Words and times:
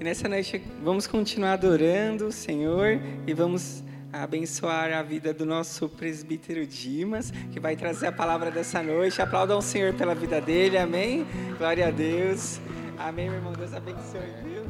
E 0.00 0.04
nessa 0.04 0.28
noite 0.28 0.62
vamos 0.82 1.06
continuar 1.06 1.54
adorando 1.54 2.26
o 2.26 2.32
Senhor 2.32 3.00
e 3.26 3.32
vamos 3.32 3.82
abençoar 4.12 4.92
a 4.92 5.02
vida 5.02 5.32
do 5.34 5.44
nosso 5.44 5.88
presbítero 5.88 6.66
Dimas, 6.66 7.32
que 7.52 7.60
vai 7.60 7.76
trazer 7.76 8.06
a 8.06 8.12
palavra 8.12 8.50
dessa 8.50 8.82
noite. 8.82 9.20
Aplaudam 9.20 9.58
o 9.58 9.62
Senhor 9.62 9.92
pela 9.94 10.14
vida 10.14 10.40
dele, 10.40 10.78
amém? 10.78 11.26
Glória 11.58 11.88
a 11.88 11.90
Deus. 11.90 12.60
Amém, 12.98 13.26
meu 13.28 13.38
irmão. 13.38 13.52
Deus 13.52 13.74
abençoe. 13.74 14.20
Deus 14.42 14.66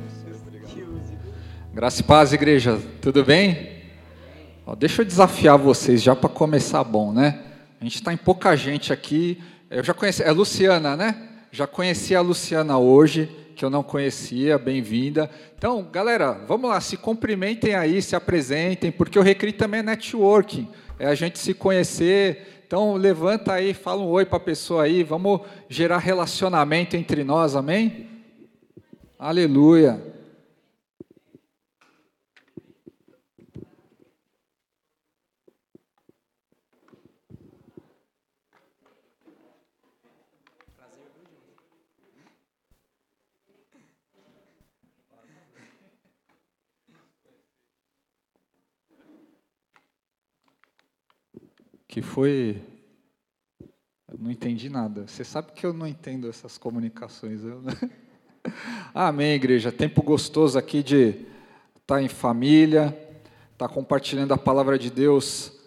Graça 1.77 2.01
e 2.01 2.05
paz, 2.05 2.33
igreja. 2.33 2.81
Tudo 3.03 3.23
bem? 3.23 3.83
Ó, 4.65 4.75
deixa 4.75 5.03
eu 5.03 5.05
desafiar 5.05 5.59
vocês 5.59 6.03
já 6.03 6.17
para 6.17 6.31
começar 6.31 6.83
bom, 6.83 7.13
né? 7.13 7.39
A 7.79 7.85
gente 7.85 7.97
está 7.97 8.15
em 8.15 8.17
pouca 8.17 8.57
gente 8.57 8.95
aqui. 8.95 9.43
Eu 9.69 9.85
já 9.85 9.93
conheci, 9.93 10.23
é 10.23 10.33
Luciana, 10.33 10.97
né? 10.97 11.29
Já 11.53 11.67
conheci 11.67 12.17
a 12.17 12.23
Luciana 12.23 12.79
hoje, 12.79 13.31
que 13.57 13.65
eu 13.65 13.71
não 13.71 13.83
conhecia, 13.83 14.59
bem-vinda. 14.59 15.31
Então, 15.57 15.83
galera, 15.91 16.33
vamos 16.47 16.69
lá, 16.69 16.79
se 16.79 16.95
cumprimentem 16.95 17.75
aí, 17.75 18.03
se 18.03 18.15
apresentem, 18.15 18.93
porque 18.93 19.19
o 19.19 19.23
Recri 19.23 19.51
também 19.51 19.81
é 19.81 19.83
networking, 19.83 20.69
é 20.99 21.07
a 21.07 21.15
gente 21.15 21.39
se 21.39 21.55
conhecer. 21.55 22.63
Então, 22.67 22.95
levanta 22.97 23.55
aí, 23.55 23.73
fala 23.73 24.03
um 24.03 24.09
oi 24.09 24.27
para 24.27 24.37
a 24.37 24.41
pessoa 24.41 24.83
aí, 24.83 25.03
vamos 25.03 25.41
gerar 25.71 25.99
relacionamento 25.99 26.97
entre 26.97 27.25
nós, 27.25 27.57
amém? 27.57 28.11
Aleluia. 29.19 30.16
Que 51.97 52.03
foi. 52.03 52.63
Eu 54.07 54.19
não 54.19 54.31
entendi 54.31 54.69
nada. 54.69 55.07
Você 55.09 55.25
sabe 55.25 55.53
que 55.53 55.65
eu 55.65 55.73
não 55.73 55.87
entendo 55.87 56.29
essas 56.29 56.59
comunicações. 56.59 57.43
Eu... 57.43 57.63
Amém, 58.93 59.33
igreja. 59.33 59.73
Tempo 59.73 60.03
gostoso 60.03 60.59
aqui 60.59 60.83
de 60.83 61.25
estar 61.81 62.03
em 62.03 62.09
família, 62.09 62.95
estar 63.51 63.71
compartilhando 63.71 64.35
a 64.35 64.37
palavra 64.37 64.79
de 64.79 64.91
Deus 64.91 65.59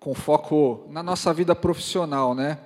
com 0.00 0.12
foco 0.12 0.88
na 0.90 1.04
nossa 1.04 1.32
vida 1.32 1.54
profissional, 1.54 2.34
né? 2.34 2.58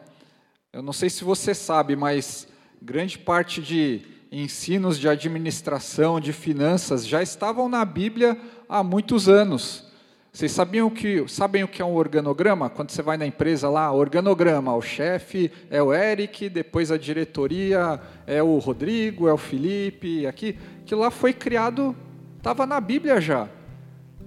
Eu 0.73 0.81
não 0.81 0.95
sei 0.95 1.11
se 1.11 1.23
você 1.25 1.55
sabe, 1.55 1.95
mas 1.95 2.49
grande 2.81 3.19
parte 3.19 3.61
de 3.61 4.01
ensinos 4.33 4.99
de 4.99 5.11
administração, 5.11 6.19
de 6.19 6.33
finanças 6.33 7.07
já 7.07 7.23
estavam 7.23 7.69
na 7.69 7.85
Bíblia 7.85 8.41
há 8.67 8.83
muitos 8.83 9.29
anos. 9.29 9.92
Vocês 10.35 10.51
sabiam 10.51 10.89
que, 10.89 11.29
sabem 11.29 11.63
o 11.63 11.69
que 11.69 11.83
é 11.83 11.85
um 11.85 11.95
organograma? 11.95 12.71
Quando 12.71 12.91
você 12.91 13.03
vai 13.03 13.19
na 13.19 13.27
empresa 13.27 13.69
lá, 13.69 13.93
organograma, 13.93 14.75
o 14.75 14.81
chefe 14.81 15.53
é 15.69 15.83
o 15.83 15.93
Eric, 15.93 16.49
depois 16.49 16.91
a 16.91 16.97
diretoria 16.97 18.01
é 18.27 18.43
o 18.43 18.57
Rodrigo, 18.57 19.29
é 19.29 19.33
o 19.35 19.37
Felipe, 19.37 20.27
aqui, 20.27 20.59
que 20.87 20.95
lá 20.95 21.11
foi 21.11 21.35
criado, 21.35 21.95
estava 22.39 22.65
na 22.65 22.81
Bíblia 22.81 23.21
já. 23.21 23.47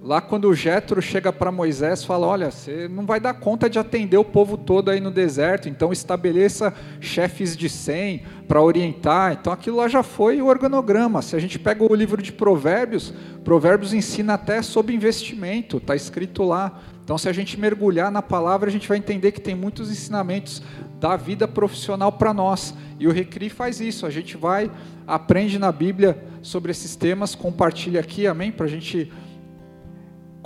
Lá 0.02 0.20
quando 0.20 0.48
o 0.48 0.54
Jetro 0.54 1.02
chega 1.02 1.32
para 1.32 1.50
Moisés, 1.50 2.04
fala: 2.04 2.26
"Olha, 2.26 2.50
você 2.50 2.86
não 2.88 3.04
vai 3.04 3.18
dar 3.18 3.34
conta 3.34 3.68
de 3.68 3.78
atender 3.78 4.16
o 4.16 4.24
povo 4.24 4.56
todo 4.56 4.90
aí 4.90 5.00
no 5.00 5.10
deserto, 5.10 5.68
então 5.68 5.92
estabeleça 5.92 6.72
chefes 7.00 7.56
de 7.56 7.68
100 7.68 8.22
para 8.46 8.62
orientar". 8.62 9.32
Então 9.32 9.52
aquilo 9.52 9.78
lá 9.78 9.88
já 9.88 10.02
foi 10.02 10.40
o 10.40 10.46
organograma. 10.46 11.22
Se 11.22 11.34
a 11.34 11.38
gente 11.38 11.58
pega 11.58 11.82
o 11.82 11.94
livro 11.94 12.22
de 12.22 12.32
Provérbios, 12.32 13.12
Provérbios 13.42 13.92
ensina 13.92 14.34
até 14.34 14.62
sobre 14.62 14.94
investimento, 14.94 15.78
está 15.78 15.96
escrito 15.96 16.44
lá. 16.44 16.80
Então 17.02 17.18
se 17.18 17.28
a 17.28 17.32
gente 17.32 17.58
mergulhar 17.58 18.10
na 18.10 18.22
palavra, 18.22 18.68
a 18.68 18.72
gente 18.72 18.88
vai 18.88 18.98
entender 18.98 19.32
que 19.32 19.40
tem 19.40 19.54
muitos 19.54 19.90
ensinamentos 19.90 20.62
da 21.00 21.16
vida 21.16 21.46
profissional 21.48 22.12
para 22.12 22.32
nós. 22.32 22.74
E 22.98 23.06
o 23.06 23.12
Recri 23.12 23.48
faz 23.48 23.80
isso. 23.80 24.06
A 24.06 24.10
gente 24.10 24.36
vai 24.36 24.70
aprende 25.06 25.58
na 25.58 25.70
Bíblia 25.70 26.22
sobre 26.42 26.70
esses 26.72 26.96
temas, 26.96 27.34
compartilha 27.34 28.00
aqui, 28.00 28.26
amém, 28.26 28.50
para 28.50 28.66
a 28.66 28.68
gente 28.68 29.12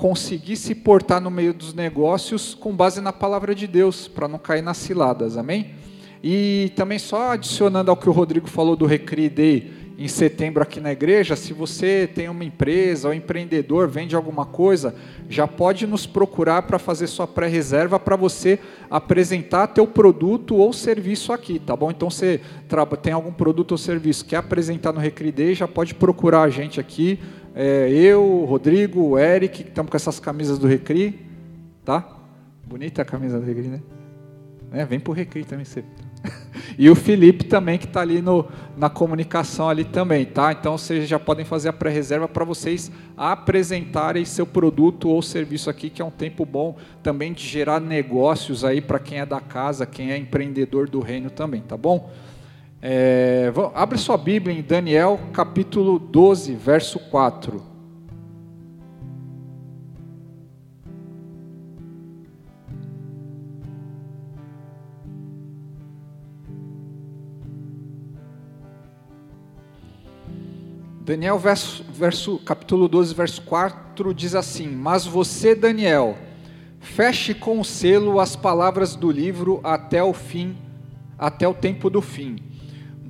conseguir 0.00 0.56
se 0.56 0.74
portar 0.74 1.20
no 1.20 1.30
meio 1.30 1.52
dos 1.52 1.74
negócios 1.74 2.54
com 2.54 2.74
base 2.74 3.02
na 3.02 3.12
palavra 3.12 3.54
de 3.54 3.66
Deus, 3.66 4.08
para 4.08 4.26
não 4.26 4.38
cair 4.38 4.62
nas 4.62 4.78
ciladas, 4.78 5.36
amém? 5.36 5.72
E 6.24 6.72
também 6.74 6.98
só 6.98 7.32
adicionando 7.32 7.90
ao 7.90 7.96
que 7.98 8.08
o 8.08 8.12
Rodrigo 8.12 8.48
falou 8.48 8.74
do 8.74 8.86
Recri 8.86 9.28
Day 9.28 9.70
em 9.98 10.08
setembro 10.08 10.62
aqui 10.62 10.80
na 10.80 10.90
igreja, 10.90 11.36
se 11.36 11.52
você 11.52 12.08
tem 12.14 12.26
uma 12.30 12.42
empresa 12.42 13.08
ou 13.08 13.12
empreendedor, 13.12 13.86
vende 13.86 14.16
alguma 14.16 14.46
coisa, 14.46 14.94
já 15.28 15.46
pode 15.46 15.86
nos 15.86 16.06
procurar 16.06 16.62
para 16.62 16.78
fazer 16.78 17.06
sua 17.06 17.26
pré-reserva 17.26 18.00
para 18.00 18.16
você 18.16 18.58
apresentar 18.90 19.66
teu 19.66 19.86
produto 19.86 20.56
ou 20.56 20.72
serviço 20.72 21.34
aqui, 21.34 21.58
tá 21.58 21.76
bom? 21.76 21.90
Então 21.90 22.08
você 22.08 22.40
tem 23.02 23.12
algum 23.12 23.30
produto 23.30 23.72
ou 23.72 23.78
serviço 23.78 24.24
que 24.24 24.30
quer 24.30 24.38
apresentar 24.38 24.94
no 24.94 25.00
Recri 25.00 25.30
Day, 25.30 25.54
já 25.54 25.68
pode 25.68 25.94
procurar 25.94 26.44
a 26.44 26.48
gente 26.48 26.80
aqui, 26.80 27.20
é, 27.54 27.90
eu, 27.90 28.44
Rodrigo, 28.48 29.00
o 29.00 29.18
Eric, 29.18 29.64
que 29.64 29.68
estamos 29.68 29.90
com 29.90 29.96
essas 29.96 30.20
camisas 30.20 30.58
do 30.58 30.66
Recri, 30.66 31.26
tá? 31.84 32.06
Bonita 32.66 33.02
a 33.02 33.04
camisa 33.04 33.40
do 33.40 33.46
Recri, 33.46 33.68
né? 33.68 33.80
É, 34.72 34.84
vem 34.84 35.00
pro 35.00 35.12
Recri 35.12 35.44
também 35.44 35.64
você. 35.64 35.84
e 36.78 36.88
o 36.88 36.94
Felipe 36.94 37.44
também 37.44 37.78
que 37.78 37.86
está 37.86 38.00
ali 38.02 38.22
no, 38.22 38.46
na 38.76 38.88
comunicação 38.88 39.68
ali 39.68 39.84
também, 39.84 40.24
tá? 40.24 40.52
Então 40.52 40.78
vocês 40.78 41.08
já 41.08 41.18
podem 41.18 41.44
fazer 41.44 41.70
a 41.70 41.72
pré-reserva 41.72 42.28
para 42.28 42.44
vocês 42.44 42.90
apresentarem 43.16 44.24
seu 44.24 44.46
produto 44.46 45.08
ou 45.08 45.20
serviço 45.20 45.68
aqui, 45.68 45.90
que 45.90 46.00
é 46.00 46.04
um 46.04 46.10
tempo 46.10 46.44
bom 46.44 46.76
também 47.02 47.32
de 47.32 47.46
gerar 47.46 47.80
negócios 47.80 48.64
aí 48.64 48.80
para 48.80 48.98
quem 48.98 49.18
é 49.18 49.26
da 49.26 49.40
casa, 49.40 49.86
quem 49.86 50.12
é 50.12 50.16
empreendedor 50.16 50.88
do 50.88 51.00
reino 51.00 51.30
também, 51.30 51.62
tá 51.62 51.76
bom? 51.76 52.10
É, 52.82 53.52
abre 53.74 53.98
sua 53.98 54.16
Bíblia 54.16 54.58
em 54.58 54.62
Daniel 54.62 55.20
capítulo 55.34 55.98
12, 55.98 56.54
verso 56.54 56.98
4. 56.98 57.62
Daniel, 71.02 71.38
verso, 71.38 71.84
verso, 71.92 72.38
capítulo 72.38 72.88
12, 72.88 73.14
verso 73.14 73.42
4 73.42 74.14
diz 74.14 74.34
assim: 74.34 74.68
Mas 74.68 75.04
você, 75.04 75.54
Daniel, 75.54 76.16
feche 76.78 77.34
com 77.34 77.60
o 77.60 77.64
selo 77.64 78.18
as 78.18 78.34
palavras 78.36 78.96
do 78.96 79.10
livro 79.10 79.60
até 79.62 80.02
o 80.02 80.14
fim, 80.14 80.56
até 81.18 81.46
o 81.46 81.52
tempo 81.52 81.90
do 81.90 82.00
fim 82.00 82.49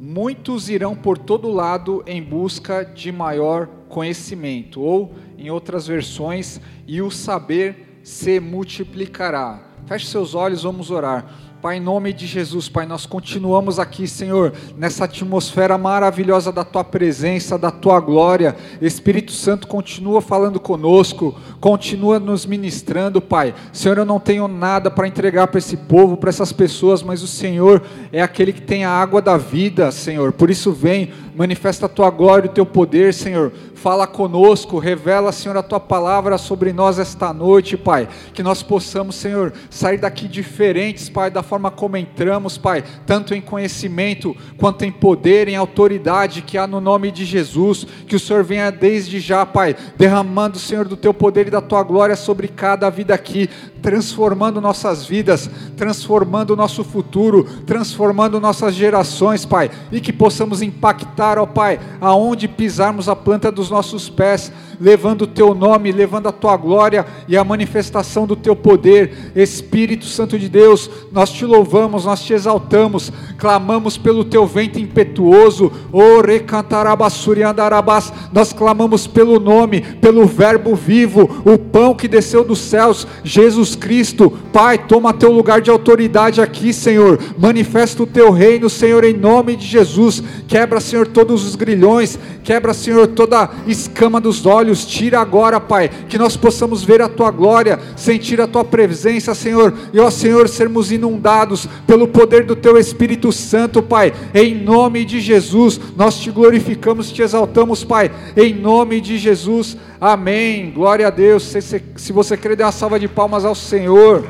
muitos 0.03 0.71
irão 0.71 0.97
por 0.97 1.19
todo 1.19 1.53
lado 1.53 2.03
em 2.07 2.23
busca 2.23 2.83
de 2.83 3.13
maior 3.13 3.67
conhecimento, 3.87 4.81
ou, 4.81 5.15
em 5.37 5.51
outras 5.51 5.87
versões, 5.87 6.59
e 6.87 7.03
o 7.03 7.11
saber 7.11 8.01
se 8.03 8.41
multiplicará. 8.41 9.63
Feche 9.85 10.07
seus 10.07 10.35
olhos, 10.35 10.63
vamos 10.63 10.91
orar. 10.91 11.50
Pai, 11.61 11.77
em 11.77 11.81
nome 11.81 12.15
de 12.15 12.27
Jesus, 12.27 12.71
Pai, 12.71 12.87
nós 12.87 13.05
continuamos 13.05 13.79
aqui, 13.79 14.09
Senhor, 14.09 14.55
nessa 14.79 15.05
atmosfera 15.05 15.77
maravilhosa 15.77 16.51
da 16.51 16.65
Tua 16.65 16.83
presença, 16.83 17.59
da 17.59 17.71
Tua 17.71 18.01
glória. 18.01 18.57
Espírito 18.81 19.31
Santo 19.31 19.67
continua 19.67 20.23
falando 20.23 20.59
conosco, 20.59 21.39
continua 21.61 22.19
nos 22.19 22.47
ministrando, 22.47 23.21
Pai. 23.21 23.55
Senhor, 23.75 23.99
eu 23.99 24.07
não 24.07 24.19
tenho 24.19 24.49
nada 24.49 24.91
para 24.91 25.07
entregar 25.07 25.49
para 25.49 25.59
esse 25.59 25.77
povo, 25.77 26.17
para 26.17 26.31
essas 26.31 26.51
pessoas, 26.51 27.03
mas 27.03 27.23
o 27.23 27.27
Senhor 27.27 27.83
é 28.11 28.23
aquele 28.23 28.55
que 28.55 28.63
tem 28.63 28.87
a 28.87 28.91
água 28.91 29.21
da 29.21 29.37
vida, 29.37 29.93
Senhor. 29.93 30.33
Por 30.33 30.49
isso, 30.49 30.73
vem, 30.73 31.13
manifesta 31.35 31.87
a 31.87 31.89
Tua 31.89 32.11
glória 32.11 32.47
e 32.47 32.51
o 32.51 32.53
Teu 32.53 32.67
poder, 32.67 33.13
Senhor 33.15 33.53
Fala 33.81 34.07
conosco, 34.07 34.79
revela, 34.79 35.33
Senhor, 35.33 35.57
a 35.57 35.63
tua 35.63 35.81
palavra 35.81 36.37
sobre 36.37 36.71
nós 36.71 36.99
esta 36.99 37.33
noite, 37.33 37.79
Pai. 37.79 38.07
Que 38.35 38.43
nós 38.43 38.63
possamos, 38.63 39.15
Senhor, 39.15 39.55
sair 39.71 39.97
daqui 39.97 40.29
diferentes, 40.29 41.09
Pai, 41.09 41.31
da 41.31 41.43
forma 41.43 41.71
como 41.71 41.97
entramos, 41.97 42.59
Pai, 42.59 42.85
tanto 43.07 43.35
em 43.35 43.41
conhecimento 43.41 44.37
quanto 44.59 44.85
em 44.85 44.93
poder, 44.93 45.49
em 45.49 45.57
autoridade 45.57 46.43
que 46.43 46.59
há 46.59 46.67
no 46.67 46.79
nome 46.79 47.11
de 47.11 47.25
Jesus. 47.25 47.87
Que 48.07 48.17
o 48.17 48.21
Senhor 48.21 48.45
venha 48.45 48.71
desde 48.71 49.19
já, 49.19 49.47
Pai, 49.47 49.75
derramando, 49.97 50.59
Senhor, 50.59 50.87
do 50.87 50.95
teu 50.95 51.15
poder 51.15 51.47
e 51.47 51.51
da 51.51 51.63
tua 51.63 51.83
glória 51.83 52.17
sobre 52.17 52.49
cada 52.49 52.91
vida 52.91 53.15
aqui 53.15 53.49
transformando 53.81 54.61
nossas 54.61 55.07
vidas, 55.07 55.51
transformando 55.77 56.57
nosso 56.57 56.85
futuro, 56.85 57.45
transformando 57.67 58.41
nossas 58.41 58.75
gerações, 58.75 59.45
Pai, 59.45 59.71
e 59.91 60.01
que 60.01 60.13
possamos 60.13 60.63
impactar, 60.63 61.39
ó 61.39 61.47
Pai, 61.47 61.81
aonde 62.01 62.49
pisarmos 62.49 63.09
a 63.09 63.17
planta 63.17 63.51
dos 63.51 63.71
nossos 63.71 64.09
pés, 64.09 64.53
levando 64.81 65.23
o 65.23 65.27
Teu 65.27 65.55
nome, 65.55 65.93
levando 65.93 66.29
a 66.29 66.33
Tua 66.33 66.57
glória 66.57 67.07
e 67.29 67.37
a 67.37 67.45
manifestação 67.45 68.27
do 68.27 68.37
Teu 68.37 68.57
poder. 68.57 69.33
Espírito 69.35 70.07
Santo 70.07 70.39
de 70.39 70.49
Deus, 70.49 70.91
nós 71.13 71.31
te 71.31 71.45
louvamos, 71.45 72.05
nós 72.05 72.23
te 72.23 72.33
exaltamos, 72.33 73.13
clamamos 73.39 73.97
pelo 73.97 74.25
Teu 74.25 74.47
vento 74.47 74.79
impetuoso, 74.79 75.73
o 75.93 76.21
recantarabasuriandarabás, 76.21 78.13
nós 78.33 78.53
clamamos 78.53 79.07
pelo 79.07 79.39
nome, 79.41 79.81
pelo 79.81 80.27
Verbo 80.27 80.75
vivo, 80.75 81.43
o 81.45 81.59
pão 81.59 81.95
que 81.95 82.09
desceu 82.09 82.45
dos 82.45 82.59
céus, 82.59 83.07
Jesus 83.25 83.70
Cristo. 83.75 84.31
Pai, 84.53 84.79
toma 84.79 85.13
teu 85.13 85.31
lugar 85.31 85.61
de 85.61 85.71
autoridade 85.71 86.41
aqui, 86.41 86.73
Senhor. 86.73 87.19
Manifesta 87.39 88.03
o 88.03 88.07
teu 88.07 88.31
reino, 88.31 88.69
Senhor, 88.69 89.05
em 89.05 89.15
nome 89.15 89.57
de 89.57 89.67
Jesus. 89.67 90.23
Quebra, 90.49 90.81
Senhor, 90.81 91.07
todos 91.07 91.47
os 91.47 91.55
grilhões, 91.55 92.19
quebra, 92.43 92.75
Senhor, 92.75 93.07
toda 93.09 93.51
escama 93.67 94.21
dos 94.21 94.47
olhos. 94.47 94.85
Tira 94.85 95.21
agora, 95.21 95.61
Pai, 95.61 95.91
que 96.09 96.19
nós 96.19 96.37
possamos 96.37 96.83
ver 96.83 97.03
a 97.03 97.09
tua 97.09 97.31
glória, 97.31 97.79
sentir 97.97 98.41
a 98.41 98.47
tua 98.47 98.65
presença, 98.65 99.35
Senhor, 99.35 99.75
e 99.93 100.01
ó 100.01 100.11
Senhor, 100.11 100.49
sermos 100.49 100.91
inundados 100.91 101.69
pelo 101.87 102.09
poder 102.09 102.45
do 102.45 102.57
teu 102.57 102.77
Espírito 102.79 103.33
Santo, 103.33 103.83
Pai. 103.83 104.13
Em 104.35 104.55
nome 104.55 105.05
de 105.05 105.21
Jesus, 105.21 105.81
nós 105.97 106.19
te 106.19 106.31
glorificamos, 106.31 107.11
te 107.11 107.23
exaltamos, 107.23 107.85
Pai. 107.85 108.11
Em 108.37 108.55
nome 108.55 109.01
de 109.01 109.19
Jesus. 109.19 109.77
Amém. 110.01 110.71
Glória 110.71 111.09
a 111.09 111.11
Deus. 111.11 111.43
Se, 111.43 111.61
se, 111.61 111.83
se 111.97 112.13
você 112.13 112.37
crê, 112.37 112.57
dê 112.57 112.63
uma 112.63 112.73
salva 112.73 112.99
de 112.99 113.07
palmas 113.07 113.45
ao 113.45 113.55
Senhor. 113.61 114.27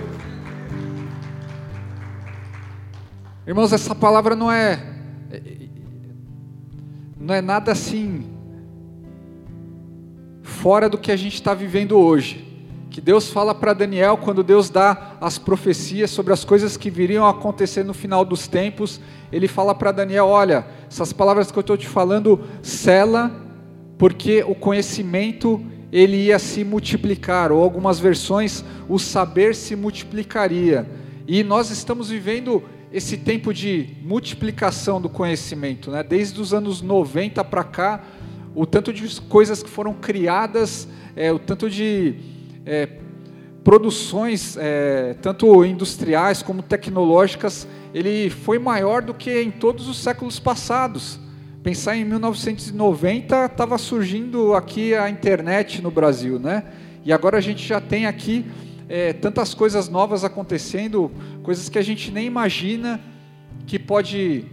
Irmãos, 3.47 3.73
essa 3.73 3.95
palavra 3.95 4.37
não 4.37 4.51
é 4.51 4.87
não 7.19 7.35
é 7.35 7.41
nada 7.41 7.73
assim 7.73 8.25
fora 10.43 10.89
do 10.89 10.99
que 10.99 11.13
a 11.13 11.17
gente 11.17 11.35
está 11.35 11.55
vivendo 11.55 11.99
hoje. 11.99 12.47
Que 12.91 13.01
Deus 13.01 13.31
fala 13.31 13.55
para 13.55 13.73
Daniel 13.73 14.17
quando 14.17 14.43
Deus 14.43 14.69
dá 14.69 15.17
as 15.21 15.39
profecias 15.39 16.11
sobre 16.11 16.33
as 16.33 16.45
coisas 16.45 16.77
que 16.77 16.91
viriam 16.91 17.25
a 17.25 17.31
acontecer 17.31 17.85
no 17.85 17.95
final 17.95 18.25
dos 18.25 18.49
tempos. 18.49 19.01
Ele 19.31 19.47
fala 19.47 19.75
para 19.75 19.93
Daniel: 19.93 20.27
Olha, 20.27 20.67
essas 20.89 21.13
palavras 21.13 21.53
que 21.53 21.59
eu 21.59 21.63
estou 21.63 21.77
te 21.77 21.87
falando, 21.87 22.41
cela 22.63 23.31
porque 23.97 24.43
o 24.43 24.55
conhecimento 24.55 25.63
ele 25.93 26.17
ia 26.17 26.39
se 26.39 26.65
multiplicar, 26.65 27.51
ou 27.51 27.63
algumas 27.63 27.99
versões, 27.99 28.65
o 28.89 28.99
saber 28.99 29.55
se 29.55 29.75
multiplicaria. 29.75 30.87
E 31.27 31.43
nós 31.43 31.71
estamos 31.71 32.11
vivendo 32.11 32.63
esse 32.93 33.17
tempo 33.17 33.55
de 33.55 33.97
multiplicação 34.03 35.01
do 35.01 35.09
conhecimento, 35.09 35.91
né? 35.91 36.03
desde 36.03 36.41
os 36.41 36.53
anos 36.53 36.83
90 36.83 37.45
para 37.45 37.65
cá, 37.65 38.05
o 38.55 38.67
tanto 38.67 38.93
de 38.93 39.21
coisas 39.23 39.63
que 39.63 39.71
foram 39.71 39.95
criadas, 39.95 40.89
é, 41.15 41.33
o 41.33 41.39
tanto 41.39 41.71
de 41.71 42.17
é, 42.67 42.89
produções, 43.63 44.57
é, 44.57 45.15
tanto 45.23 45.65
industriais 45.65 46.43
como 46.43 46.63
tecnológicas, 46.63 47.67
ele 47.95 48.29
foi 48.31 48.59
maior 48.59 49.03
do 49.03 49.15
que 49.15 49.41
em 49.41 49.51
todos 49.51 49.89
os 49.89 49.99
séculos 49.99 50.41
passados. 50.41 51.19
Pensar 51.63 51.95
em 51.95 52.07
1990, 52.07 53.45
estava 53.45 53.77
surgindo 53.77 54.55
aqui 54.55 54.95
a 54.95 55.11
internet 55.11 55.83
no 55.83 55.91
Brasil, 55.91 56.39
né? 56.39 56.65
E 57.05 57.13
agora 57.13 57.37
a 57.37 57.41
gente 57.43 57.67
já 57.67 57.79
tem 57.79 58.07
aqui 58.07 58.47
é, 58.89 59.13
tantas 59.13 59.53
coisas 59.53 59.87
novas 59.87 60.25
acontecendo, 60.25 61.13
coisas 61.43 61.69
que 61.69 61.79
a 61.79 61.83
gente 61.83 62.11
nem 62.11 62.27
imagina 62.27 62.99
que 63.67 63.79
pode 63.79 64.47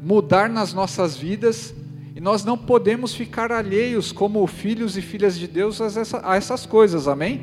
mudar 0.00 0.48
nas 0.48 0.72
nossas 0.72 1.16
vidas, 1.16 1.74
e 2.14 2.20
nós 2.20 2.44
não 2.44 2.56
podemos 2.56 3.12
ficar 3.12 3.50
alheios 3.50 4.12
como 4.12 4.46
filhos 4.46 4.96
e 4.96 5.02
filhas 5.02 5.36
de 5.36 5.48
Deus 5.48 5.80
a, 5.80 5.86
essa, 5.86 6.20
a 6.22 6.36
essas 6.36 6.64
coisas, 6.64 7.08
amém? 7.08 7.42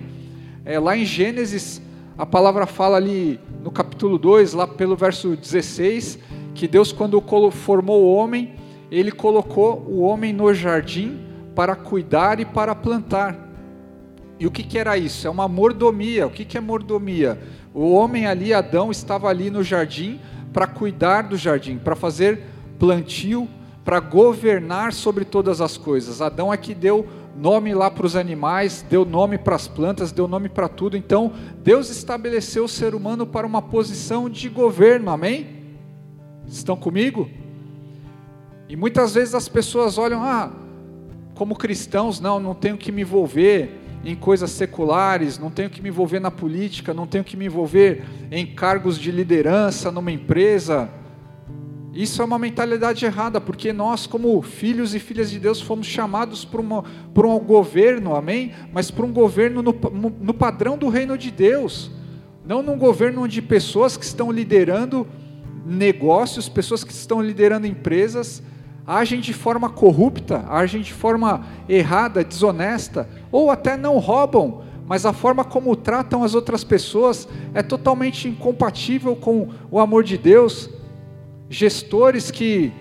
É, 0.64 0.80
lá 0.80 0.96
em 0.96 1.04
Gênesis, 1.04 1.82
a 2.18 2.26
palavra 2.26 2.66
fala 2.66 2.96
ali 2.96 3.38
no 3.62 3.70
capítulo 3.70 4.18
2, 4.18 4.54
lá 4.54 4.66
pelo 4.66 4.96
verso 4.96 5.36
16, 5.36 6.20
que 6.56 6.70
Deus, 6.70 6.94
quando 6.94 7.22
formou 7.52 8.04
o 8.04 8.14
homem, 8.14 8.54
ele 8.92 9.12
colocou 9.12 9.86
o 9.88 10.02
homem 10.02 10.34
no 10.34 10.54
jardim 10.54 11.20
para 11.56 11.76
cuidar 11.76 12.40
e 12.40 12.46
para 12.46 12.74
plantar. 12.74 13.48
E 14.40 14.48
o 14.48 14.52
que, 14.52 14.64
que 14.64 14.80
era 14.80 14.98
isso? 14.98 15.28
É 15.28 15.30
uma 15.30 15.48
mordomia. 15.48 16.26
O 16.26 16.30
que, 16.30 16.46
que 16.46 16.58
é 16.58 16.62
mordomia? 16.62 17.40
O 17.74 17.92
homem 17.92 18.26
ali, 18.26 18.54
Adão, 18.54 18.90
estava 18.90 19.28
ali 19.28 19.50
no 19.50 19.62
jardim 19.62 20.20
para 20.54 20.66
cuidar 20.66 21.24
do 21.24 21.38
jardim, 21.38 21.78
para 21.78 21.96
fazer 21.96 22.42
plantio, 22.80 23.48
para 23.84 24.00
governar 24.00 24.94
sobre 24.94 25.26
todas 25.26 25.62
as 25.62 25.78
coisas. 25.78 26.22
Adão 26.22 26.54
é 26.54 26.58
que 26.58 26.74
deu 26.74 27.06
nome 27.36 27.74
lá 27.74 27.92
para 27.92 28.06
os 28.06 28.16
animais, 28.16 28.86
deu 28.90 29.06
nome 29.06 29.38
para 29.38 29.56
as 29.56 29.68
plantas, 29.68 30.12
deu 30.12 30.28
nome 30.28 30.50
para 30.50 30.68
tudo. 30.68 30.98
Então, 30.98 31.34
Deus 31.62 31.90
estabeleceu 31.90 32.66
o 32.66 32.70
ser 32.70 32.96
humano 32.96 33.26
para 33.26 33.46
uma 33.46 33.62
posição 33.62 34.30
de 34.30 34.50
governo, 34.50 35.12
amém? 35.12 35.48
Estão 36.48 36.76
comigo? 36.76 37.30
E 38.70 38.76
muitas 38.76 39.16
vezes 39.16 39.34
as 39.34 39.50
pessoas 39.50 39.98
olham, 39.98 40.24
ah, 40.24 40.52
como 41.34 41.56
cristãos, 41.56 42.20
não, 42.20 42.40
não 42.40 42.54
tenho 42.54 42.78
que 42.78 42.92
me 42.92 43.02
envolver 43.02 43.82
em 44.06 44.16
coisas 44.16 44.52
seculares, 44.52 45.40
não 45.40 45.50
tenho 45.50 45.72
que 45.72 45.82
me 45.82 45.90
envolver 45.90 46.20
na 46.20 46.30
política, 46.30 46.94
não 46.94 47.08
tenho 47.08 47.24
que 47.24 47.36
me 47.36 47.48
envolver 47.48 48.06
em 48.32 48.46
cargos 48.46 49.00
de 49.00 49.12
liderança 49.12 49.92
numa 49.92 50.12
empresa. 50.12 50.88
Isso 51.92 52.22
é 52.22 52.26
uma 52.26 52.38
mentalidade 52.38 53.04
errada, 53.04 53.42
porque 53.42 53.74
nós, 53.74 54.06
como 54.06 54.40
filhos 54.44 54.94
e 54.94 55.00
filhas 55.00 55.32
de 55.32 55.40
Deus, 55.40 55.60
fomos 55.60 55.88
chamados 55.88 56.46
para, 56.46 56.62
um 57.28 57.40
governo, 57.40 58.16
amém? 58.16 58.54
Mas 58.72 58.92
para 58.92 59.04
um 59.04 59.12
governo 59.12 59.64
no, 59.64 59.74
no 60.22 60.34
padrão 60.34 60.78
do 60.78 60.88
reino 60.90 61.18
de 61.18 61.32
Deus, 61.32 61.90
não 62.46 62.62
num 62.62 62.78
governo 62.78 63.24
onde 63.24 63.42
pessoas 63.42 63.98
que 63.98 64.06
estão 64.06 64.32
liderando 64.32 65.08
negócios, 65.66 66.48
pessoas 66.48 66.84
que 66.84 66.92
estão 66.92 67.22
liderando 67.22 67.66
empresas, 67.66 68.44
agem 68.90 69.20
de 69.20 69.34
forma 69.34 69.70
corrupta, 69.70 70.44
agem 70.50 70.82
de 70.82 70.92
forma 70.92 71.46
errada, 71.70 72.24
desonesta, 72.24 73.08
ou 73.32 73.52
até 73.52 73.78
não 73.78 74.00
roubam, 74.00 74.64
mas 74.88 75.06
a 75.06 75.14
forma 75.14 75.46
como 75.46 75.76
tratam 75.76 76.24
as 76.24 76.34
outras 76.34 76.64
pessoas 76.64 77.28
é 77.54 77.62
totalmente 77.62 78.28
incompatível 78.28 79.16
com 79.16 79.50
o 79.70 79.80
amor 79.80 80.04
de 80.04 80.18
Deus. 80.18 80.72
Gestores 81.48 82.32
que 82.32 82.74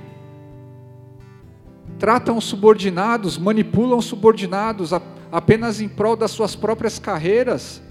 tratam 1.98 2.38
os 2.38 2.44
subordinados, 2.44 3.36
manipulam 3.36 3.98
os 3.98 4.06
subordinados 4.06 4.94
apenas 5.30 5.78
em 5.78 5.90
prol 5.90 6.16
das 6.16 6.30
suas 6.30 6.56
próprias 6.56 6.98
carreiras. 6.98 7.82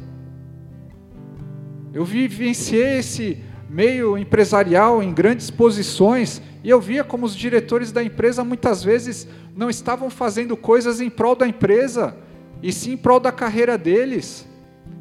Eu 1.94 2.04
vivenciei 2.04 2.98
esse 2.98 3.44
meio 3.70 4.18
empresarial 4.18 5.04
em 5.04 5.14
grandes 5.14 5.52
posições 5.52 6.42
e 6.64 6.70
eu 6.70 6.82
via 6.82 7.04
como 7.04 7.26
os 7.26 7.36
diretores 7.36 7.92
da 7.92 8.04
empresa 8.04 8.44
muitas 8.44 8.84
vezes 8.84 9.28
não 9.56 9.70
estavam 9.70 10.10
fazendo 10.10 10.58
coisas 10.58 11.00
em 11.00 11.10
prol 11.10 11.36
da 11.36 11.48
empresa, 11.48 12.16
e 12.62 12.72
sim 12.72 12.94
em 12.94 12.98
prol 12.98 13.20
da 13.20 13.32
carreira 13.32 13.78
deles. 13.78 14.48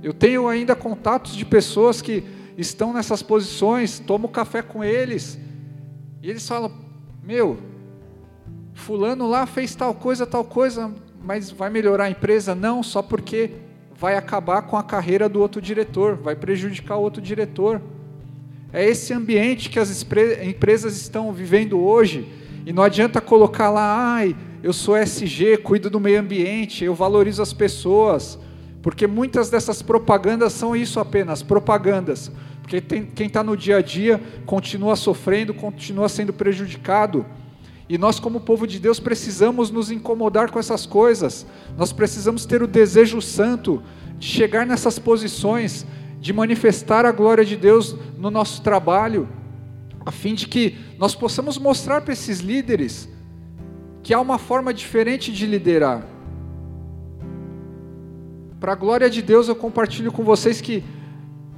Eu 0.02 0.12
tenho 0.12 0.46
ainda 0.48 0.75
contatos 0.75 1.34
de 1.34 1.44
pessoas 1.44 2.02
que 2.02 2.25
estão 2.56 2.92
nessas 2.92 3.22
posições, 3.22 3.98
tomo 3.98 4.28
café 4.28 4.62
com 4.62 4.84
eles, 4.84 5.38
e 6.22 6.30
eles 6.30 6.46
falam: 6.46 6.72
Meu, 7.22 7.58
Fulano 8.75 9.28
lá 9.28 9.46
fez 9.46 9.75
tal 9.75 9.94
coisa, 9.94 10.26
tal 10.26 10.44
coisa, 10.44 10.92
mas 11.22 11.50
vai 11.50 11.70
melhorar 11.70 12.04
a 12.04 12.10
empresa? 12.10 12.54
Não, 12.54 12.82
só 12.82 13.02
porque 13.02 13.50
vai 13.94 14.16
acabar 14.16 14.62
com 14.62 14.76
a 14.76 14.82
carreira 14.82 15.28
do 15.28 15.40
outro 15.40 15.60
diretor, 15.60 16.14
vai 16.16 16.36
prejudicar 16.36 16.96
o 16.96 17.02
outro 17.02 17.20
diretor. 17.20 17.80
É 18.73 18.85
esse 18.85 19.12
ambiente 19.12 19.70
que 19.70 19.78
as 19.78 20.04
empresas 20.42 20.96
estão 20.96 21.32
vivendo 21.32 21.78
hoje. 21.78 22.26
E 22.64 22.73
não 22.73 22.82
adianta 22.82 23.20
colocar 23.20 23.70
lá, 23.70 24.14
ai, 24.14 24.37
eu 24.62 24.73
sou 24.73 24.96
SG, 24.96 25.58
cuido 25.58 25.88
do 25.88 26.00
meio 26.00 26.20
ambiente, 26.20 26.85
eu 26.85 26.94
valorizo 26.94 27.40
as 27.40 27.52
pessoas. 27.52 28.38
Porque 28.82 29.06
muitas 29.06 29.49
dessas 29.50 29.82
propagandas 29.82 30.52
são 30.52 30.75
isso 30.75 30.99
apenas, 30.99 31.42
propagandas. 31.42 32.30
Porque 32.61 32.80
tem, 32.80 33.06
quem 33.06 33.28
está 33.28 33.44
no 33.44 33.56
dia 33.56 33.76
a 33.76 33.82
dia 33.82 34.20
continua 34.44 34.96
sofrendo, 34.96 35.54
continua 35.54 36.08
sendo 36.08 36.32
prejudicado. 36.32 37.25
E 37.88 37.96
nós, 37.96 38.18
como 38.18 38.40
povo 38.40 38.66
de 38.66 38.80
Deus, 38.80 38.99
precisamos 38.99 39.70
nos 39.70 39.92
incomodar 39.92 40.50
com 40.50 40.58
essas 40.58 40.85
coisas. 40.85 41.46
Nós 41.78 41.92
precisamos 41.92 42.44
ter 42.44 42.62
o 42.62 42.66
desejo 42.66 43.23
santo 43.23 43.80
de 44.18 44.26
chegar 44.26 44.66
nessas 44.66 44.99
posições 44.99 45.87
de 46.20 46.32
manifestar 46.32 47.04
a 47.04 47.12
glória 47.12 47.44
de 47.44 47.56
Deus 47.56 47.96
no 48.16 48.30
nosso 48.30 48.62
trabalho, 48.62 49.28
a 50.04 50.11
fim 50.11 50.35
de 50.35 50.46
que 50.46 50.76
nós 50.99 51.14
possamos 51.14 51.58
mostrar 51.58 52.00
para 52.00 52.12
esses 52.12 52.40
líderes 52.40 53.08
que 54.02 54.14
há 54.14 54.20
uma 54.20 54.38
forma 54.38 54.73
diferente 54.73 55.32
de 55.32 55.46
liderar. 55.46 56.06
Para 58.61 58.73
a 58.73 58.76
glória 58.76 59.11
de 59.11 59.20
Deus, 59.20 59.49
eu 59.49 59.56
compartilho 59.56 60.11
com 60.12 60.25
vocês 60.25 60.61
que 60.61 60.82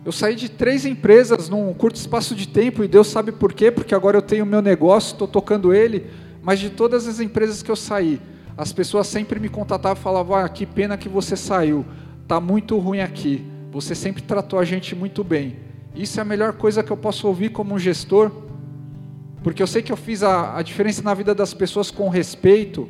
Eu 0.04 0.12
saí 0.12 0.34
de 0.34 0.48
três 0.48 0.86
empresas 0.86 1.50
num 1.50 1.74
curto 1.74 1.96
espaço 1.96 2.34
de 2.34 2.48
tempo 2.48 2.82
e 2.82 2.88
Deus 2.88 3.08
sabe 3.08 3.30
por 3.30 3.52
quê, 3.52 3.70
porque 3.70 3.94
agora 3.94 4.16
eu 4.16 4.22
tenho 4.22 4.46
meu 4.46 4.62
negócio, 4.62 5.12
estou 5.12 5.28
tocando 5.28 5.74
ele, 5.74 6.06
mas 6.42 6.58
de 6.58 6.70
todas 6.70 7.06
as 7.06 7.20
empresas 7.20 7.62
que 7.62 7.70
eu 7.70 7.76
saí, 7.76 8.18
as 8.56 8.72
pessoas 8.72 9.06
sempre 9.06 9.38
me 9.38 9.50
contatavam 9.50 10.00
e 10.00 10.02
falavam: 10.02 10.36
ah, 10.36 10.48
que 10.48 10.64
pena 10.64 10.96
que 10.96 11.08
você 11.08 11.36
saiu, 11.36 11.84
tá 12.26 12.40
muito 12.40 12.78
ruim 12.78 13.00
aqui. 13.00 13.44
Você 13.78 13.94
sempre 13.94 14.24
tratou 14.24 14.58
a 14.58 14.64
gente 14.64 14.96
muito 14.96 15.22
bem. 15.22 15.54
Isso 15.94 16.18
é 16.18 16.22
a 16.22 16.24
melhor 16.24 16.54
coisa 16.54 16.82
que 16.82 16.90
eu 16.90 16.96
posso 16.96 17.28
ouvir 17.28 17.50
como 17.50 17.76
um 17.76 17.78
gestor, 17.78 18.28
porque 19.40 19.62
eu 19.62 19.68
sei 19.68 19.82
que 19.82 19.92
eu 19.92 19.96
fiz 19.96 20.24
a, 20.24 20.58
a 20.58 20.62
diferença 20.62 21.00
na 21.00 21.14
vida 21.14 21.32
das 21.32 21.54
pessoas 21.54 21.88
com 21.88 22.08
respeito, 22.08 22.88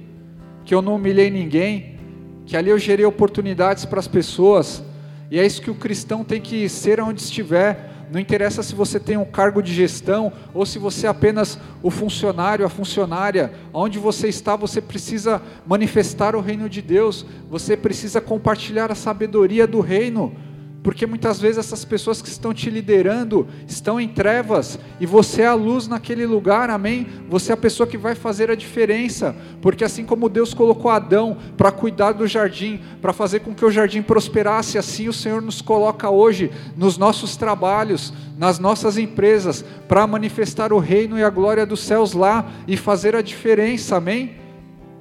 que 0.65 0.75
eu 0.75 0.81
não 0.81 0.95
humilhei 0.95 1.29
ninguém, 1.29 1.99
que 2.47 2.57
ali 2.57 2.71
eu 2.71 2.79
gerei 2.79 3.05
oportunidades 3.05 3.85
para 3.85 4.01
as 4.01 4.09
pessoas. 4.09 4.83
E 5.31 5.39
é 5.39 5.45
isso 5.45 5.61
que 5.61 5.71
o 5.71 5.75
cristão 5.75 6.25
tem 6.25 6.41
que 6.41 6.67
ser 6.71 7.03
onde 7.03 7.21
estiver. 7.21 8.07
Não 8.11 8.19
interessa 8.19 8.63
se 8.63 8.75
você 8.75 8.99
tem 8.99 9.19
um 9.19 9.27
cargo 9.27 9.63
de 9.63 9.75
gestão 9.75 10.33
ou 10.55 10.65
se 10.65 10.79
você 10.79 11.07
é 11.07 11.11
apenas 11.11 11.59
o 11.83 11.91
funcionário, 11.91 12.65
a 12.65 12.71
funcionária. 12.71 13.53
Onde 13.75 13.99
você 13.99 14.29
está, 14.29 14.57
você 14.57 14.81
precisa 14.81 15.43
manifestar 15.67 16.35
o 16.35 16.41
reino 16.41 16.67
de 16.67 16.81
Deus. 16.81 17.27
Você 17.51 17.77
precisa 17.77 18.23
compartilhar 18.23 18.91
a 18.91 18.95
sabedoria 18.95 19.67
do 19.67 19.81
reino. 19.81 20.48
Porque 20.83 21.07
muitas 21.07 21.41
vezes 21.41 21.59
essas 21.59 21.85
pessoas 21.85 22.23
que 22.23 22.29
estão 22.29 22.55
te 22.55 22.71
liderando 22.71 23.49
estão 23.67 24.01
em 24.01 24.07
trevas 24.07 24.79
e 25.01 25.07
você 25.07 25.43
é 25.43 25.47
a 25.47 25.55
luz 25.55 25.89
naquele 25.89 26.25
lugar, 26.25 26.71
amém? 26.71 27.07
Você 27.29 27.51
é 27.51 27.55
a 27.55 27.57
pessoa 27.57 27.87
que 27.87 27.99
vai 27.99 28.15
fazer 28.15 28.49
a 28.51 28.55
diferença, 28.55 29.35
porque 29.61 29.85
assim 29.85 30.05
como 30.05 30.29
Deus 30.29 30.55
colocou 30.55 30.91
Adão 30.91 31.37
para 31.57 31.73
cuidar 31.73 32.13
do 32.13 32.29
jardim, 32.29 32.81
para 33.03 33.13
fazer 33.13 33.41
com 33.41 33.55
que 33.55 33.65
o 33.65 33.71
jardim 33.71 34.03
prosperasse, 34.03 34.79
assim 34.79 35.09
o 35.09 35.13
Senhor 35.13 35.43
nos 35.43 35.61
coloca 35.61 36.09
hoje 36.09 36.51
nos 36.77 36.97
nossos 36.97 37.37
trabalhos, 37.37 38.13
nas 38.39 38.61
nossas 38.61 38.97
empresas, 38.97 39.65
para 39.89 40.07
manifestar 40.07 40.73
o 40.73 40.79
reino 40.79 41.19
e 41.19 41.25
a 41.25 41.31
glória 41.31 41.67
dos 41.67 41.81
céus 41.81 42.13
lá 42.13 42.49
e 42.69 42.77
fazer 42.77 43.17
a 43.17 43.23
diferença, 43.23 43.97
amém? 43.97 44.37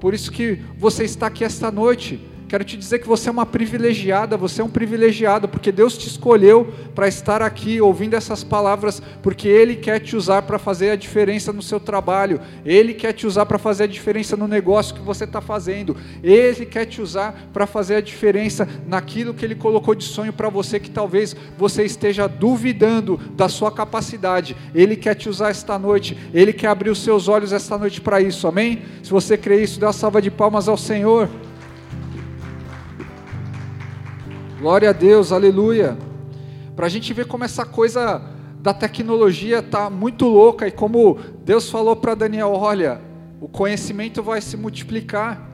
Por 0.00 0.12
isso 0.12 0.30
que 0.32 0.60
você 0.76 1.04
está 1.04 1.28
aqui 1.28 1.44
esta 1.44 1.70
noite 1.70 2.20
Quero 2.48 2.64
te 2.64 2.78
dizer 2.78 3.00
que 3.00 3.06
você 3.06 3.28
é 3.28 3.32
uma 3.32 3.44
privilegiada, 3.44 4.34
você 4.34 4.62
é 4.62 4.64
um 4.64 4.70
privilegiado, 4.70 5.46
porque 5.46 5.70
Deus 5.70 5.98
te 5.98 6.08
escolheu 6.08 6.72
para 6.94 7.06
estar 7.06 7.42
aqui 7.42 7.78
ouvindo 7.78 8.14
essas 8.14 8.42
palavras, 8.42 9.02
porque 9.22 9.46
Ele 9.46 9.76
quer 9.76 10.00
te 10.00 10.16
usar 10.16 10.40
para 10.40 10.58
fazer 10.58 10.88
a 10.88 10.96
diferença 10.96 11.52
no 11.52 11.60
seu 11.60 11.78
trabalho, 11.78 12.40
Ele 12.64 12.94
quer 12.94 13.12
te 13.12 13.26
usar 13.26 13.44
para 13.44 13.58
fazer 13.58 13.84
a 13.84 13.86
diferença 13.86 14.34
no 14.34 14.48
negócio 14.48 14.94
que 14.94 15.02
você 15.02 15.24
está 15.24 15.42
fazendo, 15.42 15.94
Ele 16.22 16.64
quer 16.64 16.86
te 16.86 17.02
usar 17.02 17.38
para 17.52 17.66
fazer 17.66 17.96
a 17.96 18.00
diferença 18.00 18.66
naquilo 18.86 19.34
que 19.34 19.44
Ele 19.44 19.54
colocou 19.54 19.94
de 19.94 20.04
sonho 20.04 20.32
para 20.32 20.48
você, 20.48 20.80
que 20.80 20.90
talvez 20.90 21.36
você 21.58 21.84
esteja 21.84 22.26
duvidando 22.26 23.18
da 23.36 23.50
sua 23.50 23.70
capacidade. 23.70 24.56
Ele 24.74 24.96
quer 24.96 25.14
te 25.14 25.28
usar 25.28 25.50
esta 25.50 25.78
noite, 25.78 26.16
Ele 26.32 26.54
quer 26.54 26.68
abrir 26.68 26.88
os 26.88 27.04
seus 27.04 27.28
olhos 27.28 27.52
esta 27.52 27.76
noite 27.76 28.00
para 28.00 28.22
isso, 28.22 28.48
amém? 28.48 28.80
Se 29.02 29.10
você 29.10 29.36
crê 29.36 29.62
isso, 29.62 29.78
dê 29.78 29.84
uma 29.84 29.92
salva 29.92 30.22
de 30.22 30.30
palmas 30.30 30.66
ao 30.66 30.78
Senhor. 30.78 31.28
Glória 34.58 34.90
a 34.90 34.92
Deus, 34.92 35.30
aleluia. 35.30 35.96
Para 36.74 36.86
a 36.86 36.88
gente 36.88 37.14
ver 37.14 37.26
como 37.26 37.44
essa 37.44 37.64
coisa 37.64 38.20
da 38.60 38.74
tecnologia 38.74 39.60
está 39.60 39.88
muito 39.88 40.26
louca 40.26 40.66
e 40.66 40.72
como 40.72 41.16
Deus 41.44 41.70
falou 41.70 41.94
para 41.94 42.16
Daniel: 42.16 42.50
olha, 42.52 43.00
o 43.40 43.46
conhecimento 43.46 44.20
vai 44.20 44.40
se 44.40 44.56
multiplicar. 44.56 45.46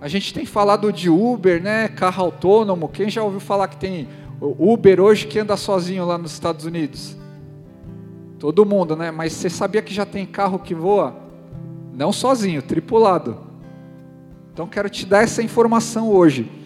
A 0.00 0.06
gente 0.06 0.32
tem 0.32 0.46
falado 0.46 0.92
de 0.92 1.10
Uber, 1.10 1.60
né? 1.60 1.88
Carro 1.88 2.26
autônomo. 2.26 2.88
Quem 2.88 3.10
já 3.10 3.24
ouviu 3.24 3.40
falar 3.40 3.66
que 3.66 3.76
tem 3.76 4.06
Uber 4.40 5.00
hoje 5.00 5.26
que 5.26 5.40
anda 5.40 5.56
sozinho 5.56 6.06
lá 6.06 6.16
nos 6.16 6.30
Estados 6.30 6.64
Unidos? 6.64 7.16
Todo 8.38 8.64
mundo, 8.64 8.94
né? 8.94 9.10
Mas 9.10 9.32
você 9.32 9.50
sabia 9.50 9.82
que 9.82 9.92
já 9.92 10.06
tem 10.06 10.24
carro 10.24 10.60
que 10.60 10.76
voa? 10.76 11.16
Não 11.92 12.12
sozinho, 12.12 12.62
tripulado. 12.62 13.36
Então 14.52 14.68
quero 14.68 14.88
te 14.88 15.04
dar 15.04 15.24
essa 15.24 15.42
informação 15.42 16.08
hoje 16.08 16.62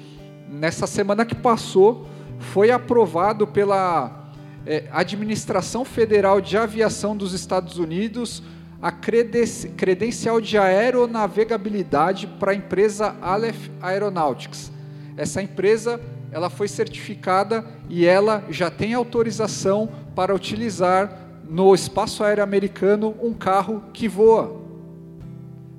nessa 0.50 0.86
semana 0.86 1.24
que 1.24 1.34
passou, 1.34 2.06
foi 2.38 2.70
aprovado 2.70 3.46
pela 3.46 4.30
é, 4.66 4.84
Administração 4.90 5.84
Federal 5.84 6.40
de 6.40 6.56
Aviação 6.56 7.16
dos 7.16 7.32
Estados 7.32 7.78
Unidos 7.78 8.42
a 8.80 8.92
credencial 8.92 10.40
de 10.40 10.56
aeronavegabilidade 10.56 12.28
para 12.38 12.52
a 12.52 12.54
empresa 12.54 13.16
Aleph 13.20 13.68
Aeronautics. 13.82 14.70
Essa 15.16 15.42
empresa 15.42 16.00
ela 16.30 16.48
foi 16.48 16.68
certificada 16.68 17.64
e 17.88 18.06
ela 18.06 18.44
já 18.50 18.70
tem 18.70 18.94
autorização 18.94 19.88
para 20.14 20.34
utilizar 20.34 21.26
no 21.48 21.74
espaço 21.74 22.22
aéreo 22.22 22.44
americano 22.44 23.16
um 23.20 23.32
carro 23.32 23.82
que 23.92 24.06
voa. 24.06 24.60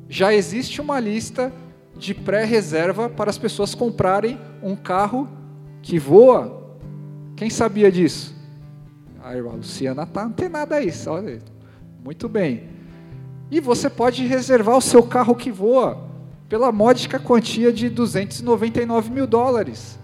Já 0.10 0.34
existe 0.34 0.82
uma 0.82 1.00
lista 1.00 1.54
de 1.96 2.14
pré-reserva 2.14 3.08
para 3.08 3.30
as 3.30 3.38
pessoas 3.38 3.76
comprarem 3.76 4.38
um 4.62 4.76
carro 4.76 5.28
que 5.82 6.00
voa. 6.00 6.76
Quem 7.36 7.50
sabia 7.50 7.92
disso? 7.92 8.36
A 9.24 9.36
irmã 9.36 9.52
Luciana 9.52 10.04
está 10.04 10.24
antenada 10.24 10.76
aí, 10.76 10.92
olha. 11.08 11.40
Muito 12.04 12.30
bem. 12.30 12.70
E 13.52 13.60
você 13.60 13.90
pode 13.90 14.26
reservar 14.26 14.78
o 14.78 14.82
seu 14.82 15.04
carro 15.04 15.36
que 15.36 15.52
voa 15.52 16.10
pela 16.48 16.72
módica 16.72 17.20
quantia 17.20 17.72
de 17.72 17.90
299 17.90 19.12
mil 19.12 19.28
dólares. 19.28 20.00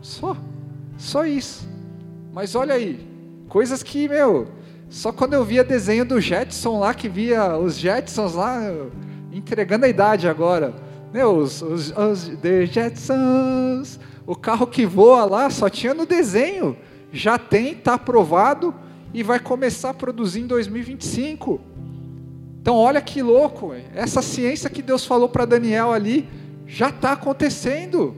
Só. 0.00 0.36
Só 0.96 1.24
isso. 1.24 1.68
Mas 2.32 2.54
olha 2.54 2.74
aí, 2.74 3.06
coisas 3.48 3.82
que, 3.82 4.08
meu, 4.08 4.48
só 4.88 5.12
quando 5.12 5.34
eu 5.34 5.44
via 5.44 5.64
desenho 5.64 6.04
do 6.04 6.20
Jetson 6.20 6.78
lá, 6.78 6.94
que 6.94 7.08
via 7.08 7.56
os 7.56 7.76
Jetsons 7.76 8.34
lá, 8.34 8.60
entregando 9.32 9.86
a 9.86 9.88
idade 9.88 10.28
agora. 10.28 10.74
Meu, 11.12 11.38
os, 11.38 11.60
os, 11.60 11.90
os 11.90 12.28
The 12.40 12.66
Jetsons, 12.66 13.98
o 14.24 14.36
carro 14.36 14.66
que 14.66 14.86
voa 14.86 15.24
lá 15.24 15.50
só 15.50 15.68
tinha 15.68 15.92
no 15.92 16.06
desenho. 16.06 16.76
Já 17.12 17.36
tem, 17.36 17.72
está 17.72 17.94
aprovado 17.94 18.72
e 19.12 19.22
vai 19.22 19.40
começar 19.40 19.90
a 19.90 19.94
produzir 19.94 20.40
em 20.40 20.46
2025. 20.46 21.60
Então 22.62 22.76
olha 22.76 23.00
que 23.00 23.22
louco, 23.22 23.74
essa 23.92 24.22
ciência 24.22 24.70
que 24.70 24.82
Deus 24.82 25.04
falou 25.04 25.28
para 25.28 25.44
Daniel 25.44 25.92
ali 25.92 26.28
já 26.66 26.90
está 26.90 27.12
acontecendo. 27.12 28.14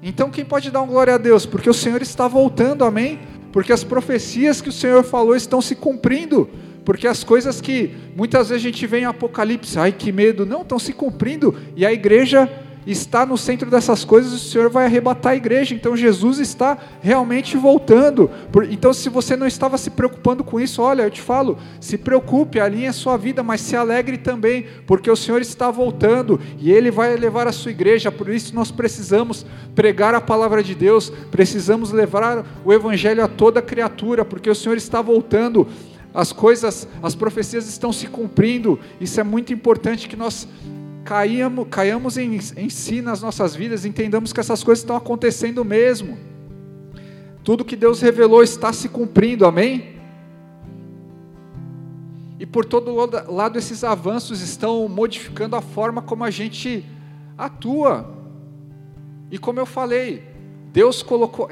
Então 0.00 0.30
quem 0.30 0.44
pode 0.44 0.70
dar 0.70 0.82
um 0.82 0.86
glória 0.86 1.14
a 1.14 1.18
Deus? 1.18 1.44
Porque 1.44 1.68
o 1.68 1.74
Senhor 1.74 2.00
está 2.00 2.28
voltando, 2.28 2.84
amém? 2.84 3.18
Porque 3.50 3.72
as 3.72 3.82
profecias 3.82 4.60
que 4.60 4.68
o 4.68 4.72
Senhor 4.72 5.02
falou 5.02 5.34
estão 5.34 5.60
se 5.60 5.74
cumprindo 5.74 6.48
porque 6.84 7.06
as 7.06 7.24
coisas 7.24 7.60
que 7.60 7.94
muitas 8.16 8.48
vezes 8.48 8.62
a 8.62 8.68
gente 8.68 8.86
vê 8.86 9.00
em 9.00 9.04
Apocalipse, 9.04 9.78
ai 9.78 9.92
que 9.92 10.12
medo, 10.12 10.44
não, 10.44 10.62
estão 10.62 10.78
se 10.78 10.92
cumprindo, 10.92 11.54
e 11.74 11.84
a 11.84 11.92
igreja 11.92 12.48
está 12.86 13.24
no 13.24 13.38
centro 13.38 13.70
dessas 13.70 14.04
coisas, 14.04 14.32
o 14.32 14.38
Senhor 14.38 14.68
vai 14.68 14.84
arrebatar 14.84 15.32
a 15.32 15.36
igreja, 15.36 15.74
então 15.74 15.96
Jesus 15.96 16.38
está 16.38 16.76
realmente 17.00 17.56
voltando. 17.56 18.30
Então, 18.70 18.92
se 18.92 19.08
você 19.08 19.36
não 19.36 19.46
estava 19.46 19.78
se 19.78 19.90
preocupando 19.90 20.44
com 20.44 20.60
isso, 20.60 20.82
olha, 20.82 21.02
eu 21.02 21.10
te 21.10 21.20
falo, 21.20 21.58
se 21.80 21.96
preocupe, 21.96 22.60
alinhe 22.60 22.86
a 22.86 22.92
sua 22.92 23.16
vida, 23.16 23.42
mas 23.42 23.60
se 23.60 23.76
alegre 23.76 24.18
também, 24.18 24.66
porque 24.86 25.10
o 25.10 25.16
Senhor 25.16 25.40
está 25.40 25.70
voltando 25.70 26.40
e 26.58 26.70
Ele 26.70 26.90
vai 26.90 27.16
levar 27.16 27.46
a 27.46 27.52
sua 27.52 27.70
igreja, 27.70 28.12
por 28.12 28.28
isso 28.28 28.54
nós 28.54 28.70
precisamos 28.70 29.46
pregar 29.74 30.14
a 30.14 30.20
palavra 30.20 30.62
de 30.62 30.74
Deus, 30.74 31.10
precisamos 31.30 31.90
levar 31.90 32.44
o 32.64 32.72
Evangelho 32.72 33.24
a 33.24 33.28
toda 33.28 33.62
criatura, 33.62 34.24
porque 34.24 34.50
o 34.50 34.54
Senhor 34.54 34.76
está 34.76 35.00
voltando 35.00 35.66
as 36.14 36.32
coisas, 36.32 36.86
as 37.02 37.16
profecias 37.16 37.68
estão 37.68 37.92
se 37.92 38.06
cumprindo. 38.06 38.78
Isso 39.00 39.20
é 39.20 39.24
muito 39.24 39.52
importante 39.52 40.08
que 40.08 40.14
nós 40.14 40.46
caiamos, 41.04 41.66
caiamos 41.68 42.16
em, 42.16 42.38
em 42.56 42.70
si 42.70 43.02
nas 43.02 43.20
nossas 43.20 43.56
vidas, 43.56 43.84
entendamos 43.84 44.32
que 44.32 44.38
essas 44.38 44.62
coisas 44.62 44.82
estão 44.82 44.96
acontecendo 44.96 45.64
mesmo. 45.64 46.16
Tudo 47.42 47.64
que 47.64 47.76
Deus 47.76 48.00
revelou 48.00 48.42
está 48.42 48.72
se 48.72 48.88
cumprindo, 48.88 49.44
amém? 49.44 49.96
E 52.38 52.46
por 52.46 52.64
todo 52.64 52.94
lado 53.30 53.58
esses 53.58 53.82
avanços 53.84 54.40
estão 54.40 54.88
modificando 54.88 55.56
a 55.56 55.60
forma 55.60 56.00
como 56.00 56.24
a 56.24 56.30
gente 56.30 56.84
atua. 57.36 58.12
E 59.30 59.38
como 59.38 59.58
eu 59.58 59.66
falei, 59.66 60.33
Deus 60.74 61.04
colocou. 61.04 61.48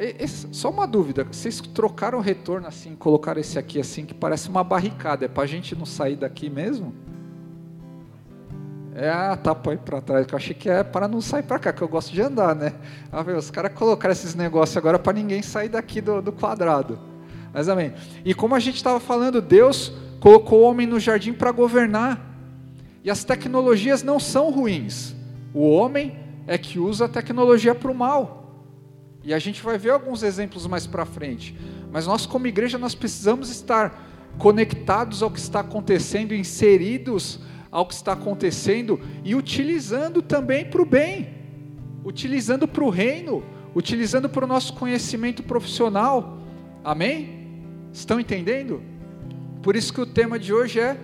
Só 0.50 0.69
uma 0.69 0.85
dúvida: 0.85 1.23
vocês 1.23 1.61
trocaram 1.61 2.19
o 2.19 2.21
retorno 2.21 2.67
assim, 2.67 2.97
colocaram 2.97 3.41
esse 3.41 3.57
aqui 3.57 3.79
assim, 3.79 4.05
que 4.05 4.12
parece 4.12 4.49
uma 4.49 4.64
barricada. 4.64 5.26
É 5.26 5.29
para 5.29 5.45
a 5.45 5.47
gente 5.47 5.76
não 5.76 5.87
sair 5.87 6.17
daqui 6.17 6.50
mesmo? 6.50 6.93
É, 8.97 9.09
ah, 9.09 9.37
tá, 9.37 9.55
põe 9.55 9.76
para 9.76 10.00
trás, 10.00 10.26
eu 10.29 10.37
achei 10.37 10.52
que 10.52 10.69
é 10.69 10.83
para 10.83 11.07
não 11.07 11.21
sair 11.21 11.45
para 11.45 11.61
cá, 11.61 11.73
que 11.73 11.81
eu 11.81 11.88
gosto 11.88 12.12
de 12.12 12.21
andar, 12.21 12.55
né? 12.57 12.73
Ah, 13.12 13.23
os 13.23 13.49
caras 13.49 13.73
colocaram 13.73 14.12
esses 14.12 14.35
negócios 14.35 14.76
agora 14.76 14.99
para 14.99 15.12
ninguém 15.12 15.41
sair 15.41 15.69
daqui 15.69 16.00
do, 16.00 16.21
do 16.21 16.33
quadrado. 16.33 16.99
Mas 17.55 17.69
amém. 17.69 17.95
E 18.25 18.35
como 18.35 18.57
a 18.57 18.59
gente 18.59 18.75
estava 18.75 18.99
falando, 18.99 19.41
Deus 19.41 19.93
colocou 20.19 20.62
o 20.62 20.64
homem 20.64 20.87
no 20.87 20.99
jardim 20.99 21.33
para 21.33 21.52
governar. 21.52 22.21
E 23.05 23.11
as 23.11 23.23
tecnologias 23.23 24.02
não 24.02 24.19
são 24.19 24.50
ruins. 24.50 25.14
O 25.55 25.71
homem 25.71 26.19
é 26.45 26.59
que 26.59 26.81
usa 26.81 27.05
a 27.05 27.09
tecnologia 27.09 27.73
para 27.73 27.91
o 27.91 27.95
mal. 27.95 28.41
E 29.25 29.33
a 29.33 29.38
gente 29.38 29.62
vai 29.62 29.79
ver 29.79 29.91
alguns 29.91 30.23
exemplos 30.23 30.67
mais 30.67 30.87
para 30.87 31.05
frente. 31.05 31.57
Mas 31.91 32.07
nós, 32.07 32.26
como 32.26 32.47
igreja, 32.47 32.79
nós 32.79 32.95
precisamos 32.95 33.50
estar 33.50 34.11
conectados 34.38 35.23
ao 35.23 35.31
que 35.31 35.38
está 35.38 35.61
acontecendo, 35.61 36.35
inseridos 36.35 37.38
ao 37.71 37.87
que 37.87 37.95
está 37.95 38.12
acontecendo 38.12 39.00
e 39.25 39.35
utilizando 39.35 40.21
também 40.21 40.64
para 40.64 40.83
o 40.83 40.87
bem, 40.87 41.29
utilizando 42.05 42.67
para 42.69 42.85
o 42.85 42.91
reino, 42.91 43.43
utilizando 43.75 44.29
para 44.29 44.45
o 44.45 44.49
nosso 44.49 44.75
conhecimento 44.75 45.43
profissional. 45.43 46.38
Amém? 46.85 47.62
Estão 47.93 48.21
entendendo? 48.21 48.83
Por 49.62 49.76
isso 49.76 49.93
que 49.93 50.00
o 50.00 50.07
tema 50.07 50.38
de 50.38 50.52
hoje 50.52 50.81
é 50.81 50.99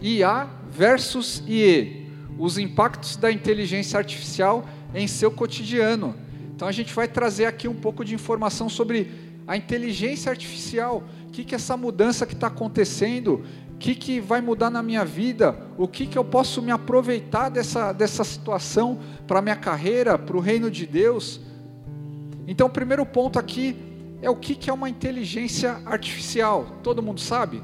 IA 0.00 0.48
versus 0.70 1.42
IE, 1.46 2.06
os 2.38 2.58
impactos 2.58 3.16
da 3.16 3.30
inteligência 3.30 3.98
artificial 3.98 4.64
em 4.94 5.06
seu 5.06 5.30
cotidiano. 5.30 6.14
Então 6.64 6.70
a 6.70 6.72
gente 6.72 6.94
vai 6.94 7.06
trazer 7.06 7.44
aqui 7.44 7.68
um 7.68 7.74
pouco 7.74 8.02
de 8.02 8.14
informação 8.14 8.70
sobre 8.70 9.10
a 9.46 9.54
inteligência 9.54 10.30
artificial, 10.30 11.04
o 11.28 11.30
que, 11.30 11.44
que 11.44 11.54
essa 11.54 11.76
mudança 11.76 12.24
que 12.24 12.32
está 12.32 12.46
acontecendo, 12.46 13.44
o 13.74 13.76
que, 13.76 13.94
que 13.94 14.18
vai 14.18 14.40
mudar 14.40 14.70
na 14.70 14.82
minha 14.82 15.04
vida, 15.04 15.54
o 15.76 15.86
que, 15.86 16.06
que 16.06 16.16
eu 16.16 16.24
posso 16.24 16.62
me 16.62 16.72
aproveitar 16.72 17.50
dessa, 17.50 17.92
dessa 17.92 18.24
situação 18.24 18.98
para 19.26 19.40
a 19.40 19.42
minha 19.42 19.56
carreira, 19.56 20.18
para 20.18 20.38
o 20.38 20.40
reino 20.40 20.70
de 20.70 20.86
Deus. 20.86 21.38
Então 22.48 22.66
o 22.66 22.70
primeiro 22.70 23.04
ponto 23.04 23.38
aqui 23.38 23.76
é 24.22 24.30
o 24.30 24.36
que, 24.36 24.54
que 24.54 24.70
é 24.70 24.72
uma 24.72 24.88
inteligência 24.88 25.82
artificial. 25.84 26.78
Todo 26.82 27.02
mundo 27.02 27.20
sabe? 27.20 27.62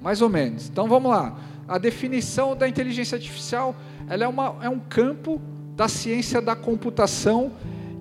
Mais 0.00 0.22
ou 0.22 0.30
menos. 0.30 0.66
Então 0.66 0.88
vamos 0.88 1.10
lá. 1.10 1.38
A 1.68 1.76
definição 1.76 2.56
da 2.56 2.66
inteligência 2.66 3.16
artificial 3.16 3.76
ela 4.08 4.24
é, 4.24 4.28
uma, 4.28 4.56
é 4.62 4.68
um 4.70 4.78
campo 4.78 5.38
da 5.78 5.86
ciência 5.86 6.42
da 6.42 6.56
computação 6.56 7.52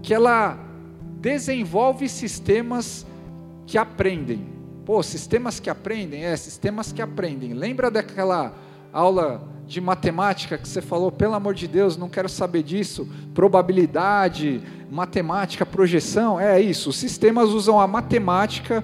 que 0.02 0.12
ela 0.12 0.58
desenvolve 1.22 2.10
sistemas 2.10 3.06
que 3.68 3.78
aprendem. 3.78 4.48
Pô, 4.84 5.04
sistemas 5.04 5.60
que 5.60 5.70
aprendem? 5.70 6.26
É, 6.26 6.36
sistemas 6.36 6.92
que 6.92 7.04
aprendem. 7.04 7.54
Lembra 7.54 7.92
daquela 7.92 8.52
aula 8.92 9.48
de 9.68 9.80
matemática 9.80 10.58
que 10.58 10.68
você 10.68 10.82
falou, 10.82 11.12
pelo 11.12 11.36
amor 11.36 11.54
de 11.54 11.68
Deus, 11.68 11.96
não 11.98 12.10
quero 12.10 12.28
saber 12.28 12.64
disso, 12.64 13.08
probabilidade, 13.36 14.60
matemática, 14.90 15.64
projeção, 15.64 16.40
é 16.40 16.60
isso. 16.60 16.90
Os 16.90 16.98
sistemas 16.98 17.50
usam 17.50 17.80
a 17.80 17.86
matemática, 17.86 18.84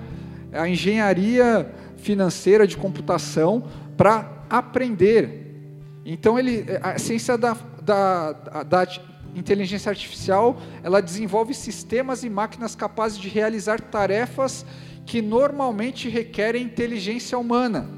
a 0.51 0.69
engenharia 0.69 1.73
financeira 1.97 2.67
de 2.67 2.77
computação 2.77 3.63
para 3.97 4.45
aprender. 4.47 5.81
Então 6.05 6.38
ele, 6.38 6.63
a 6.83 7.00
ciência 7.00 7.35
da, 7.35 7.57
da, 7.84 8.34
da 8.63 8.88
inteligência 9.36 9.90
artificial, 9.90 10.58
ela 10.84 11.02
desenvolve 11.02 11.54
sistemas 11.54 12.24
e 12.24 12.30
máquinas 12.30 12.75
capazes 12.75 13.18
de 13.18 13.30
realizar 13.30 13.80
tarefas 13.82 14.66
que 15.06 15.22
normalmente 15.22 16.08
requerem 16.08 16.63
inteligência 16.63 17.38
humana. 17.38 17.90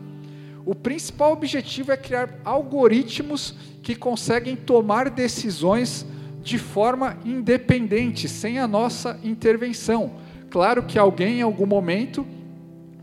O 0.65 0.73
principal 0.73 1.31
objetivo 1.31 1.91
é 1.91 1.97
criar 1.97 2.39
algoritmos 2.43 3.53
que 3.83 3.95
conseguem 3.95 4.55
tomar 4.55 5.09
decisões 5.09 6.05
de 6.41 6.57
forma 6.57 7.17
independente, 7.23 8.27
sem 8.27 8.57
a 8.57 8.67
nossa 8.67 9.19
intervenção. 9.23 10.13
Claro 10.49 10.83
que 10.83 10.97
alguém 10.97 11.39
em 11.39 11.41
algum 11.41 11.65
momento 11.65 12.25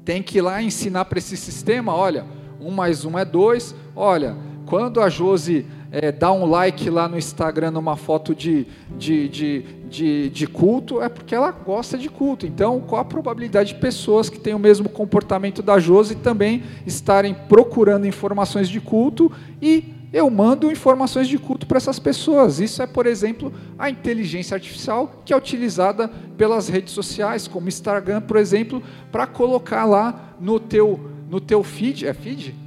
tem 0.05 0.23
que 0.23 0.39
ir 0.39 0.41
lá 0.41 0.61
ensinar 0.63 1.05
para 1.05 1.19
esse 1.19 1.37
sistema, 1.37 1.95
olha, 1.95 2.25
um 2.61 2.71
mais 2.71 3.05
um 3.05 3.19
é 3.19 3.25
dois, 3.25 3.75
olha, 3.95 4.37
quando 4.67 5.01
a 5.01 5.09
Josi 5.09 5.67
é, 5.93 6.11
dá 6.11 6.33
um 6.33 6.47
like 6.47 6.89
lá 6.89 7.07
no 7.07 7.19
Instagram 7.19 7.73
numa 7.73 7.97
foto 7.97 8.35
de, 8.35 8.67
de, 8.97 9.29
de, 9.29 9.63
de, 9.91 10.31
de 10.31 10.47
culto, 10.47 11.03
é 11.03 11.09
porque 11.11 11.35
ela 11.35 11.51
gosta 11.51 11.99
de 11.99 12.09
culto. 12.09 12.47
Então, 12.47 12.81
qual 12.81 13.03
a 13.03 13.05
probabilidade 13.05 13.75
de 13.75 13.79
pessoas 13.79 14.31
que 14.31 14.41
têm 14.41 14.55
o 14.55 14.59
mesmo 14.59 14.89
comportamento 14.89 15.63
da 15.63 15.79
Josi 15.79 16.15
também 16.17 16.63
estarem 16.87 17.35
procurando 17.35 18.07
informações 18.07 18.71
de 18.71 18.81
culto 18.81 19.31
e 19.61 19.93
eu 20.15 20.31
mando 20.31 20.73
informações 20.73 21.29
de 21.29 21.39
culto 21.39 21.67
para 21.67 21.77
essas 21.77 21.99
pessoas. 21.99 22.59
Isso 22.59 22.83
é, 22.83 22.87
por 22.87 23.07
exemplo, 23.07 23.53
a 23.79 23.91
inteligência 23.91 24.55
artificial 24.55 25.23
que 25.27 25.33
é 25.33 25.37
utilizada 25.37 26.09
pelas 26.39 26.69
redes 26.69 26.95
sociais, 26.95 27.47
como 27.47 27.69
Instagram, 27.69 28.23
por 28.23 28.39
exemplo, 28.39 28.83
para 29.11 29.27
colocar 29.27 29.85
lá 29.85 30.35
no 30.41 30.59
teu, 30.59 30.99
no 31.29 31.39
teu 31.39 31.63
feed. 31.63 32.07
É 32.07 32.15
feed? 32.15 32.62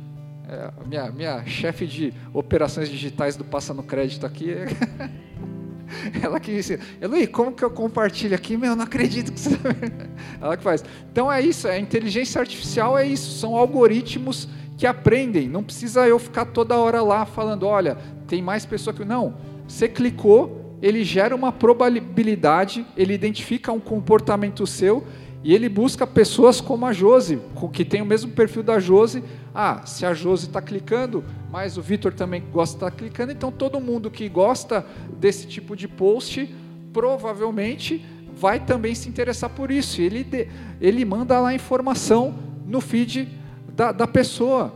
É, 0.48 0.70
minha 0.86 1.12
minha 1.12 1.46
chefe 1.46 1.88
de 1.88 2.14
operações 2.34 2.90
digitais 2.90 3.36
do 3.36 3.44
Passa 3.44 3.74
no 3.74 3.84
Crédito 3.84 4.26
aqui. 4.26 4.54
Ela 6.22 6.40
que 6.40 6.52
disse, 6.54 6.80
Eloy, 7.02 7.28
como 7.28 7.52
que 7.52 7.64
eu 7.64 7.70
compartilho 7.70 8.36
aqui? 8.36 8.58
Meu, 8.58 8.72
eu 8.72 8.76
não 8.76 8.84
acredito 8.84 9.32
que 9.32 9.40
você. 9.40 9.58
Ela 10.42 10.58
que 10.58 10.64
faz. 10.64 10.84
Então 11.12 11.32
é 11.32 11.42
isso, 11.42 11.68
a 11.68 11.80
inteligência 11.80 12.40
artificial 12.40 12.98
é 12.98 13.08
isso, 13.08 13.40
são 13.40 13.56
algoritmos 13.56 14.48
que 14.78 14.86
aprendem. 14.86 15.48
Não 15.48 15.64
precisa 15.64 16.08
eu 16.08 16.20
ficar 16.20 16.46
toda 16.46 16.76
hora 16.78 17.02
lá 17.02 17.26
falando, 17.26 17.66
olha, 17.66 17.98
tem 18.28 18.42
mais 18.42 18.66
pessoa 18.66 18.94
que. 18.94 19.06
Não. 19.06 19.36
Você 19.68 19.88
clicou, 19.88 20.78
ele 20.82 21.04
gera 21.04 21.36
uma 21.36 21.52
probabilidade, 21.52 22.86
ele 22.96 23.14
identifica 23.14 23.72
um 23.72 23.80
comportamento 23.80 24.68
seu 24.68 25.04
e 25.46 25.54
ele 25.54 25.70
busca 25.70 26.08
pessoas 26.08 26.60
como 26.60 26.88
a 26.88 26.92
Jose, 26.92 27.40
que 27.72 27.86
tem 27.86 28.02
o 28.02 28.06
mesmo 28.06 28.32
perfil 28.32 28.64
da 28.64 28.80
Jose. 28.80 29.24
Ah, 29.54 29.86
se 29.86 30.04
a 30.04 30.12
Jose 30.12 30.48
está 30.48 30.60
clicando, 30.60 31.24
mas 31.52 31.78
o 31.78 31.84
Vitor 31.84 32.12
também 32.12 32.44
gosta 32.52 32.74
de 32.74 32.78
estar 32.78 32.90
tá 32.90 32.98
clicando, 32.98 33.32
então 33.32 33.52
todo 33.52 33.80
mundo 33.80 34.10
que 34.10 34.28
gosta 34.28 34.84
desse 35.20 35.46
tipo 35.46 35.76
de 35.76 35.88
post 35.88 36.52
provavelmente 36.92 38.04
vai 38.36 38.60
também 38.60 38.96
se 38.96 39.08
interessar 39.08 39.52
por 39.52 39.70
isso. 39.70 40.02
Ele, 40.02 40.50
ele 40.82 41.06
manda 41.06 41.40
lá 41.40 41.50
a 41.50 41.54
informação 41.54 42.34
no 42.66 42.82
feed 42.82 43.30
da, 43.72 43.92
da 43.92 44.08
pessoa. 44.08 44.74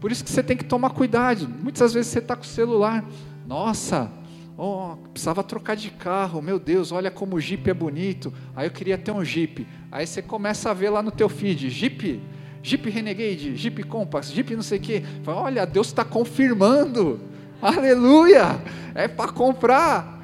Por 0.00 0.12
isso 0.12 0.22
que 0.22 0.30
você 0.30 0.44
tem 0.44 0.56
que 0.56 0.64
tomar 0.64 0.90
cuidado. 0.90 1.48
Muitas 1.48 1.92
vezes 1.92 2.12
você 2.12 2.20
está 2.20 2.36
com 2.36 2.44
o 2.44 2.46
celular. 2.46 3.04
Nossa, 3.48 4.12
Oh, 4.60 4.96
precisava 5.12 5.44
trocar 5.44 5.76
de 5.76 5.88
carro, 5.88 6.42
meu 6.42 6.58
Deus, 6.58 6.90
olha 6.90 7.12
como 7.12 7.36
o 7.36 7.40
Jeep 7.40 7.70
é 7.70 7.72
bonito. 7.72 8.34
Aí 8.56 8.66
eu 8.66 8.72
queria 8.72 8.98
ter 8.98 9.12
um 9.12 9.24
Jeep. 9.24 9.64
Aí 9.90 10.04
você 10.04 10.20
começa 10.20 10.68
a 10.68 10.74
ver 10.74 10.90
lá 10.90 11.00
no 11.00 11.12
teu 11.12 11.28
feed, 11.28 11.70
Jeep, 11.70 12.20
Jeep 12.60 12.90
Renegade, 12.90 13.54
Jeep 13.54 13.84
Compass, 13.84 14.32
Jeep 14.32 14.56
não 14.56 14.62
sei 14.64 14.78
o 14.78 14.80
quê. 14.80 15.04
Fala, 15.22 15.42
olha, 15.42 15.64
Deus 15.64 15.86
está 15.86 16.04
confirmando. 16.04 17.20
Aleluia! 17.62 18.60
É 18.96 19.06
para 19.06 19.30
comprar. 19.30 20.20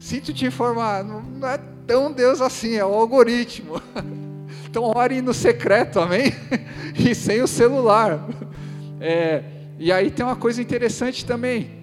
Sinto 0.00 0.32
te 0.32 0.44
informar, 0.44 1.04
não 1.04 1.48
é 1.48 1.60
tão 1.86 2.10
Deus 2.10 2.40
assim, 2.40 2.74
é 2.74 2.84
o 2.84 2.92
algoritmo. 2.92 3.80
Então 4.68 4.84
ore 4.84 5.20
no 5.20 5.34
secreto, 5.34 6.00
amém? 6.00 6.32
E 6.96 7.14
sem 7.14 7.42
o 7.42 7.46
celular. 7.46 8.26
É, 8.98 9.44
e 9.78 9.92
aí 9.92 10.10
tem 10.10 10.24
uma 10.24 10.34
coisa 10.34 10.62
interessante 10.62 11.26
também 11.26 11.81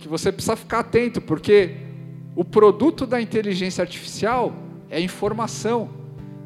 que 0.00 0.08
você 0.08 0.32
precisa 0.32 0.56
ficar 0.56 0.80
atento, 0.80 1.20
porque 1.20 1.76
o 2.34 2.44
produto 2.44 3.06
da 3.06 3.20
inteligência 3.20 3.82
artificial 3.82 4.54
é 4.88 5.00
informação. 5.00 5.90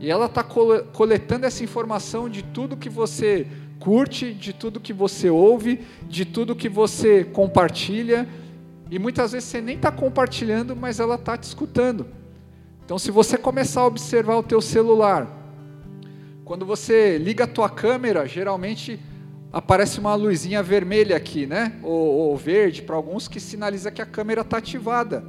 E 0.01 0.11
ela 0.11 0.27
está 0.27 0.43
coletando 0.43 1.47
essa 1.47 1.63
informação 1.63 2.29
de 2.29 2.43
tudo 2.43 2.77
que 2.77 2.91
você 2.91 3.47
curte, 3.79 4.35
de 4.35 4.53
tudo 4.53 4.81
que 4.81 4.93
você 4.93 5.31
ouve, 5.31 5.81
de 6.09 6.25
tudo 6.25 6.57
que 6.57 6.69
você 6.69 7.25
compartilha. 7.25 8.29
E 8.91 8.99
muitas 8.99 9.33
vezes 9.33 9.49
você 9.49 9.61
nem 9.61 9.77
está 9.77 9.93
compartilhando, 9.93 10.75
mas 10.75 11.01
ela 11.01 11.15
está 11.15 11.37
te 11.37 11.45
escutando. 11.45 12.07
Então, 12.85 12.99
se 12.99 13.11
você 13.11 13.39
começar 13.39 13.83
a 13.83 13.87
observar 13.87 14.37
o 14.37 14.43
teu 14.43 14.61
celular, 14.61 15.27
quando 16.45 16.67
você 16.67 17.17
liga 17.17 17.45
a 17.45 17.47
tua 17.47 17.71
câmera, 17.71 18.27
geralmente 18.27 19.01
aparece 19.55 20.01
uma 20.01 20.17
luzinha 20.17 20.61
vermelha 20.65 21.17
aqui, 21.17 21.47
né? 21.47 21.75
Ou, 21.81 21.93
ou 21.93 22.37
verde 22.37 22.83
para 22.83 22.97
alguns 22.97 23.29
que 23.29 23.39
sinaliza 23.39 23.89
que 23.89 24.03
a 24.03 24.07
câmera 24.07 24.41
está 24.41 24.57
ativada. 24.57 25.25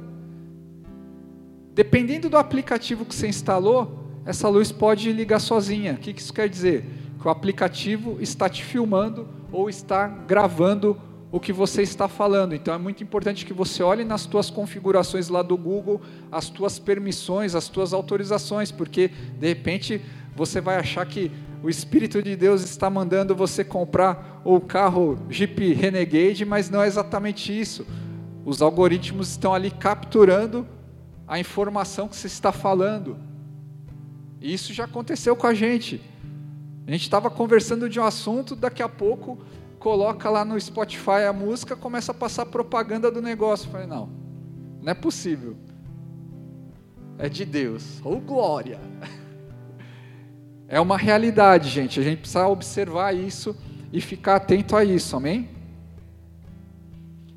Dependendo 1.72 2.28
do 2.28 2.36
aplicativo 2.36 3.04
que 3.04 3.14
você 3.14 3.28
instalou, 3.28 4.20
essa 4.24 4.48
luz 4.48 4.72
pode 4.72 5.12
ligar 5.12 5.38
sozinha. 5.38 5.92
O 5.92 5.98
que 5.98 6.10
isso 6.10 6.32
quer 6.32 6.48
dizer? 6.48 6.84
Que 7.20 7.28
o 7.28 7.30
aplicativo 7.30 8.16
está 8.20 8.48
te 8.48 8.64
filmando 8.64 9.28
ou 9.52 9.70
está 9.70 10.08
gravando 10.08 11.00
o 11.30 11.38
que 11.38 11.52
você 11.52 11.82
está 11.82 12.08
falando. 12.08 12.52
Então 12.52 12.74
é 12.74 12.78
muito 12.78 13.04
importante 13.04 13.46
que 13.46 13.52
você 13.52 13.80
olhe 13.80 14.04
nas 14.04 14.26
tuas 14.26 14.50
configurações 14.50 15.28
lá 15.28 15.40
do 15.40 15.56
Google, 15.56 16.00
as 16.32 16.50
tuas 16.50 16.80
permissões, 16.80 17.54
as 17.54 17.68
tuas 17.68 17.92
autorizações, 17.92 18.72
porque 18.72 19.08
de 19.38 19.46
repente 19.46 20.00
você 20.34 20.60
vai 20.60 20.76
achar 20.78 21.06
que 21.06 21.30
o 21.66 21.68
Espírito 21.68 22.22
de 22.22 22.36
Deus 22.36 22.62
está 22.62 22.88
mandando 22.88 23.34
você 23.34 23.64
comprar 23.64 24.40
o 24.44 24.60
carro 24.60 25.18
Jeep 25.28 25.72
Renegade, 25.72 26.44
mas 26.44 26.70
não 26.70 26.80
é 26.80 26.86
exatamente 26.86 27.58
isso. 27.58 27.84
Os 28.44 28.62
algoritmos 28.62 29.30
estão 29.30 29.52
ali 29.52 29.72
capturando 29.72 30.64
a 31.26 31.40
informação 31.40 32.06
que 32.06 32.14
você 32.14 32.28
está 32.28 32.52
falando. 32.52 33.16
E 34.40 34.54
isso 34.54 34.72
já 34.72 34.84
aconteceu 34.84 35.34
com 35.34 35.48
a 35.48 35.54
gente. 35.54 36.00
A 36.86 36.92
gente 36.92 37.02
estava 37.02 37.28
conversando 37.28 37.88
de 37.88 37.98
um 37.98 38.04
assunto, 38.04 38.54
daqui 38.54 38.80
a 38.80 38.88
pouco 38.88 39.36
coloca 39.80 40.30
lá 40.30 40.44
no 40.44 40.60
Spotify 40.60 41.24
a 41.28 41.32
música, 41.32 41.74
começa 41.74 42.12
a 42.12 42.14
passar 42.14 42.46
propaganda 42.46 43.10
do 43.10 43.20
negócio. 43.20 43.68
Falei, 43.68 43.88
não, 43.88 44.08
Não 44.80 44.92
é 44.92 44.94
possível. 44.94 45.56
É 47.18 47.28
de 47.28 47.44
Deus. 47.44 48.00
Ou 48.04 48.18
oh, 48.18 48.20
glória. 48.20 48.78
É 50.68 50.80
uma 50.80 50.96
realidade, 50.96 51.68
gente. 51.68 52.00
A 52.00 52.02
gente 52.02 52.18
precisa 52.20 52.46
observar 52.48 53.14
isso 53.14 53.56
e 53.92 54.00
ficar 54.00 54.36
atento 54.36 54.74
a 54.74 54.84
isso, 54.84 55.16
amém? 55.16 55.48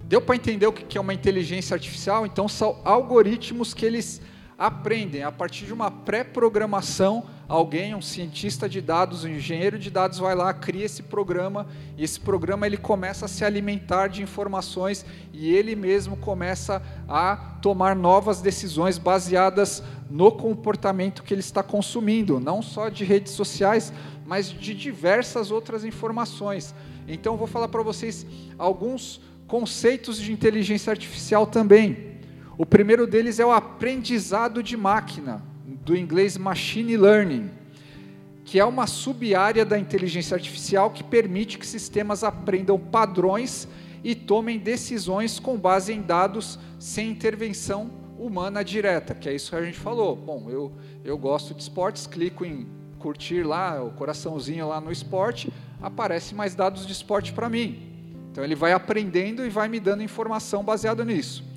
Deu 0.04 0.20
para 0.20 0.36
entender 0.36 0.66
o 0.66 0.74
que 0.74 0.98
é 0.98 1.02
uma 1.02 1.14
inteligência 1.14 1.76
artificial? 1.76 2.26
Então, 2.26 2.48
são 2.48 2.80
algoritmos 2.84 3.76
que 3.76 3.86
eles 3.86 4.20
aprendem 4.58 5.24
a 5.24 5.32
partir 5.32 5.66
de 5.66 5.74
uma 5.74 5.92
pré-programação. 5.92 7.24
Alguém, 7.48 7.96
um 7.96 8.02
cientista 8.02 8.68
de 8.68 8.82
dados, 8.82 9.24
um 9.24 9.30
engenheiro 9.30 9.78
de 9.78 9.90
dados, 9.90 10.18
vai 10.18 10.36
lá, 10.36 10.54
cria 10.54 10.86
esse 10.86 11.04
programa 11.04 11.68
e 11.98 12.04
esse 12.04 12.20
programa 12.20 12.66
ele 12.66 12.78
começa 12.78 13.26
a 13.26 13.28
se 13.28 13.46
alimentar 13.46 14.08
de 14.08 14.22
informações 14.22 15.06
e 15.32 15.50
ele 15.54 15.76
mesmo 15.76 16.18
começa 16.18 16.82
a 17.08 17.36
tomar 17.62 17.96
novas 17.96 18.42
decisões 18.42 18.98
baseadas 18.98 19.82
no 20.10 20.32
comportamento 20.32 21.22
que 21.22 21.34
ele 21.34 21.42
está 21.42 21.62
consumindo, 21.62 22.40
não 22.40 22.62
só 22.62 22.90
de 22.90 23.04
redes 23.04 23.34
sociais, 23.34 23.94
mas 24.26 24.50
de 24.50 24.74
diversas 24.74 25.52
outras 25.52 25.86
informações. 25.86 26.74
Então, 27.08 27.38
vou 27.38 27.48
falar 27.48 27.68
para 27.68 27.84
vocês 27.84 28.26
alguns 28.58 29.22
conceitos 29.48 30.20
de 30.20 30.32
inteligência 30.32 30.92
artificial 30.92 31.46
também. 31.46 32.18
O 32.58 32.66
primeiro 32.66 33.06
deles 33.08 33.40
é 33.40 33.46
o 33.46 33.52
aprendizado 33.52 34.62
de 34.64 34.76
máquina, 34.76 35.44
do 35.86 35.96
inglês 35.96 36.38
machine 36.38 36.98
learning, 36.98 37.50
que 38.44 38.60
é 38.60 38.66
uma 38.66 38.88
sub-área 38.88 39.64
da 39.64 39.78
inteligência 39.78 40.36
artificial 40.36 40.90
que 40.92 41.04
permite 41.04 41.58
que 41.58 41.66
sistemas 41.66 42.24
aprendam 42.24 42.80
padrões 42.80 43.68
e 44.04 44.16
tomem 44.16 44.58
decisões 44.58 45.40
com 45.40 45.58
base 45.58 45.94
em 45.94 46.02
dados 46.02 46.58
sem 46.80 47.10
intervenção 47.10 47.99
humana 48.20 48.64
direta, 48.64 49.16
que 49.16 49.30
é 49.30 49.34
isso 49.34 49.50
que 49.50 49.56
a 49.56 49.64
gente 49.64 49.80
falou. 49.80 50.16
Bom, 50.16 50.48
eu, 50.50 50.72
eu 51.04 51.18
gosto 51.18 51.54
de 51.54 51.62
esportes, 51.62 52.06
clico 52.06 52.46
em 52.46 52.68
curtir 53.00 53.44
lá, 53.44 53.82
o 53.82 53.92
coraçãozinho 53.92 54.68
lá 54.68 54.82
no 54.82 54.92
esporte, 54.92 55.52
aparece 55.82 56.36
mais 56.36 56.54
dados 56.54 56.86
de 56.86 56.92
esporte 56.92 57.32
para 57.32 57.50
mim. 57.50 57.90
Então 58.32 58.44
ele 58.44 58.56
vai 58.56 58.74
aprendendo 58.74 59.46
e 59.46 59.50
vai 59.50 59.70
me 59.70 59.80
dando 59.80 60.04
informação 60.04 60.64
baseada 60.64 61.06
nisso. 61.06 61.48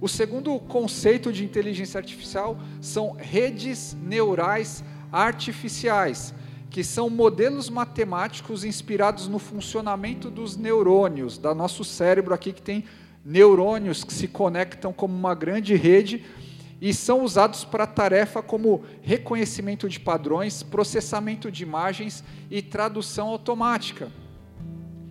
O 0.00 0.08
segundo 0.08 0.58
conceito 0.58 1.32
de 1.32 1.44
inteligência 1.44 1.98
artificial 1.98 2.58
são 2.80 3.12
redes 3.12 3.96
neurais 4.00 4.84
artificiais, 5.10 6.34
que 6.70 6.84
são 6.84 7.08
modelos 7.08 7.70
matemáticos 7.70 8.64
inspirados 8.64 9.26
no 9.26 9.38
funcionamento 9.38 10.30
dos 10.30 10.56
neurônios, 10.56 11.38
da 11.38 11.54
nosso 11.54 11.82
cérebro 11.82 12.34
aqui 12.34 12.52
que 12.52 12.62
tem 12.62 12.84
neurônios 13.28 14.02
que 14.02 14.14
se 14.14 14.26
conectam 14.26 14.90
como 14.90 15.14
uma 15.14 15.34
grande 15.34 15.76
rede 15.76 16.24
e 16.80 16.94
são 16.94 17.22
usados 17.22 17.62
para 17.62 17.86
tarefa 17.86 18.42
como 18.42 18.82
reconhecimento 19.02 19.86
de 19.86 20.00
padrões, 20.00 20.62
processamento 20.62 21.52
de 21.52 21.62
imagens 21.62 22.24
e 22.50 22.62
tradução 22.62 23.28
automática. 23.28 24.10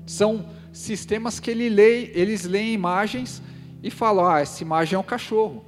São 0.08 0.50
sistemas 0.74 1.40
que 1.40 1.52
ele 1.52 1.70
lê, 1.70 2.06
eles 2.14 2.44
leem 2.44 2.74
imagens 2.74 3.40
e 3.84 3.92
falam: 3.92 4.26
ah, 4.26 4.40
essa 4.40 4.64
imagem 4.64 4.96
é 4.96 5.00
um 5.00 5.04
cachorro, 5.04 5.64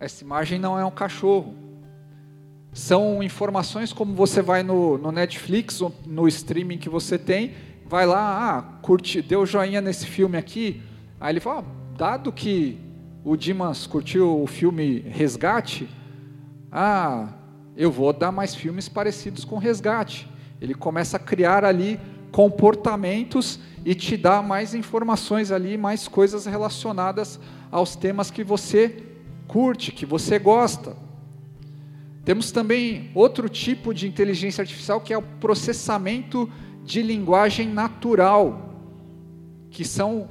essa 0.00 0.24
imagem 0.24 0.58
não 0.58 0.78
é 0.78 0.84
um 0.86 0.90
cachorro. 0.90 1.54
São 2.72 3.22
informações 3.22 3.92
como 3.92 4.14
você 4.14 4.40
vai 4.40 4.62
no, 4.62 4.96
no 4.96 5.12
Netflix, 5.12 5.82
no 6.06 6.26
streaming 6.28 6.78
que 6.78 6.88
você 6.88 7.18
tem, 7.18 7.52
vai 7.84 8.06
lá, 8.06 8.56
ah, 8.56 8.62
curte, 8.80 9.20
deu 9.20 9.44
joinha 9.44 9.82
nesse 9.82 10.06
filme 10.06 10.38
aqui. 10.38 10.87
Aí 11.20 11.32
ele 11.32 11.40
fala: 11.40 11.60
ah, 11.60 11.96
dado 11.96 12.32
que 12.32 12.78
o 13.24 13.36
Dimas 13.36 13.86
curtiu 13.86 14.42
o 14.42 14.46
filme 14.46 15.00
Resgate, 15.00 15.88
ah, 16.70 17.28
eu 17.76 17.90
vou 17.90 18.12
dar 18.12 18.32
mais 18.32 18.54
filmes 18.54 18.88
parecidos 18.88 19.44
com 19.44 19.58
Resgate. 19.58 20.28
Ele 20.60 20.74
começa 20.74 21.16
a 21.16 21.20
criar 21.20 21.64
ali 21.64 21.98
comportamentos 22.30 23.58
e 23.84 23.94
te 23.94 24.16
dá 24.16 24.42
mais 24.42 24.74
informações 24.74 25.50
ali, 25.50 25.76
mais 25.76 26.08
coisas 26.08 26.46
relacionadas 26.46 27.38
aos 27.70 27.96
temas 27.96 28.30
que 28.30 28.44
você 28.44 29.04
curte, 29.46 29.92
que 29.92 30.04
você 30.04 30.38
gosta. 30.38 30.96
Temos 32.24 32.52
também 32.52 33.10
outro 33.14 33.48
tipo 33.48 33.94
de 33.94 34.06
inteligência 34.06 34.60
artificial 34.60 35.00
que 35.00 35.12
é 35.12 35.18
o 35.18 35.22
processamento 35.22 36.50
de 36.84 37.02
linguagem 37.02 37.68
natural, 37.68 38.74
que 39.70 39.84
são 39.84 40.28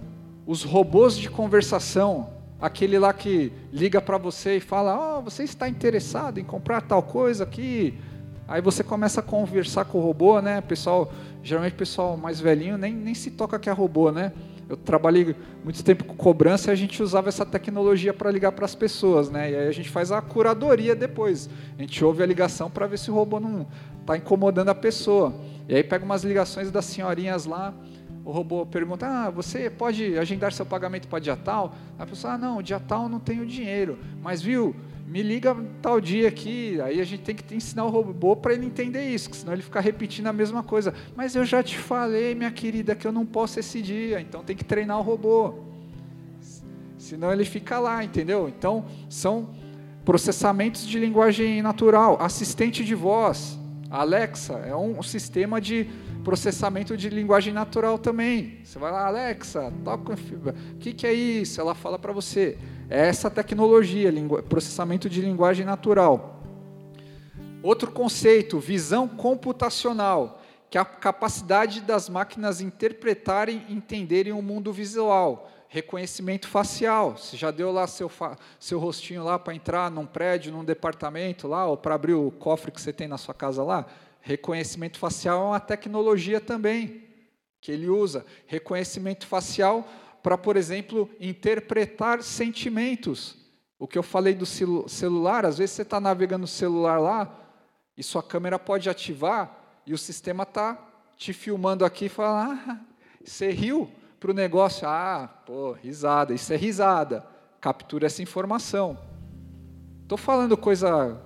os 0.48 0.64
robôs 0.64 1.18
de 1.18 1.30
conversação, 1.30 2.30
aquele 2.60 2.98
lá 2.98 3.14
que 3.14 3.52
liga 3.72 4.02
para 4.02 4.18
você 4.18 4.56
e 4.56 4.60
fala: 4.62 5.18
"Oh, 5.18 5.22
você 5.22 5.44
está 5.44 5.68
interessado 5.68 6.40
em 6.40 6.44
comprar 6.44 6.82
tal 6.82 7.04
coisa 7.04 7.44
aqui?" 7.44 7.94
Aí 8.48 8.62
você 8.62 8.82
começa 8.82 9.20
a 9.20 9.24
conversar 9.24 9.84
com 9.84 9.98
o 9.98 10.02
robô, 10.02 10.40
né? 10.42 10.62
Pessoal, 10.62 11.12
geralmente 11.44 11.74
pessoal 11.74 12.16
mais 12.16 12.40
velhinho 12.40 12.78
nem, 12.78 12.94
nem 12.94 13.14
se 13.14 13.30
toca 13.32 13.60
que 13.60 13.70
é 13.70 13.74
robô, 13.74 14.10
né? 14.10 14.32
Eu 14.70 14.78
trabalhei 14.78 15.36
muito 15.64 15.84
tempo 15.84 16.06
com 16.06 16.16
cobrança 16.16 16.70
e 16.70 16.72
a 16.72 16.76
gente 16.76 17.04
usava 17.04 17.28
essa 17.28 17.46
tecnologia 17.46 18.14
para 18.14 18.32
ligar 18.32 18.54
para 18.54 18.64
as 18.64 18.74
pessoas, 18.74 19.30
né? 19.30 19.52
E 19.52 19.56
aí 19.56 19.68
a 19.68 19.72
gente 19.72 19.90
faz 19.90 20.14
a 20.14 20.22
curadoria 20.22 20.96
depois. 20.96 21.50
A 21.78 21.82
gente 21.82 22.04
ouve 22.04 22.24
a 22.24 22.26
ligação 22.26 22.70
para 22.70 22.88
ver 22.88 22.98
se 22.98 23.12
o 23.12 23.14
robô 23.14 23.38
não 23.40 23.68
está 24.00 24.16
incomodando 24.16 24.70
a 24.70 24.76
pessoa. 24.76 25.34
E 25.68 25.76
aí 25.76 25.84
pega 25.84 26.06
umas 26.06 26.24
ligações 26.24 26.72
das 26.72 26.86
senhorinhas 26.86 27.46
lá, 27.46 27.74
o 28.28 28.32
robô 28.32 28.66
pergunta: 28.66 29.08
Ah, 29.08 29.30
você 29.30 29.70
pode 29.70 30.20
agendar 30.20 30.52
seu 30.52 30.66
pagamento 30.66 31.08
para 31.08 31.18
dia 31.18 31.38
tal? 31.38 31.74
A 31.98 32.06
pessoa: 32.06 32.34
Ah, 32.34 32.38
não, 32.38 32.62
dia 32.62 32.78
tal 32.78 33.08
não 33.08 33.22
tenho 33.22 33.46
dinheiro. 33.46 33.98
Mas 34.22 34.42
viu, 34.42 34.76
me 35.08 35.24
liga 35.24 35.56
tal 35.82 36.02
dia 36.02 36.28
aqui, 36.28 36.78
aí 36.82 37.00
a 37.00 37.06
gente 37.06 37.24
tem 37.24 37.34
que 37.34 37.56
ensinar 37.56 37.86
o 37.86 37.90
robô 37.90 38.36
para 38.36 38.54
ele 38.54 38.66
entender 38.66 39.10
isso, 39.10 39.30
senão 39.34 39.54
ele 39.54 39.62
fica 39.62 39.80
repetindo 39.80 40.28
a 40.28 40.34
mesma 40.34 40.62
coisa. 40.62 40.94
Mas 41.16 41.38
eu 41.38 41.46
já 41.46 41.64
te 41.64 41.78
falei, 41.78 42.36
minha 42.36 42.52
querida, 42.52 42.96
que 42.96 43.08
eu 43.08 43.14
não 43.14 43.26
posso 43.26 43.62
esse 43.62 43.82
dia, 43.82 44.20
então 44.20 44.44
tem 44.44 44.58
que 44.58 44.66
treinar 44.66 45.00
o 45.00 45.04
robô. 45.04 45.54
Senão 46.98 47.32
ele 47.32 47.46
fica 47.46 47.80
lá, 47.80 48.04
entendeu? 48.04 48.50
Então, 48.50 48.84
são 49.10 49.52
processamentos 50.04 50.86
de 50.86 51.00
linguagem 51.00 51.62
natural, 51.62 52.18
assistente 52.22 52.84
de 52.84 52.94
voz, 52.94 53.58
Alexa, 53.90 54.56
é 54.68 54.76
um 54.76 55.02
sistema 55.02 55.62
de 55.62 55.88
processamento 56.28 56.98
de 56.98 57.08
linguagem 57.08 57.54
natural 57.54 57.98
também. 57.98 58.60
Você 58.62 58.78
vai 58.78 58.92
lá, 58.92 59.08
Alexa, 59.08 59.72
toca, 59.82 60.12
o 60.12 60.78
que, 60.78 60.92
que 60.92 61.08
é 61.08 61.14
isso? 61.14 61.62
Ela 61.62 61.74
fala 61.74 61.98
para 61.98 62.12
você. 62.12 62.58
É 62.90 63.08
essa 63.08 63.32
tecnologia, 63.32 64.12
processamento 64.50 65.10
de 65.10 65.22
linguagem 65.22 65.66
natural. 65.66 66.44
Outro 67.64 67.90
conceito, 67.94 68.60
visão 68.60 69.08
computacional, 69.08 70.42
que 70.70 70.78
é 70.78 70.82
a 70.82 70.86
capacidade 70.86 71.80
das 71.80 72.10
máquinas 72.10 72.60
interpretarem 72.60 73.66
e 73.70 73.74
entenderem 73.74 74.34
o 74.34 74.42
mundo 74.42 74.74
visual. 74.74 75.50
Reconhecimento 75.70 76.50
facial. 76.50 77.16
Você 77.16 77.38
já 77.38 77.52
deu 77.52 77.72
lá 77.72 77.88
seu, 77.88 78.12
seu 78.60 78.80
rostinho 78.80 79.24
lá 79.24 79.40
para 79.40 79.56
entrar 79.56 79.90
num 79.90 80.06
prédio, 80.06 80.52
num 80.52 80.66
departamento 80.66 81.48
lá, 81.48 81.66
ou 81.66 81.78
para 81.78 81.96
abrir 81.96 82.16
o 82.16 82.32
cofre 82.32 82.70
que 82.70 82.82
você 82.82 82.92
tem 82.92 83.08
na 83.08 83.18
sua 83.18 83.34
casa 83.34 83.64
lá? 83.64 83.86
Reconhecimento 84.28 85.00
facial 85.00 85.40
é 85.40 85.46
uma 85.52 85.60
tecnologia 85.60 86.42
também 86.42 87.02
que 87.62 87.72
ele 87.72 87.88
usa. 87.88 88.26
Reconhecimento 88.46 89.26
facial 89.26 89.88
para, 90.22 90.38
por 90.38 90.58
exemplo, 90.58 91.10
interpretar 91.18 92.22
sentimentos. 92.22 93.38
O 93.80 93.88
que 93.88 93.98
eu 93.98 94.04
falei 94.04 94.34
do 94.34 94.46
celular, 94.46 95.46
às 95.46 95.58
vezes 95.58 95.78
você 95.78 95.84
está 95.84 96.02
navegando 96.02 96.42
no 96.42 96.48
celular 96.48 97.00
lá 97.00 97.40
e 97.96 98.04
sua 98.04 98.22
câmera 98.22 98.60
pode 98.60 98.90
ativar 98.90 99.82
e 99.86 99.94
o 99.94 99.98
sistema 99.98 100.44
está 100.44 100.78
te 101.16 101.32
filmando 101.32 101.86
aqui 101.86 102.08
e 102.08 102.10
fala, 102.10 102.60
ah, 102.68 102.80
você 103.24 103.50
riu 103.50 103.90
para 104.20 104.32
o 104.32 104.34
negócio, 104.34 104.86
ah, 104.86 105.30
pô, 105.46 105.72
risada, 105.72 106.34
isso 106.34 106.52
é 106.52 106.58
risada, 106.58 107.26
captura 107.62 108.08
essa 108.08 108.22
informação. 108.22 109.00
Estou 110.04 110.18
falando 110.18 110.58
coisa 110.58 111.18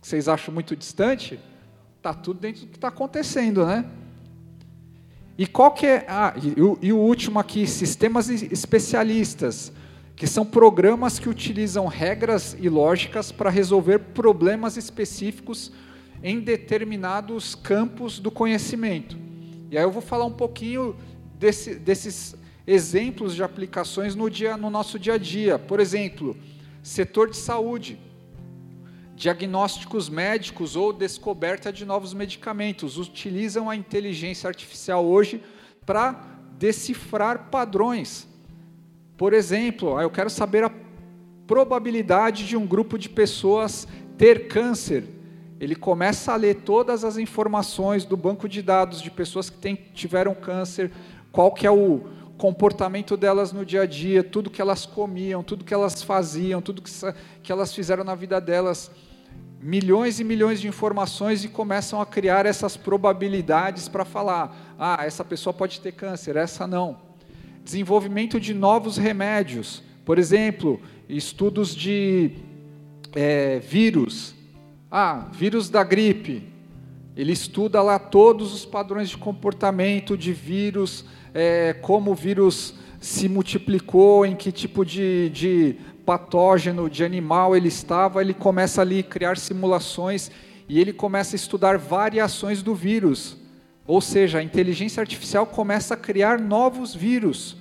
que 0.00 0.08
vocês 0.08 0.26
acham 0.26 0.52
muito 0.52 0.74
distante? 0.74 1.38
Está 2.02 2.12
tudo 2.12 2.40
dentro 2.40 2.62
do 2.62 2.66
que 2.66 2.78
está 2.78 2.88
acontecendo, 2.88 3.64
né? 3.64 3.84
E 5.38 5.46
qual 5.46 5.70
que 5.70 5.86
é. 5.86 6.04
Ah, 6.08 6.34
e, 6.36 6.88
e 6.88 6.92
o 6.92 6.98
último 6.98 7.38
aqui, 7.38 7.64
sistemas 7.64 8.28
especialistas, 8.28 9.70
que 10.16 10.26
são 10.26 10.44
programas 10.44 11.20
que 11.20 11.28
utilizam 11.28 11.86
regras 11.86 12.56
e 12.58 12.68
lógicas 12.68 13.30
para 13.30 13.48
resolver 13.50 14.00
problemas 14.00 14.76
específicos 14.76 15.70
em 16.24 16.40
determinados 16.40 17.54
campos 17.54 18.18
do 18.18 18.32
conhecimento. 18.32 19.16
E 19.70 19.78
aí 19.78 19.84
eu 19.84 19.92
vou 19.92 20.02
falar 20.02 20.24
um 20.24 20.32
pouquinho 20.32 20.96
desse, 21.38 21.76
desses 21.76 22.34
exemplos 22.66 23.36
de 23.36 23.44
aplicações 23.44 24.16
no, 24.16 24.28
dia, 24.28 24.56
no 24.56 24.70
nosso 24.70 24.98
dia 24.98 25.14
a 25.14 25.18
dia. 25.18 25.56
Por 25.56 25.78
exemplo, 25.78 26.36
setor 26.82 27.30
de 27.30 27.36
saúde 27.36 27.96
diagnósticos 29.22 30.08
médicos 30.08 30.74
ou 30.74 30.92
descoberta 30.92 31.72
de 31.72 31.84
novos 31.84 32.12
medicamentos. 32.12 32.98
Utilizam 32.98 33.70
a 33.70 33.76
inteligência 33.76 34.48
artificial 34.48 35.06
hoje 35.06 35.40
para 35.86 36.20
decifrar 36.58 37.48
padrões. 37.48 38.26
Por 39.16 39.32
exemplo, 39.32 40.00
eu 40.00 40.10
quero 40.10 40.28
saber 40.28 40.64
a 40.64 40.72
probabilidade 41.46 42.44
de 42.44 42.56
um 42.56 42.66
grupo 42.66 42.98
de 42.98 43.08
pessoas 43.08 43.86
ter 44.18 44.48
câncer. 44.48 45.04
Ele 45.60 45.76
começa 45.76 46.32
a 46.32 46.36
ler 46.36 46.56
todas 46.56 47.04
as 47.04 47.16
informações 47.16 48.04
do 48.04 48.16
banco 48.16 48.48
de 48.48 48.60
dados 48.60 49.00
de 49.00 49.08
pessoas 49.08 49.48
que 49.48 49.56
tem, 49.56 49.76
tiveram 49.94 50.34
câncer, 50.34 50.90
qual 51.30 51.52
que 51.52 51.64
é 51.64 51.70
o 51.70 52.00
comportamento 52.36 53.16
delas 53.16 53.52
no 53.52 53.64
dia 53.64 53.82
a 53.82 53.86
dia, 53.86 54.24
tudo 54.24 54.50
que 54.50 54.60
elas 54.60 54.84
comiam, 54.84 55.44
tudo 55.44 55.64
que 55.64 55.72
elas 55.72 56.02
faziam, 56.02 56.60
tudo 56.60 56.82
que, 56.82 56.90
que 57.40 57.52
elas 57.52 57.72
fizeram 57.72 58.02
na 58.02 58.16
vida 58.16 58.40
delas. 58.40 58.90
Milhões 59.62 60.18
e 60.18 60.24
milhões 60.24 60.60
de 60.60 60.66
informações 60.66 61.44
e 61.44 61.48
começam 61.48 62.00
a 62.00 62.06
criar 62.06 62.46
essas 62.46 62.76
probabilidades 62.76 63.86
para 63.86 64.04
falar: 64.04 64.74
ah, 64.76 65.04
essa 65.06 65.24
pessoa 65.24 65.54
pode 65.54 65.80
ter 65.80 65.92
câncer, 65.92 66.34
essa 66.34 66.66
não. 66.66 66.98
Desenvolvimento 67.64 68.40
de 68.40 68.52
novos 68.52 68.96
remédios, 68.96 69.80
por 70.04 70.18
exemplo, 70.18 70.80
estudos 71.08 71.76
de 71.76 72.32
é, 73.14 73.60
vírus. 73.60 74.34
Ah, 74.90 75.28
vírus 75.32 75.70
da 75.70 75.84
gripe. 75.84 76.42
Ele 77.16 77.30
estuda 77.32 77.80
lá 77.82 78.00
todos 78.00 78.52
os 78.52 78.64
padrões 78.64 79.10
de 79.10 79.16
comportamento 79.16 80.18
de 80.18 80.32
vírus, 80.32 81.04
é, 81.32 81.72
como 81.74 82.10
o 82.10 82.14
vírus 82.16 82.74
se 82.98 83.28
multiplicou, 83.28 84.24
em 84.24 84.34
que 84.34 84.50
tipo 84.50 84.84
de, 84.84 85.28
de 85.30 85.76
patógeno, 86.04 86.90
de 86.90 87.04
animal 87.04 87.56
ele 87.56 87.68
estava. 87.68 88.20
Ele 88.20 88.34
começa 88.34 88.80
ali 88.80 89.00
a 89.00 89.02
criar 89.02 89.36
simulações 89.36 90.30
e 90.68 90.80
ele 90.80 90.92
começa 90.92 91.34
a 91.34 91.38
estudar 91.38 91.78
variações 91.78 92.62
do 92.62 92.74
vírus. 92.74 93.36
Ou 93.86 94.00
seja, 94.00 94.38
a 94.38 94.42
inteligência 94.42 95.00
artificial 95.00 95.46
começa 95.46 95.94
a 95.94 95.96
criar 95.96 96.38
novos 96.38 96.94
vírus, 96.94 97.56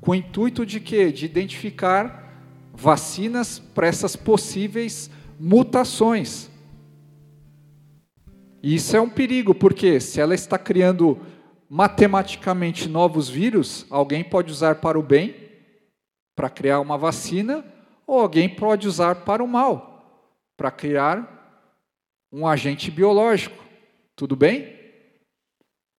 com 0.00 0.12
o 0.12 0.14
intuito 0.14 0.64
de 0.64 0.80
quê? 0.80 1.12
De 1.12 1.26
identificar 1.26 2.24
vacinas 2.72 3.58
para 3.58 3.86
essas 3.86 4.16
possíveis 4.16 5.10
mutações. 5.38 6.50
E 8.62 8.74
isso 8.74 8.96
é 8.96 9.00
um 9.00 9.08
perigo, 9.08 9.54
porque 9.54 10.00
se 10.00 10.20
ela 10.20 10.34
está 10.34 10.58
criando 10.58 11.18
matematicamente 11.68 12.88
novos 12.88 13.28
vírus, 13.28 13.86
alguém 13.90 14.24
pode 14.24 14.50
usar 14.50 14.76
para 14.76 14.98
o 14.98 15.02
bem, 15.02 15.34
para 16.34 16.50
criar 16.50 16.80
uma 16.80 16.98
vacina, 16.98 17.64
ou 18.06 18.20
alguém 18.20 18.48
pode 18.48 18.86
usar 18.86 19.16
para 19.16 19.42
o 19.42 19.48
mal, 19.48 20.30
para 20.56 20.70
criar 20.70 21.70
um 22.32 22.46
agente 22.46 22.90
biológico. 22.90 23.64
Tudo 24.14 24.36
bem? 24.36 24.74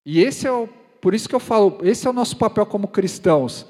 E 0.05 0.19
esse 0.21 0.47
é 0.47 0.51
o, 0.51 0.67
por 1.01 1.13
isso 1.13 1.27
que 1.27 1.35
eu 1.35 1.39
falo, 1.39 1.79
esse 1.83 2.07
é 2.07 2.09
o 2.09 2.13
nosso 2.13 2.37
papel 2.37 2.65
como 2.65 2.87
cristãos 2.87 3.65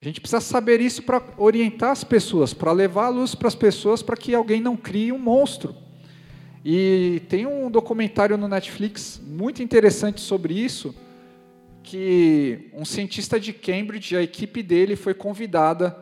a 0.00 0.04
gente 0.04 0.20
precisa 0.20 0.40
saber 0.40 0.80
isso 0.80 1.02
para 1.02 1.20
orientar 1.36 1.90
as 1.90 2.04
pessoas, 2.04 2.54
para 2.54 2.70
levar 2.70 3.06
a 3.06 3.08
luz 3.08 3.34
para 3.34 3.48
as 3.48 3.54
pessoas, 3.56 4.00
para 4.00 4.16
que 4.16 4.32
alguém 4.32 4.60
não 4.60 4.76
crie 4.76 5.10
um 5.10 5.18
monstro. 5.18 5.74
E 6.64 7.20
tem 7.28 7.46
um 7.46 7.68
documentário 7.68 8.36
no 8.36 8.46
Netflix 8.46 9.20
muito 9.26 9.60
interessante 9.60 10.20
sobre 10.20 10.54
isso, 10.54 10.94
que 11.82 12.70
um 12.74 12.84
cientista 12.84 13.40
de 13.40 13.52
Cambridge, 13.52 14.16
a 14.16 14.22
equipe 14.22 14.62
dele 14.62 14.94
foi 14.94 15.14
convidada 15.14 15.96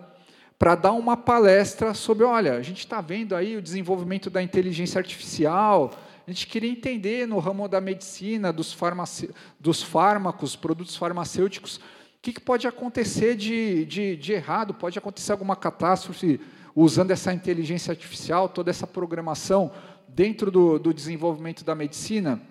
para 0.58 0.74
dar 0.74 0.92
uma 0.92 1.16
palestra 1.16 1.92
sobre, 1.94 2.24
olha, 2.24 2.54
a 2.54 2.62
gente 2.62 2.78
está 2.78 3.00
vendo 3.00 3.34
aí 3.34 3.56
o 3.56 3.62
desenvolvimento 3.62 4.30
da 4.30 4.42
inteligência 4.42 4.98
artificial, 4.98 5.92
a 6.26 6.30
gente 6.30 6.46
queria 6.46 6.70
entender 6.70 7.26
no 7.26 7.38
ramo 7.38 7.68
da 7.68 7.80
medicina, 7.80 8.52
dos, 8.52 8.76
dos 9.60 9.82
fármacos, 9.82 10.56
produtos 10.56 10.96
farmacêuticos, 10.96 11.80
que, 12.26 12.32
que 12.32 12.40
pode 12.40 12.66
acontecer 12.66 13.36
de, 13.36 13.84
de, 13.84 14.16
de 14.16 14.32
errado? 14.32 14.74
Pode 14.74 14.98
acontecer 14.98 15.30
alguma 15.30 15.54
catástrofe 15.54 16.40
usando 16.74 17.12
essa 17.12 17.32
inteligência 17.32 17.92
artificial, 17.92 18.48
toda 18.48 18.68
essa 18.68 18.84
programação 18.84 19.70
dentro 20.08 20.50
do, 20.50 20.76
do 20.76 20.92
desenvolvimento 20.92 21.64
da 21.64 21.72
medicina? 21.72 22.42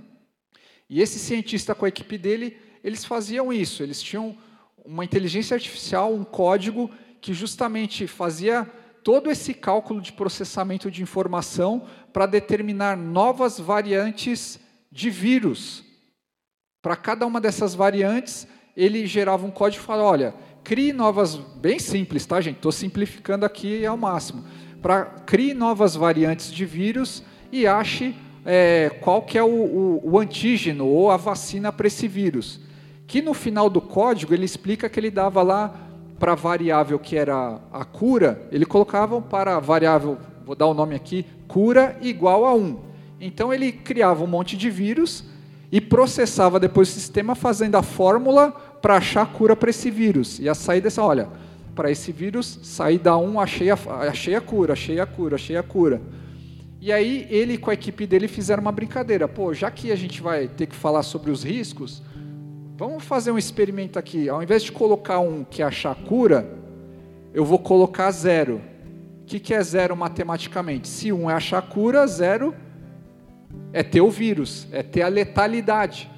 E 0.89 1.01
esse 1.01 1.19
cientista 1.19 1.75
com 1.75 1.83
a 1.83 1.89
equipe 1.89 2.17
dele, 2.17 2.55
eles 2.81 3.03
faziam 3.03 3.51
isso, 3.51 3.83
eles 3.83 4.01
tinham 4.01 4.37
uma 4.85 5.03
inteligência 5.03 5.55
artificial, 5.55 6.13
um 6.13 6.23
código 6.23 6.89
que 7.25 7.33
justamente 7.33 8.05
fazia 8.05 8.71
todo 9.03 9.31
esse 9.31 9.51
cálculo 9.51 9.99
de 9.99 10.13
processamento 10.13 10.91
de 10.91 11.01
informação 11.01 11.87
para 12.13 12.27
determinar 12.27 12.95
novas 12.95 13.59
variantes 13.59 14.59
de 14.91 15.09
vírus. 15.09 15.83
Para 16.83 16.95
cada 16.95 17.25
uma 17.25 17.41
dessas 17.41 17.73
variantes, 17.73 18.47
ele 18.77 19.07
gerava 19.07 19.43
um 19.43 19.49
código 19.49 19.81
e 19.81 19.85
falava, 19.87 20.07
olha, 20.07 20.35
crie 20.63 20.93
novas, 20.93 21.35
bem 21.35 21.79
simples, 21.79 22.27
tá, 22.27 22.39
gente? 22.39 22.57
Estou 22.57 22.71
simplificando 22.71 23.43
aqui 23.43 23.83
ao 23.83 23.97
máximo. 23.97 24.45
Para 24.79 25.05
crie 25.05 25.55
novas 25.55 25.95
variantes 25.95 26.53
de 26.53 26.63
vírus 26.63 27.23
e 27.51 27.65
ache 27.65 28.13
é, 28.45 28.91
qual 29.01 29.23
que 29.23 29.35
é 29.35 29.43
o, 29.43 29.47
o, 29.47 30.11
o 30.11 30.19
antígeno 30.19 30.85
ou 30.85 31.09
a 31.09 31.17
vacina 31.17 31.73
para 31.73 31.87
esse 31.87 32.07
vírus. 32.07 32.61
Que 33.07 33.19
no 33.19 33.33
final 33.33 33.67
do 33.67 33.81
código 33.81 34.31
ele 34.31 34.45
explica 34.45 34.87
que 34.87 34.99
ele 34.99 35.09
dava 35.09 35.41
lá 35.41 35.84
para 36.19 36.31
a 36.31 36.35
variável 36.35 36.97
que 36.97 37.15
era 37.15 37.59
a 37.71 37.85
cura, 37.85 38.47
ele 38.51 38.65
colocava 38.65 39.21
para 39.21 39.57
a 39.57 39.59
variável, 39.59 40.17
vou 40.45 40.55
dar 40.55 40.67
o 40.67 40.73
nome 40.73 40.95
aqui, 40.95 41.25
cura 41.47 41.97
igual 42.01 42.45
a 42.45 42.53
1. 42.53 42.79
Então 43.19 43.53
ele 43.53 43.71
criava 43.71 44.23
um 44.23 44.27
monte 44.27 44.55
de 44.55 44.69
vírus 44.69 45.25
e 45.71 45.81
processava 45.81 46.59
depois 46.59 46.89
o 46.89 46.91
sistema 46.93 47.35
fazendo 47.35 47.75
a 47.75 47.83
fórmula 47.83 48.51
para 48.81 48.97
achar 48.97 49.23
a 49.23 49.25
cura 49.25 49.55
para 49.55 49.69
esse 49.69 49.89
vírus. 49.89 50.39
E 50.39 50.47
a 50.47 50.55
saída 50.55 50.87
é 50.87 51.01
olha, 51.01 51.27
para 51.75 51.91
esse 51.91 52.11
vírus, 52.11 52.59
saída 52.63 53.17
1, 53.17 53.39
achei 53.39 53.69
a, 53.69 53.77
achei 54.09 54.35
a 54.35 54.41
cura, 54.41 54.73
achei 54.73 54.99
a 54.99 55.05
cura, 55.05 55.35
achei 55.35 55.57
a 55.57 55.63
cura. 55.63 56.01
E 56.79 56.91
aí 56.91 57.27
ele 57.29 57.57
com 57.57 57.69
a 57.71 57.73
equipe 57.73 58.05
dele 58.05 58.27
fizeram 58.27 58.61
uma 58.61 58.71
brincadeira. 58.71 59.27
Pô, 59.27 59.53
já 59.53 59.69
que 59.69 59.91
a 59.91 59.95
gente 59.95 60.21
vai 60.21 60.47
ter 60.47 60.67
que 60.67 60.75
falar 60.75 61.03
sobre 61.03 61.31
os 61.31 61.43
riscos, 61.43 62.01
vamos 62.77 63.03
fazer 63.03 63.31
um 63.31 63.37
experimento 63.37 63.97
aqui. 63.97 64.27
Ao 64.27 64.43
invés 64.43 64.63
de 64.63 64.71
colocar 64.71 65.19
um 65.19 65.43
que 65.43 65.61
é 65.61 65.65
achar 65.65 65.95
cura, 65.95 66.47
eu 67.33 67.45
vou 67.45 67.59
colocar 67.59 68.11
zero. 68.11 68.61
O 69.21 69.25
que, 69.25 69.39
que 69.39 69.53
é 69.53 69.63
zero 69.63 69.95
matematicamente? 69.95 70.87
Se 70.87 71.11
um 71.11 71.29
é 71.29 71.33
achar 71.33 71.61
cura, 71.61 72.05
zero 72.05 72.53
é 73.71 73.81
ter 73.81 74.01
o 74.01 74.09
vírus, 74.09 74.67
é 74.71 74.83
ter 74.83 75.01
a 75.01 75.07
letalidade. 75.07 76.09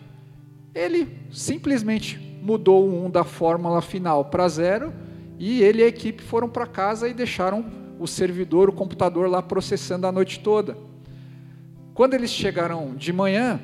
Ele 0.73 1.07
simplesmente 1.31 2.19
mudou 2.41 2.87
o 2.87 3.05
1 3.05 3.09
da 3.11 3.23
fórmula 3.23 3.81
final 3.81 4.25
para 4.25 4.47
zero 4.47 4.93
e 5.39 5.61
ele 5.61 5.81
e 5.81 5.85
a 5.85 5.87
equipe 5.87 6.21
foram 6.21 6.49
para 6.49 6.65
casa 6.65 7.07
e 7.07 7.13
deixaram 7.13 7.65
o 7.99 8.07
servidor, 8.07 8.69
o 8.69 8.73
computador 8.73 9.29
lá 9.29 9.41
processando 9.41 10.05
a 10.05 10.11
noite 10.11 10.39
toda. 10.39 10.77
Quando 11.93 12.13
eles 12.13 12.31
chegaram 12.31 12.93
de 12.95 13.11
manhã, 13.11 13.59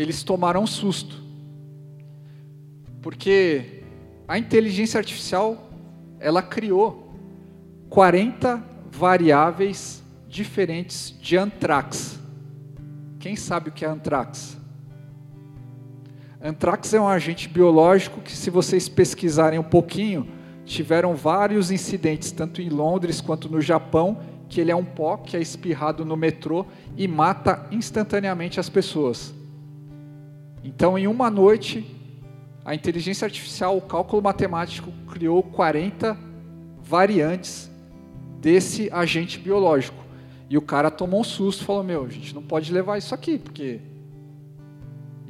eles 0.00 0.22
tomaram 0.22 0.62
um 0.62 0.66
susto. 0.66 1.22
Porque 3.02 3.82
a 4.26 4.38
inteligência 4.38 4.98
artificial, 4.98 5.70
ela 6.18 6.42
criou 6.42 7.12
40 7.88 8.62
variáveis 8.90 10.02
diferentes 10.28 11.14
de 11.20 11.36
antrax. 11.36 12.18
Quem 13.18 13.36
sabe 13.36 13.68
o 13.68 13.72
que 13.72 13.84
é 13.84 13.88
antrax? 13.88 14.56
Antrax 16.42 16.94
é 16.94 17.00
um 17.00 17.08
agente 17.08 17.48
biológico 17.48 18.20
que, 18.20 18.32
se 18.32 18.48
vocês 18.48 18.88
pesquisarem 18.88 19.58
um 19.58 19.64
pouquinho, 19.64 20.26
tiveram 20.64 21.14
vários 21.14 21.70
incidentes, 21.70 22.32
tanto 22.32 22.62
em 22.62 22.70
Londres 22.70 23.20
quanto 23.20 23.50
no 23.50 23.60
Japão, 23.60 24.20
que 24.48 24.60
ele 24.60 24.70
é 24.70 24.76
um 24.76 24.84
pó 24.84 25.16
que 25.16 25.36
é 25.36 25.40
espirrado 25.40 26.04
no 26.04 26.16
metrô 26.16 26.64
e 26.96 27.06
mata 27.06 27.66
instantaneamente 27.70 28.58
as 28.58 28.70
pessoas. 28.70 29.34
Então, 30.62 30.98
em 30.98 31.06
uma 31.06 31.30
noite, 31.30 31.86
a 32.64 32.74
inteligência 32.74 33.24
artificial, 33.24 33.76
o 33.76 33.80
cálculo 33.80 34.22
matemático, 34.22 34.92
criou 35.08 35.42
40 35.42 36.16
variantes 36.82 37.70
desse 38.40 38.88
agente 38.92 39.38
biológico. 39.38 40.04
E 40.48 40.58
o 40.58 40.62
cara 40.62 40.90
tomou 40.90 41.20
um 41.20 41.24
susto, 41.24 41.64
falou: 41.64 41.82
Meu, 41.82 42.04
a 42.04 42.08
gente 42.08 42.34
não 42.34 42.42
pode 42.42 42.72
levar 42.72 42.98
isso 42.98 43.14
aqui, 43.14 43.38
porque 43.38 43.80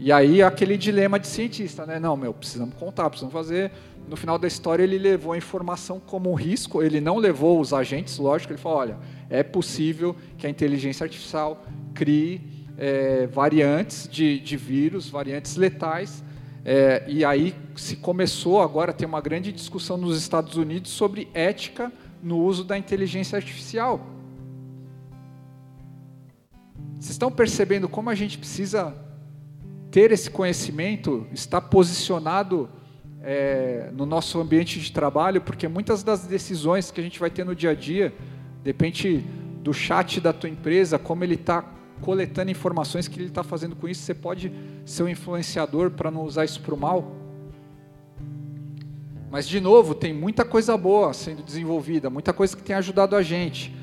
e 0.03 0.11
aí 0.11 0.43
aquele 0.43 0.79
dilema 0.79 1.21
de 1.21 1.27
cientista, 1.27 1.85
né? 1.85 2.01
Não, 2.01 2.17
meu, 2.17 2.33
precisamos 2.33 2.75
contar, 2.75 3.11
precisamos 3.11 3.35
fazer. 3.35 3.71
No 4.09 4.17
final 4.17 4.39
da 4.39 4.49
história 4.49 4.83
ele 4.83 4.97
levou 4.97 5.35
a 5.35 5.37
informação 5.37 6.01
como 6.01 6.31
um 6.31 6.35
risco, 6.35 6.83
ele 6.83 7.03
não 7.03 7.19
levou 7.19 7.61
os 7.61 7.75
agentes, 7.75 8.17
lógico, 8.17 8.55
ele 8.55 8.59
falou, 8.59 8.79
olha, 8.79 8.97
é 9.29 9.43
possível 9.43 10.17
que 10.39 10.47
a 10.47 10.51
inteligência 10.51 11.05
artificial 11.05 11.63
crie 11.93 12.41
é, 12.81 13.27
variantes 13.27 14.09
de, 14.11 14.41
de 14.41 14.57
vírus, 14.57 15.11
variantes 15.11 15.55
letais, 15.57 16.25
é, 16.65 17.05
e 17.07 17.23
aí 17.27 17.55
se 17.77 17.97
começou, 17.97 18.63
agora 18.63 18.91
tem 18.91 19.07
uma 19.07 19.21
grande 19.21 19.53
discussão 19.53 19.99
nos 19.99 20.17
Estados 20.17 20.57
Unidos 20.57 20.91
sobre 20.91 21.29
ética 21.35 21.93
no 22.23 22.39
uso 22.39 22.65
da 22.65 22.79
inteligência 22.79 23.37
artificial. 23.37 24.07
Vocês 26.95 27.11
estão 27.11 27.31
percebendo 27.31 27.87
como 27.87 28.09
a 28.09 28.15
gente 28.15 28.39
precisa 28.39 28.95
ter 29.91 30.11
esse 30.11 30.31
conhecimento, 30.31 31.27
estar 31.33 31.61
posicionado 31.61 32.69
é, 33.23 33.91
no 33.93 34.07
nosso 34.07 34.41
ambiente 34.41 34.81
de 34.81 34.91
trabalho, 34.91 35.43
porque 35.43 35.69
muitas 35.69 36.03
das 36.03 36.27
decisões 36.27 36.91
que 36.91 36.99
a 36.99 37.05
gente 37.05 37.21
vai 37.21 37.29
ter 37.29 37.45
no 37.45 37.55
dia 37.55 37.71
a 37.71 37.75
dia, 37.75 38.15
depende 38.63 39.23
do 39.63 39.75
chat 39.75 40.19
da 40.19 40.33
tua 40.33 40.49
empresa, 40.49 40.99
como 40.99 41.25
ele 41.25 41.35
está 41.35 41.80
coletando 42.01 42.51
informações 42.51 43.07
que 43.07 43.19
ele 43.19 43.29
está 43.29 43.43
fazendo 43.43 43.77
com 43.77 43.89
isso, 43.89 44.03
você 44.03 44.15
pode 44.15 44.53
ser 44.85 45.03
um 45.03 45.09
influenciador 45.09 45.91
para 45.91 46.11
não 46.11 46.25
usar 46.25 46.45
isso 46.45 46.61
para 46.61 46.75
o 46.75 46.79
mal. 46.79 47.17
Mas, 49.31 49.47
de 49.47 49.61
novo, 49.61 49.95
tem 49.95 50.13
muita 50.13 50.45
coisa 50.45 50.77
boa 50.77 51.13
sendo 51.13 51.43
desenvolvida, 51.43 52.11
muita 52.11 52.33
coisa 52.33 52.57
que 52.57 52.63
tem 52.63 52.75
ajudado 52.75 53.15
a 53.15 53.23
gente. 53.23 53.75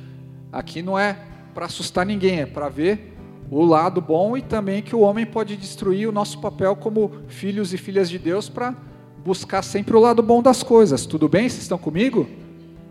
Aqui 0.52 0.82
não 0.82 1.00
é 1.00 1.18
para 1.54 1.66
assustar 1.66 2.06
ninguém, 2.06 2.42
é 2.42 2.46
para 2.46 2.68
ver 2.68 3.14
o 3.50 3.64
lado 3.64 4.02
bom 4.02 4.36
e 4.36 4.42
também 4.42 4.82
que 4.82 4.96
o 4.96 5.00
homem 5.00 5.26
pode 5.26 5.56
destruir 5.56 6.08
o 6.08 6.12
nosso 6.12 6.40
papel 6.40 6.76
como 6.76 7.12
filhos 7.28 7.74
e 7.74 7.78
filhas 7.78 8.10
de 8.10 8.20
Deus 8.20 8.50
para 8.50 8.76
buscar 9.24 9.62
sempre 9.62 9.96
o 9.96 10.00
lado 10.00 10.22
bom 10.22 10.42
das 10.42 10.64
coisas. 10.64 11.06
Tudo 11.06 11.30
bem? 11.30 11.48
Vocês 11.48 11.64
estão 11.64 11.78
comigo? 11.78 12.28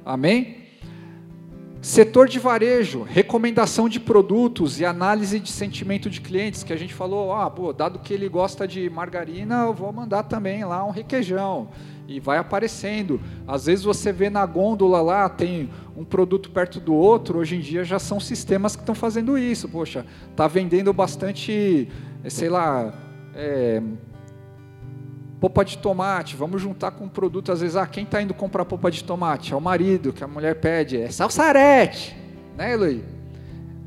Amém? 0.05 0.66
Setor 1.87 2.27
de 2.27 2.41
varejo, 2.41 3.05
recomendação 3.05 3.89
de 3.89 4.01
produtos 4.01 4.81
e 4.81 4.85
análise 4.85 5.39
de 5.39 5.53
sentimento 5.53 6.11
de 6.11 6.21
clientes, 6.21 6.65
que 6.65 6.73
a 6.73 6.77
gente 6.77 6.93
falou, 6.93 7.33
ah, 7.33 7.49
pô, 7.49 7.73
dado 7.73 8.01
que 8.01 8.13
ele 8.13 8.29
gosta 8.29 8.67
de 8.67 8.91
margarina, 8.91 9.63
eu 9.67 9.73
vou 9.73 9.93
mandar 9.93 10.25
também 10.25 10.65
lá 10.65 10.85
um 10.85 10.91
requeijão. 10.91 11.69
E 12.09 12.19
vai 12.19 12.39
aparecendo. 12.39 13.21
Às 13.47 13.67
vezes 13.67 13.85
você 13.85 14.11
vê 14.11 14.29
na 14.29 14.45
gôndola 14.45 15.01
lá, 15.01 15.29
tem 15.29 15.71
um 15.97 16.05
produto 16.05 16.51
perto 16.51 16.81
do 16.81 16.93
outro, 16.93 17.39
hoje 17.39 17.55
em 17.55 17.61
dia 17.61 17.85
já 17.85 18.01
são 18.01 18.19
sistemas 18.19 18.75
que 18.75 18.83
estão 18.83 18.95
fazendo 18.95 19.39
isso. 19.39 19.69
Poxa, 19.69 20.05
tá 20.35 20.49
vendendo 20.49 20.93
bastante, 20.93 21.89
sei 22.29 22.49
lá, 22.49 22.93
é, 23.33 23.81
Popa 25.41 25.65
de 25.65 25.77
tomate, 25.79 26.35
vamos 26.35 26.63
juntar 26.63 26.93
com 26.93 27.05
um 27.05 27.09
produto, 27.09 27.53
às 27.53 27.61
vezes, 27.61 27.77
ah, 27.77 27.87
quem 27.87 28.05
está 28.05 28.23
indo 28.23 28.33
comprar 28.33 28.65
popa 28.65 28.91
de 28.91 29.05
tomate? 29.05 29.53
É 29.53 29.57
o 29.57 29.61
marido, 29.61 30.13
que 30.13 30.25
a 30.25 30.27
mulher 30.27 30.55
pede, 30.57 30.97
é 30.97 31.11
salsarete, 31.11 32.17
né, 32.57 32.73
Eloy? 32.73 33.05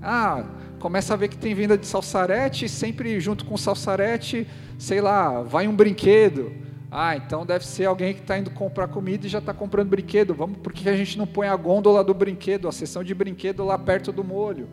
Ah, 0.01 0.43
começa 0.79 1.13
a 1.13 1.17
ver 1.17 1.27
que 1.27 1.37
tem 1.37 1.55
venda 1.55 1.77
de 1.77 1.87
salsarete, 1.87 2.69
sempre 2.69 3.19
junto 3.19 3.45
com 3.45 3.57
salsarete, 3.57 4.47
sei 4.77 5.01
lá, 5.01 5.41
vai 5.41 5.67
um 5.67 5.75
brinquedo. 5.75 6.51
Ah, 6.91 7.15
então 7.15 7.45
deve 7.45 7.65
ser 7.65 7.85
alguém 7.85 8.13
que 8.13 8.21
está 8.21 8.37
indo 8.37 8.49
comprar 8.51 8.87
comida 8.87 9.27
e 9.27 9.29
já 9.29 9.39
está 9.39 9.53
comprando 9.53 9.89
brinquedo. 9.89 10.33
Vamos, 10.33 10.57
por 10.57 10.71
que 10.71 10.87
a 10.87 10.95
gente 10.95 11.17
não 11.17 11.27
põe 11.27 11.47
a 11.47 11.55
gôndola 11.55 12.03
do 12.03 12.13
brinquedo, 12.13 12.67
a 12.67 12.71
seção 12.71 13.03
de 13.03 13.13
brinquedo 13.13 13.63
lá 13.63 13.77
perto 13.77 14.11
do 14.11 14.23
molho? 14.23 14.67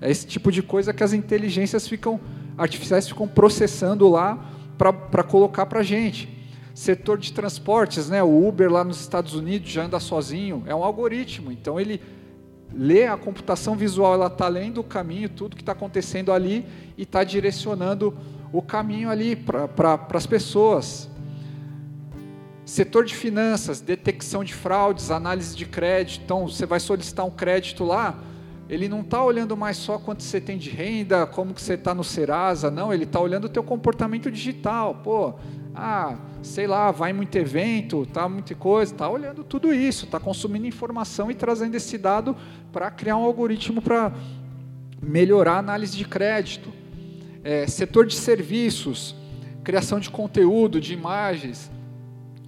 É 0.00 0.10
esse 0.10 0.26
tipo 0.26 0.50
de 0.50 0.62
coisa 0.62 0.92
que 0.92 1.02
as 1.02 1.12
inteligências 1.12 1.86
ficam 1.86 2.20
artificiais 2.58 3.08
ficam 3.08 3.26
processando 3.26 4.08
lá 4.08 4.50
para 4.90 5.22
colocar 5.22 5.66
para 5.66 5.80
a 5.80 5.82
gente. 5.82 6.28
Setor 6.74 7.18
de 7.18 7.32
transportes, 7.32 8.08
né? 8.08 8.22
o 8.22 8.48
Uber 8.48 8.72
lá 8.72 8.82
nos 8.82 9.00
Estados 9.00 9.34
Unidos 9.34 9.70
já 9.70 9.84
anda 9.84 10.00
sozinho, 10.00 10.62
é 10.66 10.74
um 10.74 10.82
algoritmo, 10.82 11.52
então 11.52 11.78
ele 11.78 12.00
lê 12.74 13.06
a 13.06 13.16
computação 13.16 13.76
visual, 13.76 14.14
ela 14.14 14.28
está 14.28 14.48
lendo 14.48 14.80
o 14.80 14.84
caminho, 14.84 15.28
tudo 15.28 15.54
que 15.54 15.62
está 15.62 15.72
acontecendo 15.72 16.32
ali 16.32 16.64
e 16.96 17.02
está 17.02 17.22
direcionando 17.22 18.16
o 18.52 18.62
caminho 18.62 19.10
ali 19.10 19.36
para 19.36 19.68
pra, 19.68 19.98
as 20.14 20.26
pessoas. 20.26 21.08
Setor 22.64 23.04
de 23.04 23.14
finanças, 23.14 23.80
detecção 23.80 24.42
de 24.44 24.54
fraudes, 24.54 25.10
análise 25.10 25.54
de 25.54 25.66
crédito. 25.66 26.22
Então, 26.24 26.48
você 26.48 26.64
vai 26.64 26.80
solicitar 26.80 27.26
um 27.26 27.30
crédito 27.30 27.84
lá, 27.84 28.18
ele 28.72 28.88
não 28.88 29.02
está 29.02 29.22
olhando 29.22 29.54
mais 29.54 29.76
só 29.76 29.98
quanto 29.98 30.22
você 30.22 30.40
tem 30.40 30.56
de 30.56 30.70
renda, 30.70 31.26
como 31.26 31.52
que 31.52 31.60
você 31.60 31.74
está 31.74 31.94
no 31.94 32.02
Serasa, 32.02 32.70
não, 32.70 32.90
ele 32.90 33.04
está 33.04 33.20
olhando 33.20 33.44
o 33.44 33.48
teu 33.50 33.62
comportamento 33.62 34.30
digital. 34.30 34.94
Pô, 35.04 35.34
ah, 35.74 36.16
sei 36.42 36.66
lá, 36.66 36.90
vai 36.90 37.12
muito 37.12 37.36
evento, 37.36 38.06
tá 38.06 38.26
muita 38.26 38.54
coisa, 38.54 38.94
está 38.94 39.06
olhando 39.10 39.44
tudo 39.44 39.74
isso, 39.74 40.06
está 40.06 40.18
consumindo 40.18 40.66
informação 40.66 41.30
e 41.30 41.34
trazendo 41.34 41.74
esse 41.74 41.98
dado 41.98 42.34
para 42.72 42.90
criar 42.90 43.18
um 43.18 43.24
algoritmo 43.24 43.82
para 43.82 44.10
melhorar 45.02 45.56
a 45.56 45.58
análise 45.58 45.94
de 45.94 46.06
crédito. 46.06 46.72
É, 47.44 47.66
setor 47.66 48.06
de 48.06 48.14
serviços, 48.14 49.14
criação 49.62 50.00
de 50.00 50.08
conteúdo, 50.08 50.80
de 50.80 50.94
imagens. 50.94 51.70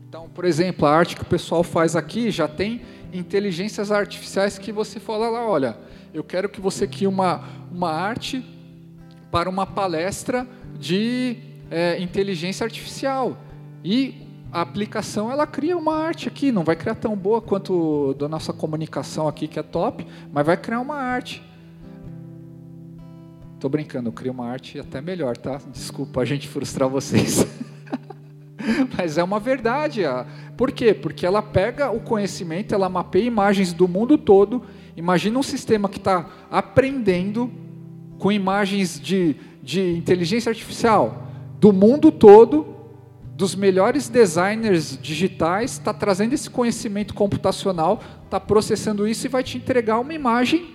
Então, 0.08 0.26
por 0.30 0.46
exemplo, 0.46 0.86
a 0.86 0.96
arte 0.96 1.16
que 1.16 1.22
o 1.22 1.26
pessoal 1.26 1.62
faz 1.62 1.94
aqui 1.94 2.30
já 2.30 2.48
tem 2.48 2.80
inteligências 3.12 3.92
artificiais 3.92 4.56
que 4.56 4.72
você 4.72 4.98
fala 4.98 5.28
lá, 5.28 5.46
olha, 5.46 5.76
eu 6.14 6.22
quero 6.22 6.48
que 6.48 6.60
você 6.60 6.86
crie 6.86 7.08
uma, 7.08 7.42
uma 7.72 7.90
arte 7.90 8.42
para 9.32 9.50
uma 9.50 9.66
palestra 9.66 10.46
de 10.78 11.36
é, 11.68 12.00
inteligência 12.00 12.62
artificial. 12.62 13.36
E 13.82 14.22
a 14.52 14.60
aplicação 14.60 15.30
ela 15.30 15.44
cria 15.44 15.76
uma 15.76 15.96
arte 15.96 16.28
aqui, 16.28 16.52
não 16.52 16.62
vai 16.62 16.76
criar 16.76 16.94
tão 16.94 17.16
boa 17.16 17.42
quanto 17.42 18.14
da 18.14 18.28
nossa 18.28 18.52
comunicação 18.52 19.26
aqui, 19.26 19.48
que 19.48 19.58
é 19.58 19.62
top, 19.62 20.06
mas 20.32 20.46
vai 20.46 20.56
criar 20.56 20.80
uma 20.80 20.94
arte. 20.94 21.42
Estou 23.56 23.68
brincando, 23.68 24.08
eu 24.08 24.12
crio 24.12 24.32
uma 24.32 24.46
arte 24.46 24.78
até 24.78 25.00
melhor, 25.00 25.36
tá? 25.36 25.58
Desculpa 25.72 26.20
a 26.20 26.24
gente 26.24 26.46
frustrar 26.46 26.88
vocês. 26.88 27.44
Mas 28.96 29.18
é 29.18 29.24
uma 29.24 29.40
verdade. 29.40 30.02
Por 30.56 30.70
quê? 30.70 30.94
Porque 30.94 31.26
ela 31.26 31.42
pega 31.42 31.90
o 31.90 32.00
conhecimento, 32.00 32.74
ela 32.74 32.88
mapeia 32.88 33.24
imagens 33.24 33.72
do 33.72 33.86
mundo 33.88 34.16
todo 34.16 34.62
Imagina 34.96 35.38
um 35.38 35.42
sistema 35.42 35.88
que 35.88 35.98
está 35.98 36.26
aprendendo 36.50 37.50
com 38.18 38.30
imagens 38.30 39.00
de, 39.00 39.36
de 39.62 39.96
inteligência 39.96 40.50
artificial 40.50 41.28
do 41.58 41.72
mundo 41.72 42.12
todo, 42.12 42.74
dos 43.34 43.54
melhores 43.54 44.08
designers 44.08 44.98
digitais, 45.00 45.72
está 45.72 45.92
trazendo 45.92 46.34
esse 46.34 46.48
conhecimento 46.48 47.14
computacional, 47.14 48.00
está 48.24 48.38
processando 48.38 49.08
isso 49.08 49.26
e 49.26 49.28
vai 49.28 49.42
te 49.42 49.56
entregar 49.56 49.98
uma 49.98 50.14
imagem 50.14 50.74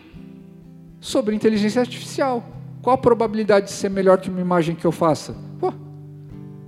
sobre 0.99 1.35
inteligência 1.35 1.79
artificial. 1.79 2.43
Qual 2.81 2.93
a 2.93 2.97
probabilidade 2.97 3.67
de 3.67 3.71
ser 3.71 3.89
melhor 3.89 4.19
que 4.19 4.29
uma 4.29 4.41
imagem 4.41 4.75
que 4.75 4.85
eu 4.85 4.91
faça? 4.91 5.35
Pô, 5.59 5.71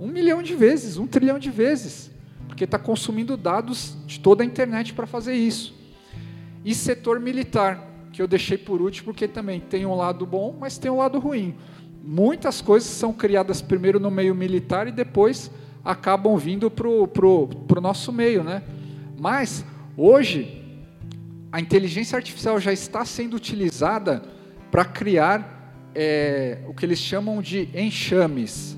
um 0.00 0.06
milhão 0.06 0.42
de 0.42 0.54
vezes, 0.54 0.96
um 0.96 1.06
trilhão 1.06 1.38
de 1.38 1.50
vezes, 1.50 2.10
porque 2.46 2.64
está 2.64 2.78
consumindo 2.78 3.36
dados 3.36 3.96
de 4.06 4.20
toda 4.20 4.42
a 4.42 4.46
internet 4.46 4.94
para 4.94 5.06
fazer 5.06 5.34
isso. 5.34 5.74
E 6.64 6.74
setor 6.74 7.18
militar, 7.18 8.08
que 8.12 8.22
eu 8.22 8.28
deixei 8.28 8.58
por 8.58 8.80
último, 8.80 9.06
porque 9.06 9.26
também 9.26 9.60
tem 9.60 9.84
um 9.86 9.94
lado 9.94 10.24
bom, 10.24 10.56
mas 10.58 10.78
tem 10.78 10.90
um 10.90 10.98
lado 10.98 11.18
ruim. 11.18 11.54
Muitas 12.04 12.60
coisas 12.60 12.88
são 12.88 13.12
criadas 13.12 13.62
primeiro 13.62 13.98
no 13.98 14.10
meio 14.10 14.34
militar 14.34 14.86
e 14.86 14.92
depois 14.92 15.50
acabam 15.84 16.36
vindo 16.36 16.70
para 16.70 16.88
o 16.88 17.06
pro, 17.06 17.48
pro 17.48 17.80
nosso 17.80 18.12
meio. 18.12 18.44
Né? 18.44 18.62
Mas, 19.18 19.64
hoje, 19.96 20.62
a 21.50 21.60
inteligência 21.60 22.16
artificial 22.16 22.58
já 22.58 22.72
está 22.72 23.04
sendo 23.04 23.36
utilizada 23.36 24.22
para 24.70 24.84
criar 24.84 25.90
é, 25.94 26.58
o 26.66 26.74
que 26.74 26.86
eles 26.86 26.98
chamam 26.98 27.42
de 27.42 27.68
enxames. 27.74 28.76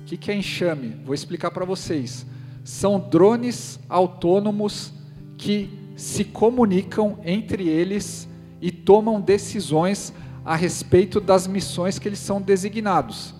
O 0.00 0.04
que, 0.04 0.16
que 0.16 0.30
é 0.30 0.34
enxame? 0.34 0.96
Vou 1.04 1.14
explicar 1.14 1.50
para 1.50 1.64
vocês. 1.64 2.24
São 2.64 3.00
drones 3.00 3.80
autônomos 3.88 4.92
que 5.36 5.70
se 5.98 6.22
comunicam 6.22 7.18
entre 7.24 7.68
eles 7.68 8.28
e 8.62 8.70
tomam 8.70 9.20
decisões 9.20 10.14
a 10.44 10.54
respeito 10.54 11.20
das 11.20 11.48
missões 11.48 11.98
que 11.98 12.08
eles 12.08 12.20
são 12.20 12.40
designados. 12.40 13.34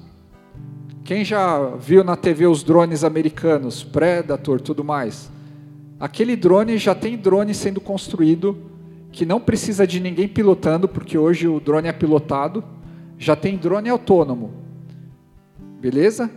Quem 1.05 1.25
já 1.25 1.77
viu 1.77 2.03
na 2.03 2.17
TV 2.17 2.49
os 2.49 2.65
drones 2.65 3.05
americanos, 3.05 3.85
Predator, 3.85 4.61
tudo 4.61 4.83
mais? 4.83 5.31
Aquele 6.01 6.35
drone 6.35 6.79
já 6.79 6.97
tem 6.97 7.17
drone 7.17 7.55
sendo 7.55 7.81
construído 7.81 8.59
que 9.13 9.25
não 9.25 9.39
precisa 9.39 9.87
de 9.87 10.01
ninguém 10.01 10.27
pilotando, 10.27 10.89
porque 10.89 11.17
hoje 11.17 11.47
o 11.47 11.61
drone 11.61 11.87
é 11.87 11.93
pilotado, 11.93 12.65
já 13.17 13.37
tem 13.37 13.57
drone 13.57 13.89
autônomo. 13.89 14.53
Beleza? 15.81 16.29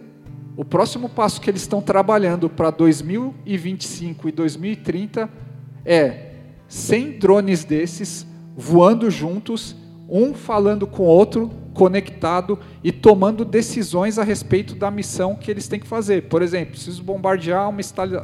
O 0.55 0.63
próximo 0.63 1.09
passo 1.09 1.41
que 1.41 1.49
eles 1.49 1.63
estão 1.63 1.81
trabalhando 1.81 2.47
para 2.47 2.69
2025 2.69 4.29
e 4.29 4.31
2030 4.31 5.50
é 5.85 6.31
100 6.67 7.19
drones 7.19 7.63
desses 7.63 8.25
voando 8.55 9.09
juntos, 9.09 9.75
um 10.09 10.33
falando 10.33 10.85
com 10.85 11.03
o 11.03 11.07
outro, 11.07 11.49
conectado 11.73 12.59
e 12.83 12.91
tomando 12.91 13.45
decisões 13.45 14.19
a 14.19 14.23
respeito 14.23 14.75
da 14.75 14.91
missão 14.91 15.35
que 15.35 15.49
eles 15.49 15.67
têm 15.67 15.79
que 15.79 15.87
fazer. 15.87 16.23
Por 16.23 16.41
exemplo, 16.41 16.71
preciso 16.71 17.01
bombardear 17.01 17.69
uma 17.69 17.81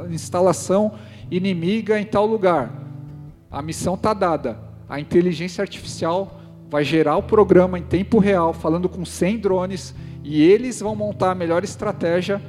instalação 0.10 0.94
inimiga 1.32 2.00
em 2.00 2.06
tal 2.06 2.26
lugar. 2.26 2.84
A 3.50 3.62
missão 3.62 3.96
está 3.96 4.14
dada. 4.14 4.60
A 4.88 5.00
inteligência 5.00 5.62
artificial 5.62 6.42
vai 6.70 6.84
gerar 6.84 7.18
o 7.18 7.24
programa 7.24 7.80
em 7.80 7.84
tempo 7.84 8.20
real, 8.20 8.54
falando 8.54 8.90
com 8.90 9.06
100 9.06 9.38
drones, 9.40 9.96
e 10.24 10.42
eles 10.42 10.82
vão 10.82 10.96
montar 10.96 11.32
a 11.32 11.36
melhor 11.36 11.64
estratégia 11.64 12.42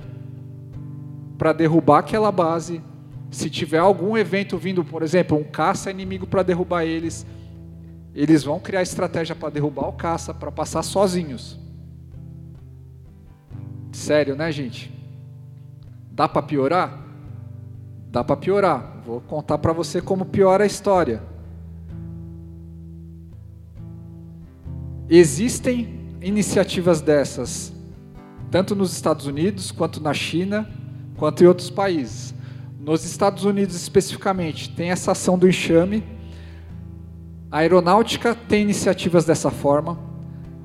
para 1.36 1.52
derrubar 1.52 1.98
aquela 1.98 2.32
base, 2.32 2.82
se 3.30 3.50
tiver 3.50 3.78
algum 3.78 4.16
evento 4.16 4.56
vindo, 4.56 4.84
por 4.84 5.02
exemplo, 5.02 5.36
um 5.36 5.44
caça 5.44 5.90
inimigo 5.90 6.26
para 6.26 6.42
derrubar 6.42 6.84
eles, 6.84 7.26
eles 8.14 8.42
vão 8.42 8.58
criar 8.58 8.82
estratégia 8.82 9.34
para 9.34 9.50
derrubar 9.50 9.88
o 9.88 9.92
caça, 9.92 10.32
para 10.32 10.50
passar 10.50 10.82
sozinhos. 10.82 11.58
Sério, 13.92 14.34
né, 14.34 14.50
gente? 14.50 14.92
Dá 16.10 16.28
para 16.28 16.42
piorar? 16.42 17.06
Dá 18.10 18.24
para 18.24 18.36
piorar. 18.36 19.02
Vou 19.04 19.20
contar 19.20 19.58
para 19.58 19.72
você 19.72 20.00
como 20.00 20.24
piora 20.24 20.64
a 20.64 20.66
história. 20.66 21.22
Existem 25.08 26.16
iniciativas 26.20 27.00
dessas, 27.00 27.72
tanto 28.50 28.74
nos 28.74 28.92
Estados 28.92 29.26
Unidos, 29.26 29.70
quanto 29.70 30.00
na 30.00 30.12
China, 30.12 30.68
quanto 31.16 31.42
em 31.42 31.46
outros 31.46 31.70
países. 31.70 32.34
Nos 32.78 33.04
Estados 33.04 33.44
Unidos 33.44 33.74
especificamente, 33.74 34.70
tem 34.70 34.90
essa 34.90 35.12
ação 35.12 35.36
do 35.36 35.48
enxame. 35.48 36.04
A 37.50 37.58
aeronáutica 37.58 38.34
tem 38.34 38.62
iniciativas 38.62 39.24
dessa 39.24 39.50
forma. 39.50 39.98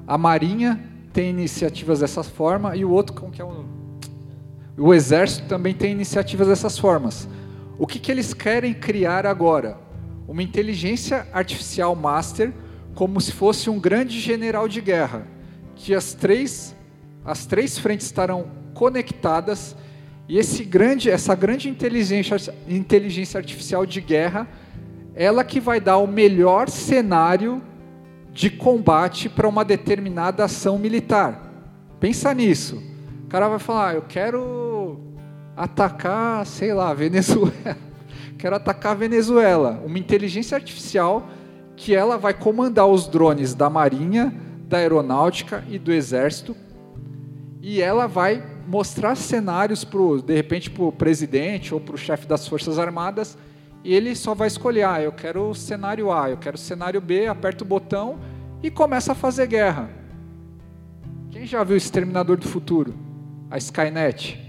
A 0.06 0.18
marinha 0.18 0.80
tem 1.12 1.30
iniciativas 1.30 2.02
dessa 2.02 2.24
forma 2.24 2.76
e 2.76 2.86
o 2.86 2.92
outro, 2.92 3.16
como 3.16 3.32
que 3.32 3.42
é 3.42 3.46
o 3.46 3.84
o 4.78 4.92
exército 4.92 5.48
também 5.48 5.74
tem 5.74 5.92
iniciativas 5.92 6.48
dessas 6.48 6.80
formas. 6.80 7.28
O 7.78 7.86
que, 7.86 8.00
que 8.00 8.12
eles 8.12 8.34
querem 8.34 8.74
criar 8.74 9.26
agora? 9.26 9.78
Uma 10.28 10.42
inteligência 10.42 11.28
artificial 11.32 11.96
master, 11.96 12.52
como 12.96 13.22
se 13.22 13.32
fosse 13.32 13.70
um 13.70 13.80
grande 13.80 14.20
general 14.20 14.68
de 14.68 14.82
guerra, 14.82 15.28
que 15.76 15.94
as 15.94 16.16
três, 16.16 16.76
as 17.24 17.46
três 17.46 17.78
frentes 17.78 18.08
estarão 18.08 18.48
conectadas 18.74 19.76
e 20.28 20.38
esse 20.38 20.64
grande, 20.64 21.10
essa 21.10 21.36
grande 21.36 21.68
inteligência, 21.68 22.38
inteligência 22.68 23.38
artificial 23.38 23.86
de 23.86 24.00
guerra, 24.00 24.48
ela 25.14 25.44
que 25.44 25.60
vai 25.60 25.80
dar 25.80 25.98
o 25.98 26.08
melhor 26.08 26.70
cenário 26.70 27.62
de 28.32 28.50
combate 28.50 29.30
para 29.30 29.48
uma 29.48 29.66
determinada 29.66 30.46
ação 30.46 30.78
militar. 30.80 31.52
Pensa 32.00 32.34
nisso. 32.34 32.82
O 33.26 33.28
cara 33.28 33.48
vai 33.50 33.60
falar: 33.60 33.90
ah, 33.90 33.94
eu 33.96 34.02
quero 34.02 35.00
atacar, 35.56 36.46
sei 36.46 36.74
lá, 36.74 36.94
Venezuela. 36.96 37.78
quero 38.38 38.56
atacar 38.56 38.94
a 38.94 38.96
Venezuela. 38.96 39.82
Uma 39.86 40.00
inteligência 40.00 40.56
artificial 40.56 41.28
que 41.76 41.94
ela 41.94 42.18
vai 42.18 42.34
comandar 42.34 42.88
os 42.88 43.08
drones 43.08 43.54
da 43.54 43.70
Marinha, 43.70 44.34
da 44.68 44.78
Aeronáutica 44.78 45.64
e 45.70 45.78
do 45.78 45.92
Exército. 45.92 46.56
E 47.62 47.82
ela 47.82 48.08
vai 48.08 48.53
mostrar 48.68 49.16
cenários 49.16 49.84
pro, 49.84 50.22
de 50.22 50.34
repente 50.34 50.70
para 50.70 50.84
o 50.84 50.92
presidente 50.92 51.74
ou 51.74 51.80
para 51.80 51.96
o 51.96 51.98
chefe 51.98 52.26
das 52.26 52.48
Forças 52.48 52.80
Armadas 52.80 53.38
e 53.84 53.94
ele 53.94 54.16
só 54.16 54.34
vai 54.34 54.48
escolher, 54.48 54.84
ah, 54.84 55.02
eu 55.02 55.12
quero 55.12 55.50
o 55.50 55.56
cenário 55.56 56.12
A, 56.12 56.30
eu 56.30 56.38
quero 56.38 56.56
o 56.56 56.60
cenário 56.60 57.02
B, 57.02 57.28
aperta 57.28 57.64
o 57.64 57.68
botão 57.68 58.18
e 58.62 58.72
começa 58.72 59.12
a 59.12 59.16
fazer 59.16 59.48
guerra. 59.48 59.90
Quem 61.30 61.46
já 61.46 61.64
viu 61.64 61.76
Exterminador 61.76 62.38
do 62.38 62.48
Futuro? 62.48 62.96
A 63.52 63.58
Skynet? 63.58 64.40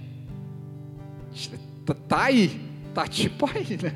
Tá 2.09 2.25
aí, 2.25 2.61
tá 2.95 3.09
tipo 3.09 3.51
aí, 3.53 3.77
né? 3.83 3.95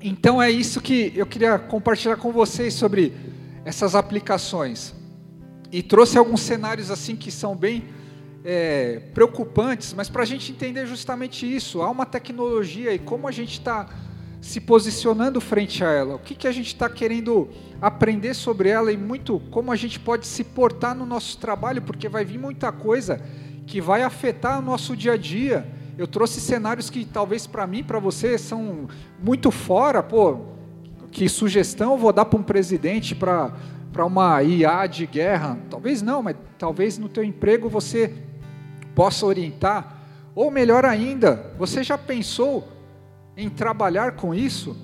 Então 0.00 0.40
é 0.40 0.50
isso 0.50 0.80
que 0.80 1.12
eu 1.14 1.26
queria 1.26 1.58
compartilhar 1.58 2.16
com 2.16 2.32
vocês 2.32 2.72
sobre 2.72 3.12
essas 3.64 3.94
aplicações. 3.94 4.94
E 5.70 5.82
trouxe 5.82 6.16
alguns 6.16 6.40
cenários 6.40 6.90
assim 6.90 7.14
que 7.14 7.30
são 7.30 7.54
bem 7.54 7.84
é, 8.44 9.02
preocupantes, 9.12 9.92
mas 9.92 10.08
para 10.08 10.22
a 10.22 10.26
gente 10.26 10.50
entender 10.50 10.86
justamente 10.86 11.44
isso, 11.44 11.82
há 11.82 11.90
uma 11.90 12.06
tecnologia 12.06 12.94
e 12.94 12.98
como 12.98 13.28
a 13.28 13.32
gente 13.32 13.52
está 13.52 13.86
se 14.40 14.60
posicionando 14.60 15.40
frente 15.40 15.84
a 15.84 15.90
ela, 15.90 16.14
o 16.14 16.18
que, 16.18 16.34
que 16.34 16.46
a 16.46 16.52
gente 16.52 16.68
está 16.68 16.88
querendo 16.88 17.48
aprender 17.82 18.34
sobre 18.34 18.68
ela 18.68 18.92
e 18.92 18.96
muito 18.96 19.40
como 19.50 19.72
a 19.72 19.76
gente 19.76 19.98
pode 19.98 20.26
se 20.26 20.44
portar 20.44 20.94
no 20.94 21.04
nosso 21.04 21.36
trabalho, 21.38 21.82
porque 21.82 22.08
vai 22.08 22.24
vir 22.24 22.38
muita 22.38 22.70
coisa 22.70 23.20
que 23.66 23.80
vai 23.80 24.02
afetar 24.02 24.58
o 24.58 24.62
nosso 24.62 24.96
dia 24.96 25.12
a 25.12 25.16
dia. 25.16 25.66
Eu 25.98 26.06
trouxe 26.06 26.40
cenários 26.40 26.88
que 26.88 27.04
talvez 27.04 27.46
para 27.46 27.66
mim, 27.66 27.82
para 27.82 27.98
você, 27.98 28.38
são 28.38 28.88
muito 29.22 29.50
fora, 29.50 30.02
pô, 30.02 30.38
que 31.10 31.28
sugestão 31.28 31.92
eu 31.92 31.98
vou 31.98 32.12
dar 32.12 32.24
para 32.24 32.38
um 32.38 32.42
presidente 32.42 33.14
para 33.14 33.52
para 33.92 34.04
uma 34.04 34.42
IA 34.42 34.86
de 34.86 35.06
guerra? 35.06 35.58
Talvez 35.70 36.02
não, 36.02 36.22
mas 36.22 36.36
talvez 36.58 36.98
no 36.98 37.08
teu 37.08 37.24
emprego 37.24 37.68
você 37.68 38.14
possa 38.94 39.24
orientar. 39.26 39.96
Ou 40.34 40.50
melhor 40.50 40.84
ainda, 40.84 41.52
você 41.58 41.82
já 41.82 41.98
pensou 41.98 42.68
em 43.36 43.48
trabalhar 43.48 44.12
com 44.12 44.34
isso? 44.34 44.76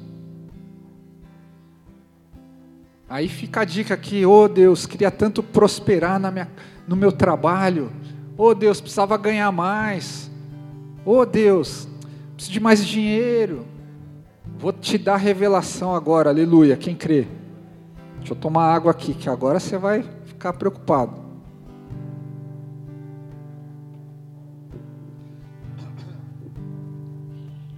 Aí 3.09 3.29
fica 3.29 3.61
a 3.61 3.65
dica 3.65 3.95
aqui, 3.95 4.25
oh 4.25 4.49
Deus, 4.49 4.87
queria 4.87 5.11
tanto 5.11 5.43
prosperar 5.43 6.19
na 6.19 6.31
minha, 6.31 6.49
no 6.89 6.97
meu 6.97 7.13
trabalho. 7.13 7.93
Oh 8.37 8.55
Deus, 8.55 8.81
precisava 8.81 9.17
ganhar 9.17 9.53
mais. 9.53 10.31
Oh 11.05 11.25
Deus, 11.25 11.87
preciso 12.35 12.53
de 12.53 12.61
mais 12.61 12.85
dinheiro. 12.85 13.67
Vou 14.59 14.73
te 14.73 14.97
dar 14.97 15.17
revelação 15.17 15.95
agora, 15.95 16.31
aleluia. 16.31 16.77
Quem 16.77 16.97
crê? 16.97 17.27
Deixa 18.25 18.33
eu 18.33 18.39
tomar 18.39 18.73
água 18.75 18.91
aqui, 18.91 19.13
que 19.13 19.29
agora 19.29 19.61
você 19.61 19.77
vai 19.77 20.03
ficar 20.25 20.55
preocupado. 20.55 21.23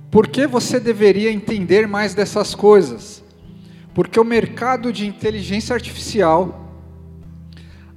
Por 0.09 0.29
que 0.29 0.47
você 0.47 0.79
deveria 0.79 1.33
entender 1.33 1.89
mais 1.89 2.15
dessas 2.15 2.55
coisas? 2.55 3.25
Porque 3.93 4.21
o 4.21 4.25
mercado 4.25 4.93
de 4.93 5.05
inteligência 5.05 5.75
artificial 5.75 6.71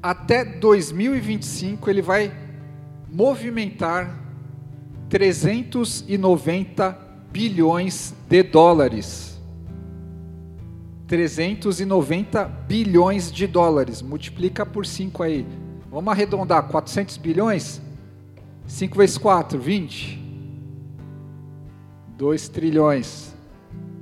até 0.01 0.43
2025 0.43 1.87
ele 1.87 2.01
vai 2.01 2.33
movimentar 3.11 4.19
390 5.07 6.97
bilhões 7.31 8.15
de 8.27 8.41
dólares. 8.41 9.28
390 11.09 12.45
bilhões 12.45 13.31
de 13.31 13.47
dólares. 13.47 14.01
Multiplica 14.01 14.63
por 14.63 14.85
5 14.85 15.23
aí. 15.23 15.45
Vamos 15.89 16.11
arredondar, 16.11 16.67
400 16.67 17.17
bilhões? 17.17 17.81
5 18.67 18.95
vezes 18.95 19.17
4, 19.17 19.59
20. 19.59 20.19
2 22.15 22.49
trilhões 22.49 23.33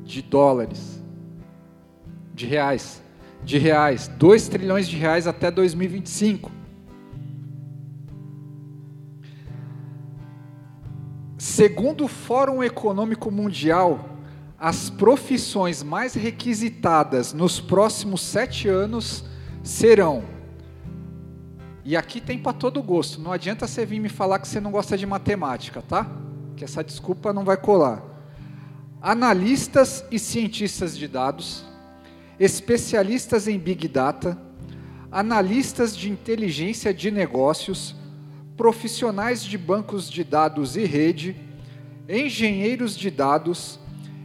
de 0.03 0.22
dólares, 0.22 1.01
de 2.34 2.45
reais, 2.45 3.01
de 3.43 3.58
reais, 3.58 4.08
2 4.08 4.47
trilhões 4.49 4.88
de 4.88 4.97
reais 4.97 5.28
até 5.28 5.49
2025. 5.51 6.51
Segundo 11.38 12.05
o 12.05 12.08
Fórum 12.08 12.64
Econômico 12.64 13.30
Mundial, 13.32 14.16
as 14.60 14.89
profissões 14.89 15.84
mais 15.84 16.16
requisitadas 16.16 17.32
nos 17.32 17.60
próximos 17.60 18.22
sete 18.22 18.68
anos 18.68 19.24
serão. 19.64 20.24
E 21.86 21.95
aqui 21.95 22.20
tem 22.20 22.39
para 22.39 22.53
todo 22.53 22.82
gosto. 22.82 23.22
Não 23.22 23.32
adianta 23.32 23.68
você 23.68 23.86
vir 23.86 23.99
me 23.99 24.10
falar 24.10 24.39
que 24.39 24.47
você 24.47 24.60
não 24.60 24.72
gosta 24.72 24.97
de 24.97 25.05
matemática, 25.05 25.82
tá? 25.82 26.10
que 26.58 26.66
essa 26.66 26.84
desculpa 26.84 27.32
não 27.32 27.45
vai 27.45 27.55
colar. 27.55 28.03
Analistas 28.99 30.03
e 30.10 30.18
cientistas 30.18 30.97
de 30.97 31.08
dados, 31.08 31.64
especialistas 32.39 33.47
em 33.47 33.60
Big 33.60 33.88
Data, 33.88 34.38
analistas 35.12 35.95
de 35.95 36.10
inteligência 36.10 36.91
de 36.91 37.12
negócios, 37.12 37.95
profissionais 38.58 39.43
de 39.43 39.55
bancos 39.55 40.10
de 40.10 40.24
dados 40.24 40.76
e 40.76 40.84
rede, 40.84 41.36
engenheiros 42.10 42.97
de 42.97 43.12
dados, 43.12 43.80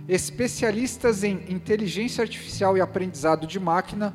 especialistas 0.09 1.23
em 1.25 1.45
inteligência 1.49 2.23
artificial 2.23 2.77
e 2.77 2.81
aprendizado 2.81 3.47
de 3.47 3.59
máquina, 3.61 4.15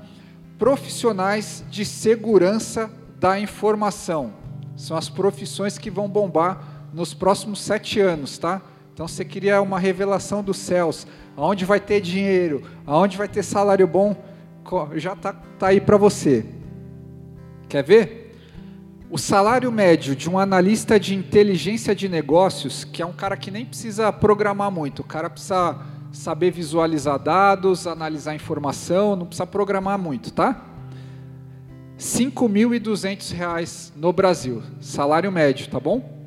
profissionais 0.58 1.64
de 1.70 1.86
segurança 1.86 2.92
da 3.20 3.40
informação. 3.40 4.34
São 4.76 4.98
as 4.98 5.10
profissões 5.10 5.78
que 5.78 5.90
vão 5.90 6.08
bombar 6.08 6.90
nos 6.94 7.14
próximos 7.14 7.62
sete 7.62 8.00
anos, 8.00 8.38
tá? 8.38 8.62
Então 8.94 9.08
você 9.08 9.24
queria 9.24 9.62
uma 9.62 9.80
revelação 9.80 10.44
dos 10.44 10.58
céus, 10.58 11.06
aonde 11.36 11.66
vai 11.66 11.80
ter 11.80 12.02
dinheiro, 12.02 12.64
aonde 12.86 13.18
vai 13.18 13.28
ter 13.28 13.44
salário 13.44 13.88
bom, 13.88 14.16
já 14.96 15.16
tá, 15.16 15.34
tá 15.34 15.68
aí 15.68 15.80
para 15.80 15.98
você. 15.98 16.46
Quer 17.70 17.84
ver? 17.84 18.27
O 19.10 19.18
salário 19.18 19.72
médio 19.72 20.14
de 20.14 20.30
um 20.30 20.38
analista 20.38 21.00
de 21.00 21.16
inteligência 21.16 21.96
de 21.96 22.10
negócios, 22.10 22.84
que 22.84 23.02
é 23.02 23.06
um 23.06 23.14
cara 23.14 23.38
que 23.38 23.50
nem 23.50 23.66
precisa 23.66 24.12
programar 24.12 24.70
muito, 24.70 25.00
o 25.00 25.06
cara 25.06 25.30
precisa 25.30 25.78
saber 26.12 26.52
visualizar 26.52 27.18
dados, 27.18 27.88
analisar 27.88 28.36
informação, 28.36 29.16
não 29.16 29.26
precisa 29.26 29.48
programar 29.48 29.98
muito, 29.98 30.34
tá? 30.34 30.62
R$ 31.98 32.04
5.200 32.04 33.94
no 33.96 34.12
Brasil, 34.12 34.62
salário 34.82 35.32
médio, 35.32 35.70
tá 35.70 35.80
bom? 35.80 36.18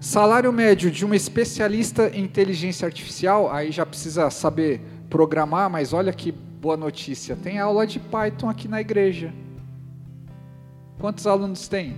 Salário 0.00 0.50
médio 0.50 0.90
de 0.90 1.04
um 1.04 1.12
especialista 1.12 2.10
em 2.14 2.24
inteligência 2.24 2.86
artificial, 2.86 3.52
aí 3.52 3.70
já 3.70 3.84
precisa 3.84 4.30
saber 4.30 4.80
programar, 5.10 5.68
mas 5.68 5.92
olha 5.92 6.10
que 6.10 6.32
boa 6.32 6.78
notícia, 6.78 7.36
tem 7.36 7.58
aula 7.58 7.86
de 7.86 8.00
Python 8.00 8.48
aqui 8.48 8.66
na 8.66 8.80
igreja. 8.80 9.30
Quantos 11.00 11.26
alunos 11.26 11.66
tem? 11.66 11.96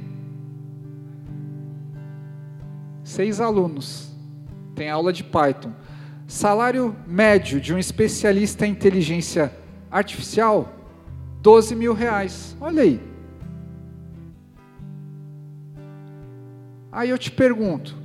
Seis 3.03 3.41
alunos. 3.41 4.17
tem 4.77 4.89
aula 4.89 5.13
de 5.13 5.25
Python. 5.25 5.73
Salário 6.27 6.95
médio 7.05 7.61
de 7.61 7.75
um 7.75 7.79
especialista 7.79 8.65
em 8.65 8.71
inteligência 8.71 9.53
artificial, 9.91 10.73
12 11.43 11.75
mil 11.75 11.93
reais. 11.93 12.57
Olha 12.61 12.85
aí. 12.85 13.01
Aí 16.93 17.11
eu 17.11 17.19
te 17.19 17.31
pergunto, 17.31 17.99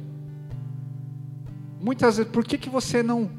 muitas 1.80 2.18
vezes, 2.18 2.32
por 2.32 2.44
que, 2.44 2.58
que 2.58 2.70
você 2.70 3.04
não 3.04 3.30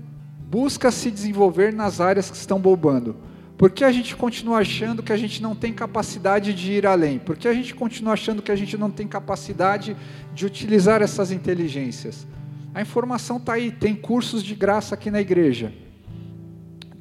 busca 0.49 0.93
se 0.93 1.11
desenvolver 1.11 1.73
nas 1.73 2.01
áreas 2.01 2.31
que 2.31 2.37
estão 2.37 2.61
bombando? 2.61 3.17
Por 3.59 3.73
que 3.73 3.83
a 3.83 3.91
gente 3.91 4.15
continua 4.15 4.59
achando 4.59 5.03
que 5.03 5.13
a 5.13 5.17
gente 5.17 5.43
não 5.43 5.53
tem 5.53 5.73
capacidade 5.73 6.55
de 6.55 6.75
ir 6.75 6.87
além? 6.87 7.19
Por 7.19 7.37
que 7.37 7.49
a 7.49 7.53
gente 7.53 7.75
continua 7.75 8.13
achando 8.13 8.41
que 8.41 8.53
a 8.53 8.57
gente 8.57 8.79
não 8.79 8.89
tem 8.89 9.09
capacidade 9.09 9.97
de 10.33 10.47
utilizar 10.47 11.03
essas 11.03 11.33
inteligências? 11.33 12.25
A 12.73 12.81
informação 12.81 13.39
está 13.39 13.55
aí, 13.55 13.73
tem 13.73 13.97
cursos 13.97 14.45
de 14.45 14.55
graça 14.55 14.95
aqui 14.95 15.11
na 15.11 15.21
igreja. 15.21 15.75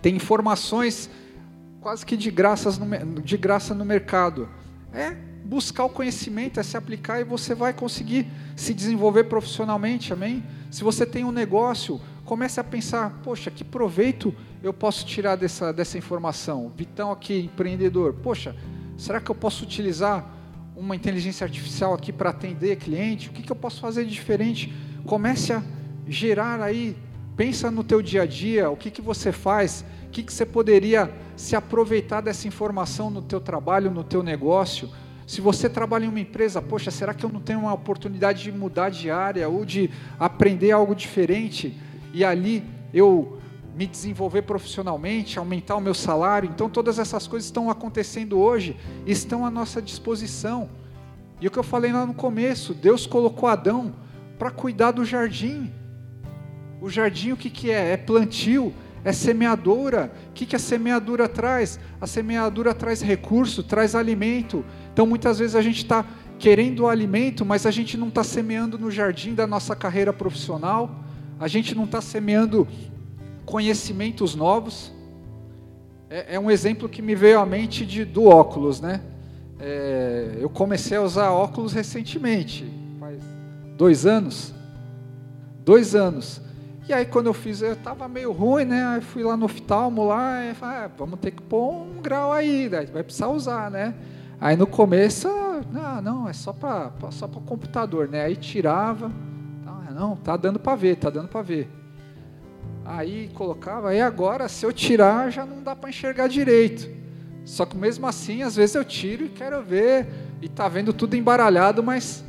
Tem 0.01 0.15
informações 0.15 1.11
quase 1.79 2.03
que 2.03 2.17
de, 2.17 2.31
graças 2.31 2.79
no, 2.79 3.21
de 3.21 3.37
graça 3.37 3.75
no 3.75 3.85
mercado. 3.85 4.49
É 4.91 5.15
buscar 5.45 5.85
o 5.85 5.89
conhecimento, 5.89 6.59
é 6.59 6.63
se 6.63 6.75
aplicar 6.75 7.21
e 7.21 7.23
você 7.23 7.53
vai 7.53 7.71
conseguir 7.71 8.25
se 8.55 8.73
desenvolver 8.73 9.25
profissionalmente, 9.25 10.11
amém? 10.11 10.43
Se 10.71 10.83
você 10.83 11.05
tem 11.05 11.23
um 11.23 11.31
negócio, 11.31 12.01
comece 12.27 12.59
a 12.59 12.63
pensar, 12.63 13.21
poxa, 13.23 13.49
que 13.49 13.63
proveito 13.63 14.35
eu 14.61 14.73
posso 14.73 15.05
tirar 15.05 15.37
dessa, 15.37 15.71
dessa 15.71 15.97
informação? 15.97 16.69
Vitão 16.75 17.09
aqui, 17.09 17.39
empreendedor, 17.39 18.15
poxa, 18.15 18.53
será 18.97 19.21
que 19.21 19.31
eu 19.31 19.35
posso 19.35 19.63
utilizar 19.63 20.29
uma 20.75 20.93
inteligência 20.93 21.45
artificial 21.45 21.93
aqui 21.93 22.11
para 22.11 22.31
atender 22.31 22.75
cliente? 22.75 23.29
O 23.29 23.31
que, 23.31 23.41
que 23.41 23.51
eu 23.51 23.55
posso 23.55 23.79
fazer 23.79 24.03
de 24.03 24.11
diferente? 24.11 24.73
Comece 25.05 25.53
a 25.53 25.63
gerar 26.05 26.61
aí, 26.61 26.97
pensa 27.37 27.71
no 27.71 27.81
teu 27.81 28.01
dia 28.01 28.23
a 28.23 28.25
dia, 28.25 28.69
o 28.69 28.75
que, 28.75 28.91
que 28.91 29.01
você 29.01 29.31
faz, 29.31 29.85
o 30.07 30.09
que, 30.09 30.21
que 30.21 30.33
você 30.33 30.45
poderia 30.45 31.09
se 31.37 31.55
aproveitar 31.55 32.19
dessa 32.19 32.45
informação 32.45 33.09
no 33.09 33.21
teu 33.21 33.39
trabalho, 33.39 33.89
no 33.89 34.03
teu 34.03 34.21
negócio. 34.21 34.89
Se 35.25 35.39
você 35.39 35.69
trabalha 35.69 36.03
em 36.03 36.09
uma 36.09 36.19
empresa, 36.19 36.61
poxa, 36.61 36.91
será 36.91 37.13
que 37.13 37.25
eu 37.25 37.29
não 37.29 37.39
tenho 37.39 37.59
uma 37.59 37.73
oportunidade 37.73 38.43
de 38.43 38.51
mudar 38.51 38.89
de 38.89 39.09
área 39.09 39.47
ou 39.47 39.63
de 39.63 39.89
aprender 40.19 40.71
algo 40.71 40.93
diferente 40.93 41.86
e 42.17 42.25
ali 42.25 42.63
eu 42.91 43.37
me 43.75 43.85
desenvolver 43.85 44.41
profissionalmente, 44.41 45.37
aumentar 45.37 45.75
o 45.75 45.79
meu 45.79 45.93
salário? 45.93 46.49
Então 46.51 46.67
todas 46.67 46.97
essas 46.97 47.27
coisas 47.27 47.45
estão 47.45 47.69
acontecendo 47.69 48.39
hoje, 48.39 48.75
estão 49.05 49.45
à 49.45 49.51
nossa 49.51 49.79
disposição. 49.79 50.67
E 51.39 51.47
o 51.47 51.51
que 51.51 51.59
eu 51.59 51.63
falei 51.63 51.93
lá 51.93 52.07
no 52.07 52.15
começo, 52.15 52.73
Deus 52.73 53.05
colocou 53.05 53.47
Adão 53.47 53.93
para 54.39 54.49
cuidar 54.49 54.89
do 54.89 55.05
jardim. 55.05 55.71
O 56.81 56.89
jardim 56.89 57.33
o 57.33 57.37
que, 57.37 57.51
que 57.51 57.69
é? 57.69 57.91
É 57.91 57.97
plantio, 57.97 58.73
é 59.05 59.13
semeadura. 59.13 60.11
O 60.29 60.33
que, 60.33 60.47
que 60.47 60.55
a 60.55 60.59
semeadura 60.59 61.29
traz? 61.29 61.79
A 62.01 62.07
semeadura 62.07 62.73
traz 62.73 62.99
recurso, 62.99 63.61
traz 63.61 63.93
alimento. 63.93 64.65
Então 64.91 65.05
muitas 65.05 65.37
vezes 65.37 65.55
a 65.55 65.61
gente 65.61 65.83
está 65.83 66.03
querendo 66.39 66.79
o 66.79 66.87
alimento, 66.87 67.45
mas 67.45 67.67
a 67.67 67.69
gente 67.69 67.95
não 67.95 68.07
está 68.07 68.23
semeando 68.23 68.79
no 68.79 68.89
jardim 68.89 69.35
da 69.35 69.45
nossa 69.45 69.75
carreira 69.75 70.11
profissional, 70.11 71.03
a 71.39 71.47
gente 71.47 71.75
não 71.75 71.85
está 71.85 72.01
semeando 72.01 72.67
conhecimentos 73.45 74.35
novos. 74.35 74.91
É, 76.09 76.35
é, 76.35 76.39
um 76.39 76.49
exemplo 76.49 76.87
que 76.87 77.01
me 77.01 77.15
veio 77.15 77.39
à 77.39 77.45
mente 77.45 77.85
de, 77.85 78.05
do 78.05 78.25
óculos, 78.25 78.81
né? 78.81 79.01
É, 79.59 80.37
eu 80.39 80.49
comecei 80.49 80.97
a 80.97 81.01
usar 81.01 81.31
óculos 81.31 81.73
recentemente, 81.73 82.65
faz 82.99 83.21
dois 83.75 84.05
anos. 84.05 84.53
Dois 85.63 85.95
anos. 85.95 86.41
E 86.87 86.93
aí 86.93 87.05
quando 87.05 87.25
eu 87.25 87.33
fiz, 87.33 87.61
eu 87.61 87.73
estava 87.73 88.07
meio 88.07 88.31
ruim, 88.31 88.63
né? 88.63 88.85
Aí 88.85 89.01
fui 89.01 89.21
lá 89.21 89.35
no 89.35 89.45
oftalmo 89.45 90.07
lá 90.07 90.45
e 90.45 90.53
falei, 90.53 90.77
ah, 90.77 90.91
vamos 90.97 91.19
ter 91.19 91.31
que 91.31 91.41
pôr 91.41 91.73
um 91.73 92.01
grau 92.01 92.31
aí, 92.31 92.69
né? 92.69 92.85
vai 92.85 93.03
precisar 93.03 93.27
usar, 93.27 93.69
né? 93.69 93.93
Aí 94.39 94.55
no 94.55 94.67
começo, 94.67 95.27
não, 95.71 96.01
não, 96.01 96.29
é 96.29 96.33
só 96.33 96.53
para 96.53 96.91
só 97.11 97.27
para 97.27 97.41
computador, 97.41 98.07
né? 98.07 98.23
Aí 98.23 98.35
tirava, 98.35 99.07
ah, 99.07 99.11
não, 99.97 100.15
tá 100.15 100.37
dando 100.37 100.59
para 100.59 100.75
ver, 100.75 100.95
tá 100.97 101.09
dando 101.09 101.27
para 101.27 101.41
ver. 101.41 101.67
Aí 102.85 103.31
colocava, 103.33 103.89
aí 103.89 103.99
agora 103.99 104.47
se 104.47 104.63
eu 104.63 104.71
tirar 104.71 105.31
já 105.31 105.43
não 105.43 105.63
dá 105.63 105.75
para 105.75 105.89
enxergar 105.89 106.27
direito. 106.27 106.87
Só 107.43 107.65
que 107.65 107.75
mesmo 107.75 108.05
assim, 108.05 108.43
às 108.43 108.55
vezes 108.55 108.75
eu 108.75 108.85
tiro 108.85 109.25
e 109.25 109.29
quero 109.29 109.59
ver 109.63 110.05
e 110.39 110.47
tá 110.47 110.67
vendo 110.67 110.93
tudo 110.93 111.15
embaralhado, 111.15 111.81
mas 111.81 112.23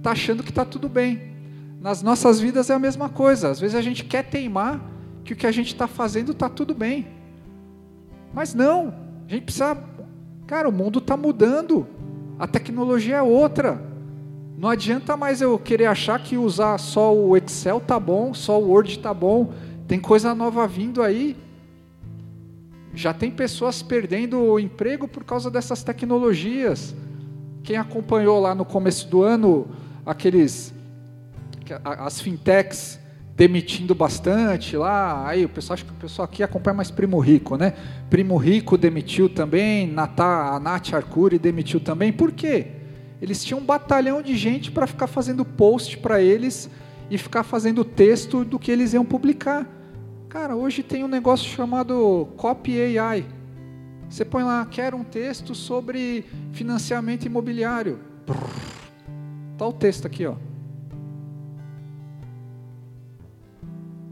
tá 0.00 0.12
achando 0.12 0.44
que 0.44 0.52
tá 0.52 0.64
tudo 0.64 0.88
bem. 0.88 1.34
Nas 1.80 2.04
nossas 2.04 2.38
vidas 2.38 2.70
é 2.70 2.74
a 2.74 2.78
mesma 2.78 3.08
coisa. 3.08 3.48
Às 3.48 3.58
vezes 3.58 3.74
a 3.74 3.82
gente 3.82 4.04
quer 4.04 4.22
teimar 4.22 4.80
que 5.24 5.32
o 5.32 5.36
que 5.36 5.46
a 5.46 5.52
gente 5.52 5.72
está 5.72 5.88
fazendo 5.88 6.30
está 6.30 6.48
tudo 6.48 6.72
bem. 6.72 7.08
Mas 8.32 8.54
não, 8.54 8.94
a 9.26 9.30
gente 9.30 9.42
precisa. 9.42 9.76
Cara, 10.46 10.68
o 10.68 10.72
mundo 10.72 11.00
está 11.00 11.16
mudando. 11.16 11.84
A 12.38 12.46
tecnologia 12.46 13.16
é 13.16 13.22
outra. 13.22 13.87
Não 14.58 14.68
adianta 14.68 15.16
mais 15.16 15.40
eu 15.40 15.56
querer 15.56 15.86
achar 15.86 16.18
que 16.18 16.36
usar 16.36 16.76
só 16.78 17.14
o 17.14 17.36
Excel 17.36 17.78
tá 17.78 17.98
bom, 18.00 18.34
só 18.34 18.60
o 18.60 18.70
Word 18.70 18.98
tá 18.98 19.14
bom. 19.14 19.52
Tem 19.86 20.00
coisa 20.00 20.34
nova 20.34 20.66
vindo 20.66 21.00
aí. 21.00 21.36
Já 22.92 23.14
tem 23.14 23.30
pessoas 23.30 23.82
perdendo 23.82 24.40
o 24.40 24.58
emprego 24.58 25.06
por 25.06 25.22
causa 25.22 25.48
dessas 25.48 25.84
tecnologias. 25.84 26.92
Quem 27.62 27.76
acompanhou 27.76 28.40
lá 28.40 28.52
no 28.52 28.64
começo 28.64 29.06
do 29.06 29.22
ano 29.22 29.68
aqueles 30.04 30.74
as 31.84 32.20
fintechs 32.20 32.98
demitindo 33.36 33.94
bastante 33.94 34.76
lá, 34.76 35.28
aí 35.28 35.44
o 35.44 35.48
pessoal 35.48 35.74
acho 35.74 35.84
que 35.84 35.92
o 35.92 35.94
pessoal 35.94 36.24
aqui 36.24 36.42
acompanha 36.42 36.74
mais 36.74 36.90
Primo 36.90 37.20
Rico, 37.20 37.56
né? 37.56 37.74
Primo 38.10 38.36
Rico 38.36 38.76
demitiu 38.76 39.28
também, 39.28 39.86
Natá, 39.86 40.54
a 40.54 40.58
Nath 40.58 40.94
Arcuri 40.94 41.38
demitiu 41.38 41.78
também. 41.78 42.12
Por 42.12 42.32
quê? 42.32 42.77
Eles 43.20 43.44
tinham 43.44 43.60
um 43.60 43.64
batalhão 43.64 44.22
de 44.22 44.36
gente 44.36 44.70
para 44.70 44.86
ficar 44.86 45.06
fazendo 45.06 45.44
post 45.44 45.98
para 45.98 46.20
eles 46.20 46.70
e 47.10 47.18
ficar 47.18 47.42
fazendo 47.42 47.84
texto 47.84 48.44
do 48.44 48.58
que 48.58 48.70
eles 48.70 48.92
iam 48.92 49.04
publicar. 49.04 49.66
Cara, 50.28 50.54
hoje 50.54 50.82
tem 50.82 51.04
um 51.04 51.08
negócio 51.08 51.48
chamado 51.48 52.28
Copy 52.36 52.98
AI. 52.98 53.24
Você 54.08 54.24
põe 54.24 54.42
lá, 54.42 54.64
quer 54.66 54.94
um 54.94 55.04
texto 55.04 55.54
sobre 55.54 56.24
financiamento 56.52 57.24
imobiliário. 57.24 57.98
Tá 59.56 59.66
o 59.66 59.72
texto 59.72 60.06
aqui, 60.06 60.24
ó. 60.26 60.36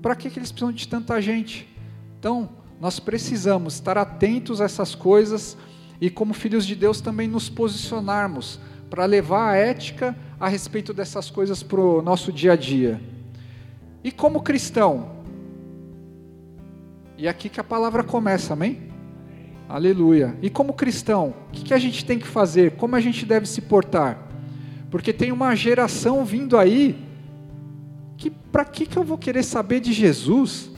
para 0.07 0.15
que, 0.15 0.31
que 0.31 0.39
eles 0.39 0.53
precisam 0.53 0.73
de 0.73 0.87
tanta 0.87 1.21
gente? 1.21 1.69
Então, 2.17 2.49
nós 2.81 3.01
precisamos 3.01 3.75
estar 3.75 3.99
atentos 3.99 4.61
a 4.61 4.65
essas 4.65 4.95
coisas 4.95 5.57
e, 6.01 6.09
como 6.09 6.33
filhos 6.33 6.65
de 6.65 6.77
Deus, 6.77 7.01
também 7.01 7.27
nos 7.27 7.49
posicionarmos 7.49 8.61
para 8.89 9.05
levar 9.05 9.51
a 9.51 9.57
ética 9.57 10.17
a 10.39 10.49
respeito 10.49 10.93
dessas 10.93 11.31
coisas 11.31 11.63
para 11.63 11.81
o 11.81 12.03
nosso 12.03 12.33
dia 12.33 12.53
a 12.53 12.57
dia. 12.57 13.01
E 14.05 14.13
como 14.13 14.43
cristão, 14.43 15.17
e 17.19 17.27
aqui 17.27 17.49
que 17.49 17.59
a 17.59 17.65
palavra 17.65 18.05
começa, 18.05 18.53
amém? 18.53 18.91
Aleluia. 19.69 20.37
E 20.43 20.49
como 20.49 20.75
cristão, 20.75 21.35
o 21.49 21.53
que, 21.53 21.65
que 21.65 21.75
a 21.75 21.79
gente 21.79 22.05
tem 22.05 22.19
que 22.19 22.27
fazer? 22.27 22.73
Como 22.73 22.95
a 22.95 23.01
gente 23.01 23.27
deve 23.27 23.47
se 23.47 23.61
portar? 23.61 24.19
Porque 24.91 25.13
tem 25.13 25.33
uma 25.33 25.55
geração 25.57 26.25
vindo 26.25 26.57
aí 26.57 27.05
que 28.17 28.31
para 28.31 28.65
que, 28.65 28.87
que 28.87 28.97
eu 28.97 29.03
vou 29.03 29.19
querer 29.19 29.43
saber 29.43 29.81
de 29.81 29.93
Jesus? 29.93 30.71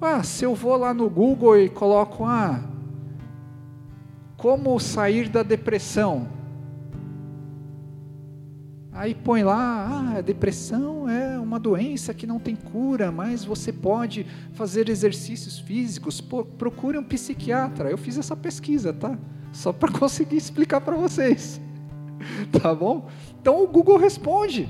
Ah, 0.00 0.22
se 0.22 0.44
eu 0.44 0.54
vou 0.54 0.76
lá 0.76 0.94
no 0.94 1.10
Google 1.10 1.58
e 1.58 1.68
coloco, 1.68 2.24
ah, 2.24 2.69
como 4.40 4.80
sair 4.80 5.28
da 5.28 5.42
depressão? 5.42 6.26
Aí 8.90 9.14
põe 9.14 9.44
lá, 9.44 10.16
ah, 10.16 10.20
depressão 10.22 11.06
é 11.08 11.38
uma 11.38 11.60
doença 11.60 12.14
que 12.14 12.26
não 12.26 12.38
tem 12.38 12.56
cura, 12.56 13.12
mas 13.12 13.44
você 13.44 13.70
pode 13.70 14.26
fazer 14.54 14.88
exercícios 14.88 15.58
físicos, 15.58 16.22
procure 16.56 16.96
um 16.96 17.04
psiquiatra. 17.04 17.90
Eu 17.90 17.98
fiz 17.98 18.16
essa 18.16 18.34
pesquisa, 18.34 18.94
tá? 18.94 19.18
Só 19.52 19.74
para 19.74 19.92
conseguir 19.96 20.36
explicar 20.36 20.80
para 20.80 20.96
vocês. 20.96 21.60
Tá 22.60 22.74
bom? 22.74 23.08
Então 23.40 23.62
o 23.62 23.66
Google 23.66 23.96
responde. 23.96 24.68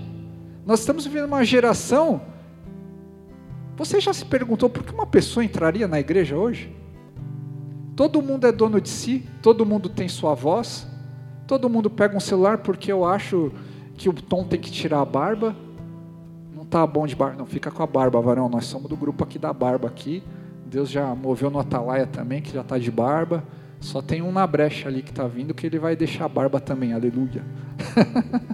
Nós 0.65 0.81
estamos 0.81 1.05
vivendo 1.05 1.25
uma 1.25 1.45
geração. 1.45 2.21
Você 3.77 4.01
já 4.01 4.13
se 4.13 4.25
perguntou 4.25 4.71
por 4.71 4.85
que 4.85 4.93
uma 4.93 5.07
pessoa 5.07 5.43
entraria 5.43 5.89
na 5.89 5.99
igreja 5.99 6.37
hoje? 6.37 6.73
Todo 8.01 8.23
mundo 8.23 8.47
é 8.47 8.51
dono 8.51 8.81
de 8.81 8.89
si, 8.89 9.29
todo 9.43 9.67
mundo 9.67 9.87
tem 9.91 10.09
sua 10.09 10.33
voz, 10.33 10.89
todo 11.47 11.69
mundo 11.69 11.91
pega 11.91 12.17
um 12.17 12.21
celular 12.21 12.57
porque 12.57 12.91
eu 12.91 13.05
acho 13.05 13.53
que 13.95 14.09
o 14.09 14.13
Tom 14.15 14.43
tem 14.43 14.59
que 14.59 14.71
tirar 14.71 15.03
a 15.03 15.05
barba. 15.05 15.55
Não 16.57 16.65
tá 16.65 16.87
bom 16.87 17.07
de 17.07 17.15
barba, 17.15 17.37
não, 17.37 17.45
fica 17.45 17.71
com 17.71 17.83
a 17.83 17.87
barba, 17.87 18.19
varão. 18.19 18.49
Nós 18.49 18.65
somos 18.65 18.89
do 18.89 18.97
grupo 18.97 19.23
aqui 19.23 19.39
da 19.39 19.53
barba 19.53 19.87
aqui. 19.87 20.23
Deus 20.65 20.89
já 20.89 21.15
moveu 21.15 21.51
no 21.51 21.59
Atalaia 21.59 22.07
também, 22.07 22.41
que 22.41 22.51
já 22.51 22.63
está 22.63 22.79
de 22.79 22.91
barba. 22.91 23.45
Só 23.81 24.01
tem 24.01 24.23
um 24.23 24.33
na 24.33 24.47
brecha 24.47 24.89
ali 24.89 25.03
que 25.03 25.11
está 25.11 25.29
vindo 25.29 25.53
que 25.53 25.67
ele 25.67 25.79
vai 25.79 25.95
deixar 25.95 26.25
a 26.25 26.29
barba 26.29 26.59
também, 26.59 26.95
aleluia. 26.95 27.45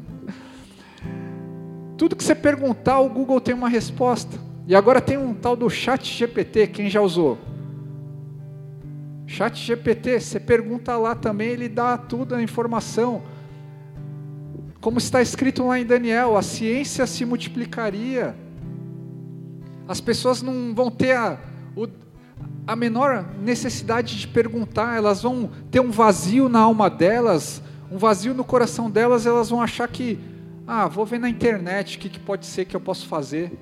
Tudo 1.97 2.17
que 2.17 2.25
você 2.25 2.35
perguntar, 2.35 2.99
o 2.99 3.09
Google 3.09 3.41
tem 3.41 3.55
uma 3.55 3.69
resposta. 3.69 4.41
E 4.67 4.75
agora 4.75 5.01
tem 5.01 5.17
um 5.17 5.33
tal 5.33 5.55
do 5.55 5.71
Chat 5.71 6.05
GPT, 6.05 6.67
quem 6.67 6.91
já 6.91 7.01
usou? 7.01 7.39
Chat 9.27 9.57
GPT, 9.57 10.21
você 10.21 10.39
pergunta 10.39 10.97
lá 10.97 11.15
também, 11.15 11.49
ele 11.49 11.69
dá 11.69 11.99
tudo 11.99 12.35
a 12.35 12.43
informação. 12.43 13.23
Como 14.81 14.99
está 14.99 15.21
escrito 15.21 15.67
lá 15.67 15.81
em 15.81 15.85
Daniel, 15.85 16.37
a 16.37 16.43
ciência 16.43 17.07
se 17.09 17.25
multiplicaria. 17.25 18.37
As 19.89 20.01
pessoas 20.01 20.43
não 20.43 20.73
vão 20.73 20.91
ter 20.93 21.17
a, 21.17 21.41
o, 21.75 21.89
a 22.67 22.77
menor 22.77 23.27
necessidade 23.43 24.17
de 24.17 24.29
perguntar, 24.29 24.97
elas 24.97 25.23
vão 25.23 25.51
ter 25.73 25.81
um 25.81 25.91
vazio 25.91 26.49
na 26.49 26.61
alma 26.61 26.89
delas, 26.89 27.61
um 27.91 27.99
vazio 27.99 28.33
no 28.33 28.45
coração 28.45 28.89
delas, 28.89 29.27
elas 29.27 29.51
vão 29.51 29.61
achar 29.61 29.89
que, 29.89 30.21
ah, 30.67 30.87
vou 30.87 31.05
ver 31.05 31.19
na 31.19 31.29
internet 31.29 31.97
o 31.97 32.01
que, 32.01 32.09
que 32.09 32.21
pode 32.21 32.47
ser 32.47 32.65
que 32.65 32.77
eu 32.77 32.81
posso 32.81 33.07
fazer. 33.09 33.53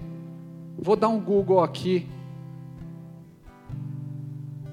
Vou 0.79 0.95
dar 0.95 1.09
um 1.09 1.21
Google 1.21 1.63
aqui. 1.63 2.07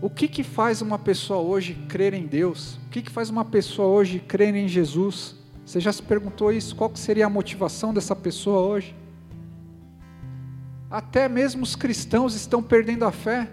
O 0.01 0.09
que, 0.09 0.27
que 0.27 0.43
faz 0.43 0.81
uma 0.81 0.97
pessoa 0.97 1.39
hoje 1.39 1.75
crer 1.87 2.15
em 2.15 2.25
Deus? 2.25 2.77
O 2.87 2.89
que, 2.89 3.03
que 3.03 3.11
faz 3.11 3.29
uma 3.29 3.45
pessoa 3.45 3.87
hoje 3.87 4.19
crer 4.19 4.55
em 4.55 4.67
Jesus? 4.67 5.35
Você 5.63 5.79
já 5.79 5.93
se 5.93 6.01
perguntou 6.01 6.51
isso? 6.51 6.75
Qual 6.75 6.91
seria 6.95 7.27
a 7.27 7.29
motivação 7.29 7.93
dessa 7.93 8.15
pessoa 8.15 8.61
hoje? 8.61 8.95
Até 10.89 11.29
mesmo 11.29 11.61
os 11.61 11.75
cristãos 11.75 12.33
estão 12.33 12.63
perdendo 12.63 13.05
a 13.05 13.11
fé. 13.11 13.47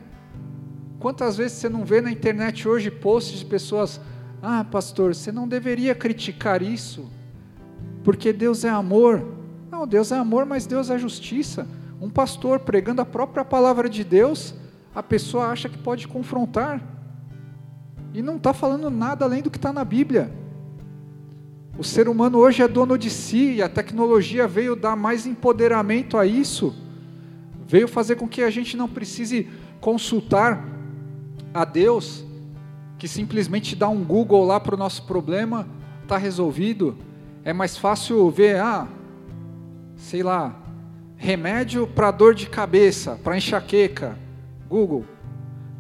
Quantas 0.99 1.37
vezes 1.37 1.59
você 1.59 1.69
não 1.69 1.85
vê 1.85 2.01
na 2.01 2.11
internet 2.11 2.67
hoje 2.67 2.91
posts 2.91 3.41
de 3.41 3.45
pessoas: 3.45 4.01
Ah, 4.41 4.65
pastor, 4.65 5.15
você 5.15 5.31
não 5.31 5.47
deveria 5.47 5.95
criticar 5.95 6.63
isso, 6.63 7.11
porque 8.03 8.33
Deus 8.33 8.65
é 8.65 8.71
amor. 8.71 9.23
Não, 9.71 9.87
Deus 9.87 10.11
é 10.11 10.17
amor, 10.17 10.47
mas 10.47 10.67
Deus 10.67 10.89
é 10.89 10.99
justiça. 10.99 11.69
Um 12.01 12.09
pastor 12.09 12.61
pregando 12.61 13.03
a 13.03 13.05
própria 13.05 13.45
palavra 13.45 13.87
de 13.87 14.03
Deus, 14.03 14.55
a 14.99 15.03
pessoa 15.03 15.47
acha 15.47 15.69
que 15.69 15.79
pode 15.79 16.09
confrontar. 16.09 16.83
E 18.13 18.21
não 18.21 18.37
está 18.37 18.53
falando 18.53 18.91
nada 18.91 19.25
além 19.25 19.41
do 19.41 19.49
que 19.49 19.57
está 19.57 19.73
na 19.73 19.85
Bíblia. 19.85 20.33
O 21.79 21.85
ser 21.85 22.09
humano 22.09 22.39
hoje 22.39 22.65
é 22.65 22.67
dono 22.67 22.99
de 22.99 23.09
si 23.09 23.53
e 23.53 23.63
a 23.63 23.69
tecnologia 23.69 24.49
veio 24.49 24.75
dar 24.75 24.97
mais 24.97 25.25
empoderamento 25.25 26.19
a 26.19 26.27
isso. 26.27 26.75
Veio 27.65 27.87
fazer 27.87 28.17
com 28.17 28.27
que 28.27 28.43
a 28.43 28.51
gente 28.51 28.77
não 28.77 28.89
precise 28.89 29.49
consultar 29.81 30.67
a 31.55 31.65
Deus, 31.65 32.25
que 32.99 33.07
simplesmente 33.07 33.77
dá 33.77 33.89
um 33.89 34.03
Google 34.03 34.45
lá 34.45 34.59
para 34.59 34.75
o 34.75 34.79
nosso 34.79 35.05
problema, 35.05 35.69
está 36.03 36.17
resolvido. 36.17 36.99
É 37.45 37.53
mais 37.53 37.77
fácil 37.77 38.29
ver, 38.31 38.57
ah, 38.57 38.89
sei 39.95 40.25
lá, 40.25 40.61
remédio 41.17 41.87
para 41.87 42.11
dor 42.11 42.35
de 42.35 42.49
cabeça, 42.49 43.17
para 43.23 43.37
enxaqueca, 43.37 44.19
Google, 44.69 45.05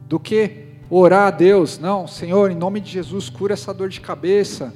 do 0.08 0.18
que 0.18 0.68
orar 0.90 1.28
a 1.28 1.30
Deus. 1.30 1.78
Não, 1.78 2.06
Senhor, 2.06 2.50
em 2.50 2.54
nome 2.54 2.80
de 2.80 2.90
Jesus, 2.90 3.28
cura 3.28 3.52
essa 3.52 3.74
dor 3.74 3.88
de 3.88 4.00
cabeça, 4.00 4.72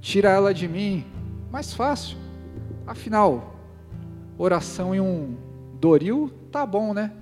tira 0.00 0.30
ela 0.30 0.54
de 0.54 0.66
mim. 0.66 1.04
Mais 1.50 1.74
fácil. 1.74 2.16
Afinal, 2.86 3.56
oração 4.38 4.94
em 4.94 5.00
um 5.00 5.36
doril 5.80 6.32
tá 6.50 6.64
bom, 6.64 6.94
né? 6.94 7.12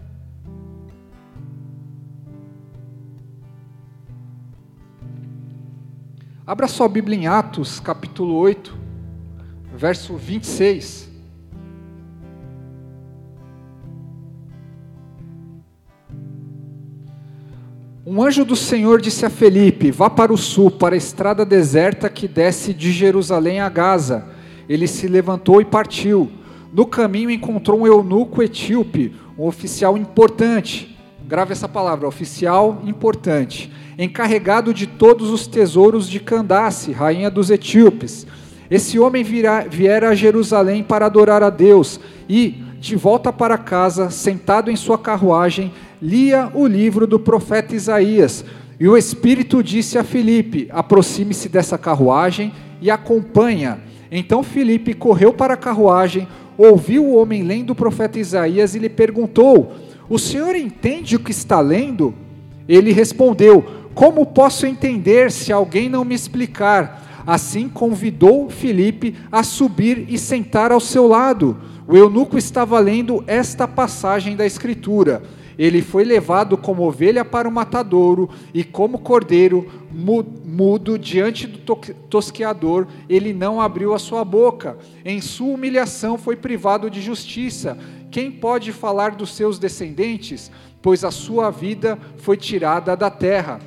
Abra 6.46 6.68
sua 6.68 6.88
Bíblia 6.88 7.18
em 7.18 7.26
Atos, 7.26 7.80
capítulo 7.80 8.34
8, 8.34 8.76
verso 9.74 10.14
26. 10.14 11.13
Um 18.06 18.22
anjo 18.22 18.44
do 18.44 18.54
Senhor 18.54 19.00
disse 19.00 19.24
a 19.24 19.30
Felipe: 19.30 19.90
Vá 19.90 20.10
para 20.10 20.30
o 20.30 20.36
sul, 20.36 20.70
para 20.70 20.94
a 20.94 20.98
estrada 20.98 21.42
deserta 21.42 22.10
que 22.10 22.28
desce 22.28 22.74
de 22.74 22.92
Jerusalém 22.92 23.60
a 23.60 23.68
Gaza. 23.70 24.26
Ele 24.68 24.86
se 24.86 25.08
levantou 25.08 25.58
e 25.58 25.64
partiu. 25.64 26.30
No 26.70 26.84
caminho 26.84 27.30
encontrou 27.30 27.80
um 27.80 27.86
eunuco 27.86 28.42
etíope, 28.42 29.14
um 29.38 29.46
oficial 29.46 29.96
importante. 29.96 30.94
Grave 31.26 31.52
essa 31.52 31.66
palavra, 31.66 32.06
oficial 32.06 32.82
importante, 32.84 33.72
encarregado 33.98 34.74
de 34.74 34.86
todos 34.86 35.30
os 35.30 35.46
tesouros 35.46 36.06
de 36.06 36.20
Candace, 36.20 36.92
rainha 36.92 37.30
dos 37.30 37.48
etíopes. 37.48 38.26
Esse 38.70 38.98
homem 38.98 39.24
virá, 39.24 39.62
viera 39.62 40.10
a 40.10 40.14
Jerusalém 40.14 40.82
para 40.82 41.06
adorar 41.06 41.42
a 41.42 41.48
Deus 41.48 41.98
e, 42.28 42.62
de 42.78 42.96
volta 42.96 43.32
para 43.32 43.56
casa, 43.56 44.10
sentado 44.10 44.70
em 44.70 44.76
sua 44.76 44.98
carruagem, 44.98 45.72
lia 46.04 46.50
o 46.52 46.66
livro 46.66 47.06
do 47.06 47.18
profeta 47.18 47.74
Isaías. 47.74 48.44
E 48.78 48.86
o 48.86 48.94
Espírito 48.94 49.62
disse 49.62 49.96
a 49.96 50.04
Filipe: 50.04 50.68
aproxime-se 50.70 51.48
dessa 51.48 51.78
carruagem 51.78 52.52
e 52.82 52.90
acompanha. 52.90 53.80
Então 54.12 54.42
Filipe 54.42 54.92
correu 54.92 55.32
para 55.32 55.54
a 55.54 55.56
carruagem, 55.56 56.28
ouviu 56.58 57.06
o 57.06 57.16
homem 57.16 57.42
lendo 57.42 57.70
o 57.70 57.74
profeta 57.74 58.18
Isaías 58.18 58.74
e 58.74 58.78
lhe 58.78 58.90
perguntou: 58.90 59.72
O 60.06 60.18
senhor 60.18 60.54
entende 60.54 61.16
o 61.16 61.20
que 61.20 61.30
está 61.30 61.58
lendo? 61.60 62.12
Ele 62.68 62.92
respondeu: 62.92 63.64
Como 63.94 64.26
posso 64.26 64.66
entender 64.66 65.32
se 65.32 65.50
alguém 65.50 65.88
não 65.88 66.04
me 66.04 66.14
explicar? 66.14 67.24
Assim 67.26 67.66
convidou 67.66 68.50
Filipe 68.50 69.14
a 69.32 69.42
subir 69.42 70.04
e 70.10 70.18
sentar 70.18 70.70
ao 70.70 70.80
seu 70.80 71.06
lado. 71.06 71.56
O 71.88 71.96
eunuco 71.96 72.36
estava 72.36 72.78
lendo 72.78 73.24
esta 73.26 73.66
passagem 73.66 74.36
da 74.36 74.44
Escritura. 74.44 75.22
Ele 75.58 75.82
foi 75.82 76.04
levado 76.04 76.56
como 76.56 76.86
ovelha 76.86 77.24
para 77.24 77.48
o 77.48 77.52
matadouro, 77.52 78.28
e 78.52 78.64
como 78.64 78.98
cordeiro 78.98 79.66
mudo 79.92 80.98
diante 80.98 81.46
do 81.46 81.58
tosqueador, 82.08 82.86
ele 83.08 83.32
não 83.32 83.60
abriu 83.60 83.94
a 83.94 83.98
sua 83.98 84.24
boca. 84.24 84.76
Em 85.04 85.20
sua 85.20 85.54
humilhação 85.54 86.18
foi 86.18 86.36
privado 86.36 86.90
de 86.90 87.00
justiça. 87.00 87.78
Quem 88.10 88.30
pode 88.30 88.72
falar 88.72 89.12
dos 89.12 89.34
seus 89.34 89.58
descendentes? 89.58 90.50
Pois 90.82 91.04
a 91.04 91.10
sua 91.10 91.50
vida 91.50 91.98
foi 92.18 92.36
tirada 92.36 92.96
da 92.96 93.10
terra. 93.10 93.60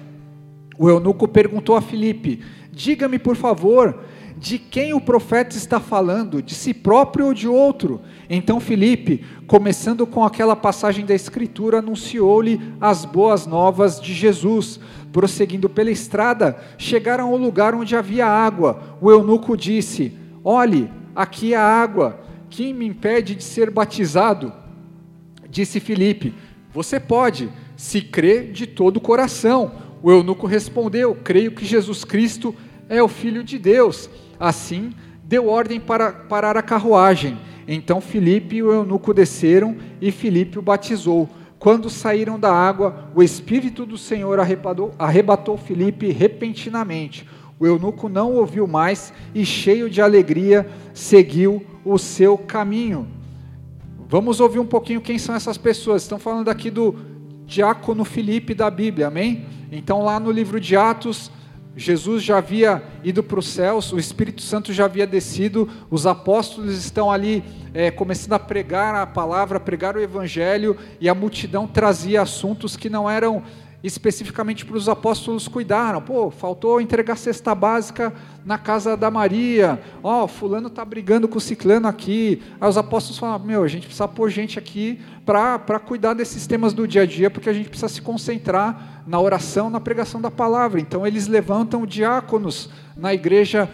O 0.78 0.90
eunuco 0.90 1.28
perguntou 1.28 1.76
a 1.76 1.82
Filipe: 1.82 2.42
Diga-me, 2.72 3.18
por 3.18 3.36
favor, 3.36 4.04
de 4.40 4.60
quem 4.60 4.94
o 4.94 5.02
profeta 5.02 5.58
está 5.58 5.80
falando, 5.80 6.44
de 6.44 6.54
si 6.54 6.74
próprio 6.74 7.28
ou 7.28 7.34
de 7.34 7.48
outro? 7.48 8.02
Então 8.30 8.60
Filipe, 8.60 9.26
começando 9.48 10.06
com 10.06 10.24
aquela 10.24 10.56
passagem 10.56 11.06
da 11.06 11.16
Escritura, 11.16 11.80
anunciou-lhe 11.80 12.62
as 12.80 13.04
boas 13.04 13.48
novas 13.48 14.00
de 14.00 14.14
Jesus. 14.14 14.80
Prosseguindo 15.12 15.68
pela 15.68 15.90
estrada, 15.90 16.58
chegaram 16.78 17.30
ao 17.30 17.38
lugar 17.38 17.74
onde 17.74 17.96
havia 17.96 18.28
água. 18.28 18.98
O 19.02 19.10
eunuco 19.10 19.58
disse: 19.58 20.14
Olhe, 20.44 20.92
aqui 21.16 21.56
há 21.56 21.64
água. 21.64 22.20
Quem 22.50 22.74
me 22.74 22.86
impede 22.86 23.34
de 23.34 23.44
ser 23.44 23.72
batizado? 23.72 24.54
Disse 25.50 25.80
Filipe: 25.80 26.36
Você 26.72 27.00
pode, 27.00 27.50
se 27.76 28.02
crê 28.02 28.44
de 28.44 28.68
todo 28.68 28.98
o 28.98 29.02
coração. 29.02 29.72
O 30.04 30.12
eunuco 30.12 30.46
respondeu: 30.46 31.18
Creio 31.24 31.52
que 31.52 31.66
Jesus 31.66 32.04
Cristo 32.04 32.54
é 32.88 33.02
o 33.02 33.08
Filho 33.08 33.44
de 33.44 33.58
Deus. 33.58 34.10
Assim, 34.40 34.94
deu 35.24 35.48
ordem 35.48 35.80
para 35.80 36.12
parar 36.12 36.58
a 36.58 36.62
carruagem. 36.62 37.38
Então 37.68 38.00
Filipe 38.00 38.58
e 38.58 38.64
o 38.64 38.72
eunuco 38.72 39.14
desceram 39.14 39.76
e 40.02 40.12
Filipe 40.12 40.58
o 40.58 40.62
batizou. 40.62 41.30
Quando 41.60 41.90
saíram 41.90 42.40
da 42.40 42.54
água, 42.54 43.10
o 43.16 43.24
Espírito 43.24 43.86
do 43.86 43.98
Senhor 43.98 44.40
arrebatou, 44.40 44.92
arrebatou 44.98 45.58
Filipe 45.58 46.12
repentinamente. 46.12 47.28
O 47.60 47.66
eunuco 47.66 48.08
não 48.08 48.34
ouviu 48.34 48.68
mais 48.68 49.12
e, 49.34 49.44
cheio 49.44 49.90
de 49.90 50.00
alegria, 50.00 50.70
seguiu 50.94 51.66
o 51.84 51.98
seu 51.98 52.38
caminho. 52.38 53.08
Vamos 54.08 54.40
ouvir 54.40 54.60
um 54.60 54.66
pouquinho 54.66 55.02
quem 55.02 55.18
são 55.18 55.34
essas 55.34 55.58
pessoas. 55.58 56.04
Estão 56.04 56.20
falando 56.20 56.50
aqui 56.50 56.70
do 56.70 56.96
diácono 57.48 58.06
Filipe 58.06 58.54
da 58.54 58.70
Bíblia, 58.70 59.08
amém? 59.08 59.46
Então, 59.72 60.04
lá 60.04 60.20
no 60.20 60.30
livro 60.30 60.60
de 60.62 60.76
Atos, 60.78 61.32
Jesus 61.78 62.24
já 62.24 62.40
havia 62.40 62.82
ido 63.04 63.22
para 63.22 63.38
os 63.38 63.48
céus, 63.48 63.94
o 63.94 64.00
Espírito 64.00 64.42
Santo 64.42 64.74
já 64.74 64.86
havia 64.86 65.06
descido, 65.06 65.70
os 65.92 66.08
apóstolos 66.08 66.76
estão 66.76 67.12
ali 67.12 67.44
é, 67.72 67.92
começando 67.92 68.34
a 68.34 68.40
pregar 68.40 68.96
a 68.96 69.06
palavra, 69.06 69.58
a 69.58 69.60
pregar 69.60 69.96
o 69.96 70.02
Evangelho, 70.02 70.76
e 71.00 71.08
a 71.08 71.14
multidão 71.14 71.68
trazia 71.68 72.24
assuntos 72.24 72.76
que 72.76 72.90
não 72.90 73.08
eram 73.08 73.44
especificamente 73.84 74.66
para 74.66 74.76
os 74.76 74.90
apóstolos 74.90 75.48
cuidaram. 75.48 76.02
Pô, 76.02 76.32
faltou 76.32 76.82
entregar 76.82 77.16
cesta 77.16 77.54
básica 77.54 78.14
na 78.46 78.58
casa 78.58 78.98
da 78.98 79.12
Maria. 79.12 79.82
Ó, 80.02 80.24
oh, 80.24 80.28
fulano 80.28 80.68
está 80.68 80.84
brigando 80.84 81.28
com 81.28 81.38
o 81.38 81.42
ciclano 81.42 81.88
aqui. 81.88 82.42
Aí 82.60 82.70
os 82.70 82.78
apóstolos 82.78 83.20
falaram, 83.20 83.46
meu, 83.46 83.64
a 83.64 83.68
gente 83.68 83.86
precisa 83.86 84.08
pôr 84.08 84.30
gente 84.30 84.58
aqui 84.58 85.00
para 85.26 85.80
cuidar 85.80 86.14
desses 86.14 86.48
temas 86.48 86.74
do 86.74 86.88
dia 86.88 87.04
a 87.04 87.06
dia, 87.06 87.30
porque 87.30 87.50
a 87.50 87.54
gente 87.54 87.70
precisa 87.70 87.90
se 87.90 88.02
concentrar 88.02 89.04
na 89.06 89.20
oração, 89.20 89.70
na 89.70 89.80
pregação 89.80 90.20
da 90.20 90.32
palavra. 90.32 90.80
Então 90.80 91.06
eles 91.06 91.28
levantam 91.28 91.86
diáconos 91.86 92.70
na 92.96 93.14
igreja 93.14 93.70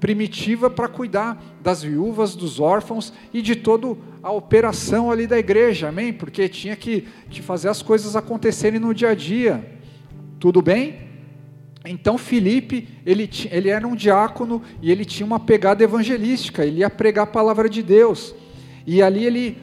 primitiva 0.00 0.68
para 0.68 0.88
cuidar 0.88 1.42
das 1.62 1.82
viúvas, 1.82 2.34
dos 2.34 2.60
órfãos 2.60 3.12
e 3.32 3.40
de 3.40 3.56
toda 3.56 3.96
a 4.22 4.30
operação 4.30 5.10
ali 5.10 5.26
da 5.26 5.38
igreja, 5.38 5.88
amém? 5.88 6.12
Porque 6.12 6.48
tinha 6.48 6.76
que, 6.76 7.06
fazer 7.42 7.68
as 7.68 7.82
coisas 7.82 8.16
acontecerem 8.16 8.80
no 8.80 8.94
dia 8.94 9.10
a 9.10 9.14
dia. 9.14 9.64
Tudo 10.38 10.60
bem? 10.60 11.06
Então 11.84 12.18
Filipe, 12.18 12.88
ele, 13.06 13.30
ele 13.50 13.68
era 13.68 13.86
um 13.86 13.94
diácono 13.94 14.62
e 14.82 14.90
ele 14.90 15.04
tinha 15.04 15.26
uma 15.26 15.38
pegada 15.38 15.82
evangelística, 15.82 16.64
ele 16.64 16.80
ia 16.80 16.90
pregar 16.90 17.24
a 17.24 17.30
palavra 17.30 17.68
de 17.68 17.82
Deus. 17.82 18.34
E 18.86 19.02
ali 19.02 19.24
ele, 19.24 19.58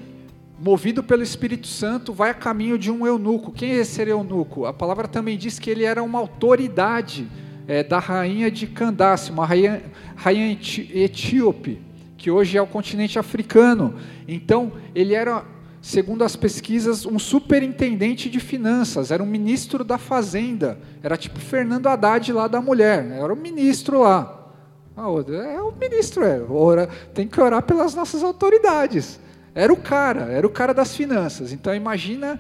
movido 0.59 1.03
pelo 1.03 1.21
Espírito 1.21 1.67
Santo, 1.67 2.13
vai 2.13 2.29
a 2.29 2.34
caminho 2.34 2.77
de 2.77 2.89
um 2.89 3.05
eunuco. 3.05 3.51
Quem 3.51 3.71
é 3.71 3.75
esse 3.75 4.01
eunuco? 4.01 4.65
A 4.65 4.73
palavra 4.73 5.07
também 5.07 5.38
diz 5.38 5.59
que 5.59 5.69
ele 5.69 5.84
era 5.84 6.01
uma 6.01 6.19
autoridade 6.19 7.27
é, 7.68 7.84
da 7.84 7.99
rainha 7.99 8.49
de 8.49 8.68
Candace, 8.68 9.32
uma 9.32 9.45
rainha, 9.45 9.82
rainha 10.16 10.57
etíope, 10.93 11.82
que 12.18 12.32
hoje 12.32 12.57
é 12.57 12.61
o 12.61 12.68
continente 12.68 13.18
africano. 13.20 13.95
Então, 14.28 14.72
ele 14.93 15.14
era 15.14 15.43
segundo 15.82 16.24
as 16.24 16.36
pesquisas, 16.36 17.05
um 17.05 17.20
superintendente 17.20 18.30
de 18.30 18.39
finanças, 18.39 19.11
era 19.11 19.22
um 19.22 19.26
ministro 19.26 19.84
da 19.84 19.97
Fazenda, 19.97 20.80
era 21.03 21.18
tipo 21.18 21.38
Fernando 21.39 21.88
Haddad 21.88 22.32
lá 22.32 22.47
da 22.47 22.61
mulher, 22.61 23.05
era 23.11 23.34
o 23.34 23.36
ministro 23.36 23.99
lá. 23.99 24.39
Ah, 24.95 25.07
é 25.30 25.61
o 25.61 25.74
ministro, 25.74 26.24
é, 26.24 26.39
ora, 26.47 26.88
tem 27.14 27.28
que 27.28 27.41
orar 27.41 27.64
pelas 27.64 27.93
nossas 27.95 28.24
autoridades. 28.24 29.20
Era 29.55 29.74
o 29.74 29.78
cara, 29.78 30.32
era 30.32 30.47
o 30.47 30.49
cara 30.49 30.74
das 30.74 30.95
finanças. 30.95 31.51
Então 31.51 31.76
imagina 31.76 32.39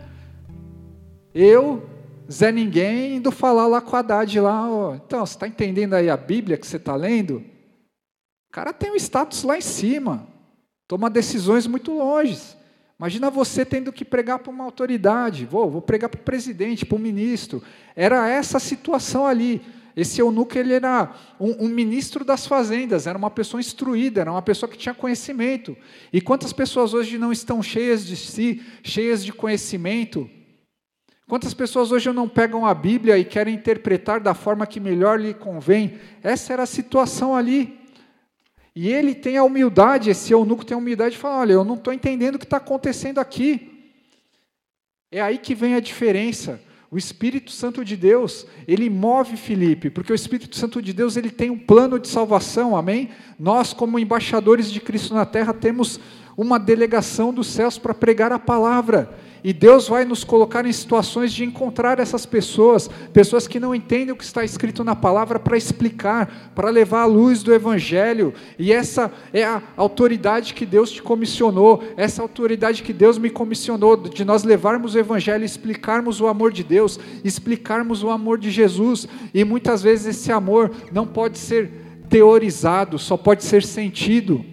eu, 1.33 1.83
Zé 2.31 2.51
Ninguém, 2.51 3.17
indo 3.17 3.31
falar 3.31 3.67
lá 3.67 3.81
com 3.81 3.95
a 3.95 3.99
Haddad 3.99 4.39
lá, 4.39 4.69
ó, 4.69 4.95
então, 4.95 5.25
você 5.25 5.33
está 5.33 5.47
entendendo 5.47 5.93
aí 5.93 6.09
a 6.09 6.17
Bíblia 6.17 6.57
que 6.57 6.65
você 6.65 6.77
está 6.77 6.95
lendo? 6.95 7.43
O 8.49 8.53
cara 8.53 8.71
tem 8.71 8.91
um 8.91 8.95
status 8.95 9.43
lá 9.43 9.57
em 9.57 9.61
cima, 9.61 10.27
toma 10.87 11.09
decisões 11.09 11.67
muito 11.67 11.91
longes. 11.91 12.55
Imagina 12.99 13.29
você 13.29 13.65
tendo 13.65 13.91
que 13.91 14.05
pregar 14.05 14.39
para 14.39 14.51
uma 14.51 14.63
autoridade, 14.63 15.45
vou, 15.45 15.69
vou 15.69 15.81
pregar 15.81 16.09
para 16.09 16.19
o 16.19 16.23
presidente, 16.23 16.85
para 16.85 16.95
o 16.95 16.99
ministro. 16.99 17.61
Era 17.95 18.29
essa 18.29 18.57
a 18.57 18.61
situação 18.61 19.25
ali. 19.25 19.61
Esse 19.95 20.21
eunuco 20.21 20.57
ele 20.57 20.73
era 20.73 21.13
um, 21.39 21.65
um, 21.65 21.67
ministro 21.67 22.23
das 22.23 22.47
fazendas, 22.47 23.05
era 23.05 23.17
uma 23.17 23.29
pessoa 23.29 23.59
instruída, 23.59 24.21
era 24.21 24.31
uma 24.31 24.41
pessoa 24.41 24.69
que 24.69 24.77
tinha 24.77 24.93
conhecimento. 24.93 25.77
E 26.11 26.21
quantas 26.21 26.53
pessoas 26.53 26.93
hoje 26.93 27.17
não 27.17 27.31
estão 27.31 27.61
cheias 27.61 28.05
de 28.05 28.15
si, 28.15 28.61
cheias 28.81 29.23
de 29.23 29.31
conhecimento? 29.31 30.29
Quantas 31.27 31.53
pessoas 31.53 31.91
hoje 31.91 32.11
não 32.11 32.27
pegam 32.27 32.65
a 32.65 32.73
Bíblia 32.73 33.17
e 33.17 33.23
querem 33.23 33.55
interpretar 33.55 34.19
da 34.19 34.33
forma 34.33 34.67
que 34.67 34.79
melhor 34.79 35.19
lhe 35.19 35.33
convém? 35.33 35.97
Essa 36.21 36.53
era 36.53 36.63
a 36.63 36.67
situação 36.67 37.35
ali. 37.35 37.79
E 38.75 38.89
ele 38.89 39.13
tem 39.13 39.37
a 39.37 39.43
humildade, 39.43 40.09
esse 40.09 40.33
eunuco 40.33 40.65
tem 40.65 40.75
a 40.75 40.77
humildade 40.77 41.15
de 41.15 41.21
falar: 41.21 41.39
olha, 41.39 41.53
eu 41.53 41.63
não 41.63 41.75
estou 41.75 41.93
entendendo 41.93 42.35
o 42.35 42.39
que 42.39 42.45
está 42.45 42.57
acontecendo 42.57 43.19
aqui. 43.19 43.91
É 45.11 45.21
aí 45.21 45.37
que 45.37 45.53
vem 45.53 45.75
a 45.75 45.79
diferença. 45.79 46.59
O 46.89 46.97
Espírito 46.97 47.51
Santo 47.51 47.83
de 47.83 47.95
Deus, 47.95 48.45
ele 48.67 48.87
move 48.87 49.35
Felipe, 49.35 49.89
porque 49.89 50.11
o 50.11 50.15
Espírito 50.15 50.55
Santo 50.55 50.79
de 50.79 50.93
Deus, 50.93 51.17
ele 51.17 51.31
tem 51.31 51.49
um 51.49 51.57
plano 51.57 51.97
de 51.97 52.07
salvação, 52.07 52.77
amém? 52.77 53.09
Nós, 53.39 53.73
como 53.73 53.97
embaixadores 53.97 54.71
de 54.71 54.79
Cristo 54.79 55.13
na 55.15 55.25
terra, 55.25 55.53
temos 55.53 55.99
uma 56.37 56.59
delegação 56.59 57.33
dos 57.33 57.47
céus 57.47 57.79
para 57.79 57.95
pregar 57.95 58.31
a 58.31 58.37
palavra. 58.37 59.17
E 59.43 59.51
Deus 59.51 59.89
vai 59.89 60.05
nos 60.05 60.23
colocar 60.23 60.65
em 60.65 60.71
situações 60.71 61.33
de 61.33 61.43
encontrar 61.43 61.99
essas 61.99 62.25
pessoas, 62.25 62.89
pessoas 63.11 63.45
que 63.45 63.59
não 63.59 63.75
entendem 63.75 64.11
o 64.11 64.15
que 64.15 64.23
está 64.23 64.43
escrito 64.43 64.83
na 64.83 64.95
palavra, 64.95 65.37
para 65.37 65.57
explicar, 65.57 66.51
para 66.55 66.69
levar 66.69 67.01
a 67.01 67.05
luz 67.05 67.43
do 67.43 67.53
Evangelho. 67.53 68.33
E 68.57 68.71
essa 68.71 69.11
é 69.33 69.43
a 69.43 69.61
autoridade 69.75 70.53
que 70.53 70.65
Deus 70.65 70.91
te 70.91 71.01
comissionou, 71.01 71.83
essa 71.97 72.21
autoridade 72.21 72.83
que 72.83 72.93
Deus 72.93 73.17
me 73.17 73.29
comissionou, 73.29 73.97
de 73.97 74.23
nós 74.23 74.43
levarmos 74.43 74.95
o 74.95 74.99
Evangelho, 74.99 75.43
explicarmos 75.43 76.21
o 76.21 76.27
amor 76.27 76.53
de 76.53 76.63
Deus, 76.63 76.97
explicarmos 77.23 78.01
o 78.01 78.09
amor 78.09 78.37
de 78.37 78.49
Jesus. 78.49 79.07
E 79.33 79.43
muitas 79.43 79.81
vezes 79.81 80.05
esse 80.15 80.31
amor 80.31 80.71
não 80.91 81.05
pode 81.05 81.37
ser 81.37 81.69
teorizado, 82.09 82.97
só 82.97 83.17
pode 83.17 83.43
ser 83.43 83.63
sentido, 83.63 84.45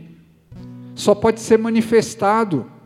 só 0.96 1.14
pode 1.14 1.40
ser 1.40 1.58
manifestado. 1.58 2.79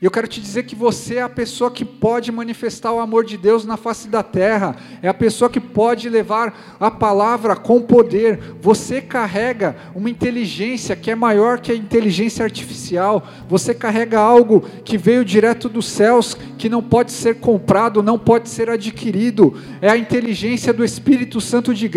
E 0.00 0.04
eu 0.04 0.12
quero 0.12 0.28
te 0.28 0.40
dizer 0.40 0.62
que 0.62 0.76
você 0.76 1.16
é 1.16 1.22
a 1.22 1.28
pessoa 1.28 1.72
que 1.72 1.84
pode 1.84 2.30
manifestar 2.30 2.92
o 2.92 3.00
amor 3.00 3.24
de 3.24 3.36
Deus 3.36 3.64
na 3.64 3.76
face 3.76 4.06
da 4.06 4.22
terra, 4.22 4.76
é 5.02 5.08
a 5.08 5.14
pessoa 5.14 5.50
que 5.50 5.58
pode 5.58 6.08
levar 6.08 6.76
a 6.78 6.88
palavra 6.88 7.56
com 7.56 7.82
poder. 7.82 8.38
Você 8.60 9.00
carrega 9.00 9.74
uma 9.96 10.08
inteligência 10.08 10.94
que 10.94 11.10
é 11.10 11.16
maior 11.16 11.58
que 11.58 11.72
a 11.72 11.74
inteligência 11.74 12.44
artificial, 12.44 13.26
você 13.48 13.74
carrega 13.74 14.20
algo 14.20 14.60
que 14.84 14.96
veio 14.96 15.24
direto 15.24 15.68
dos 15.68 15.88
céus, 15.88 16.36
que 16.56 16.68
não 16.68 16.82
pode 16.82 17.10
ser 17.10 17.40
comprado, 17.40 18.00
não 18.00 18.20
pode 18.20 18.48
ser 18.48 18.70
adquirido. 18.70 19.56
É 19.82 19.90
a 19.90 19.96
inteligência 19.96 20.72
do 20.72 20.84
Espírito 20.84 21.40
Santo 21.40 21.74
de 21.74 21.88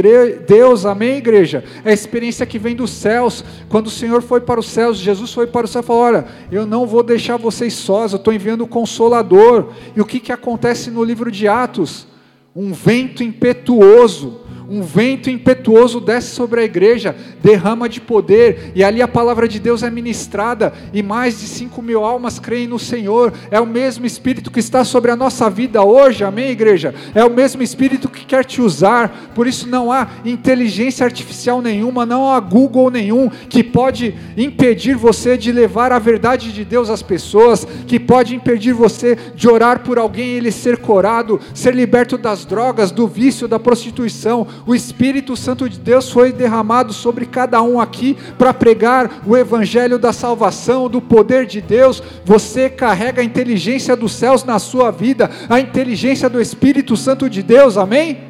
Deus, 0.48 0.88
amém, 0.88 1.18
igreja? 1.18 1.64
É 1.86 1.92
a 1.92 1.94
experiência 1.94 2.48
que 2.48 2.58
vem 2.58 2.76
dos 2.76 2.90
céus. 2.90 3.46
Quando 3.70 3.88
o 3.88 3.92
Senhor 3.92 4.24
foi 4.24 4.42
para 4.42 4.60
os 4.60 4.68
céus, 4.68 4.98
Jesus 4.98 5.32
foi 5.32 5.46
para 5.46 5.66
o 5.66 5.70
céu 5.70 5.82
e 5.82 5.86
falou: 5.86 6.02
Olha, 6.02 6.26
eu 6.52 6.66
não 6.66 6.88
vou 6.88 7.04
deixar 7.04 7.38
vocês 7.38 7.74
só 7.74 7.91
eu 8.16 8.18
estou 8.18 8.34
enviando 8.34 8.62
o 8.62 8.68
Consolador. 8.68 9.70
E 9.96 10.02
o 10.02 10.06
que, 10.06 10.20
que 10.20 10.32
acontece 10.32 10.90
no 10.90 11.04
livro 11.04 11.32
de 11.32 11.48
Atos? 11.48 12.08
Um 12.56 12.74
vento 12.74 13.24
impetuoso 13.24 14.42
um 14.72 14.82
vento 14.82 15.30
impetuoso 15.30 16.00
desce 16.00 16.34
sobre 16.34 16.62
a 16.62 16.64
igreja, 16.64 17.14
derrama 17.44 17.90
de 17.90 18.00
poder, 18.00 18.72
e 18.74 18.82
ali 18.82 19.02
a 19.02 19.08
palavra 19.08 19.46
de 19.46 19.60
Deus 19.60 19.84
é 19.84 19.92
ministrada, 19.92 20.72
e 20.94 21.04
mais 21.04 21.42
de 21.42 21.48
cinco 21.48 21.82
mil 21.82 22.06
almas 22.06 22.40
creem 22.40 22.68
no 22.68 22.80
Senhor. 22.80 23.34
É 23.52 23.60
o 23.60 23.68
mesmo 23.68 24.06
Espírito 24.06 24.50
que 24.50 24.62
está 24.62 24.86
sobre 24.86 25.12
a 25.12 25.16
nossa 25.16 25.50
vida 25.50 25.84
hoje, 25.84 26.24
amém, 26.24 26.52
igreja? 26.52 26.96
É 27.14 27.26
o 27.26 27.30
mesmo 27.30 27.62
Espírito 27.62 28.08
que 28.08 28.26
quer 28.26 28.46
te 28.46 28.62
usar, 28.62 29.32
por 29.36 29.46
isso 29.46 29.68
não 29.68 29.92
há 29.92 30.08
inteligência 30.24 31.04
artificial 31.06 31.62
nenhuma, 31.62 32.06
não 32.06 32.32
há 32.32 32.40
Google 32.40 32.90
nenhum 32.90 33.30
que 33.50 33.62
pode 33.62 34.16
impedir 34.38 34.96
você 34.96 35.38
de 35.38 35.52
levar 35.52 35.92
a 35.92 36.00
verdade 36.00 36.54
de 36.54 36.64
Deus 36.64 36.90
às 36.90 37.02
pessoas, 37.02 37.68
que 37.86 38.00
pode 38.00 38.34
impedir 38.34 38.72
você 38.72 39.18
de 39.36 39.50
orar 39.50 39.82
por 39.82 40.00
alguém 40.00 40.30
e 40.30 40.38
ele 40.38 40.52
ser 40.52 40.78
curado, 40.78 41.42
ser 41.54 41.76
liberto 41.76 42.18
das 42.18 42.46
drogas, 42.46 42.90
do 42.90 43.06
vício, 43.06 43.50
da 43.50 43.60
prostituição 43.60 44.48
o 44.66 44.76
Espírito 44.76 45.36
Santo 45.36 45.68
de 45.68 45.80
Deus 45.80 46.10
foi 46.10 46.32
derramado 46.32 46.94
sobre 46.94 47.26
cada 47.26 47.62
um 47.62 47.80
aqui 47.80 48.18
para 48.38 48.54
pregar 48.54 49.22
o 49.26 49.36
evangelho 49.36 49.98
da 49.98 50.14
salvação, 50.14 50.90
do 50.90 51.02
poder 51.02 51.46
de 51.46 51.62
Deus. 51.62 52.02
Você 52.26 52.70
carrega 52.70 53.22
a 53.22 53.26
inteligência 53.26 53.96
dos 53.96 54.14
céus 54.14 54.44
na 54.44 54.60
sua 54.60 54.92
vida, 54.92 55.30
a 55.50 55.60
inteligência 55.60 56.30
do 56.30 56.40
Espírito 56.40 56.96
Santo 56.96 57.30
de 57.30 57.42
Deus, 57.42 57.78
amém? 57.78 58.24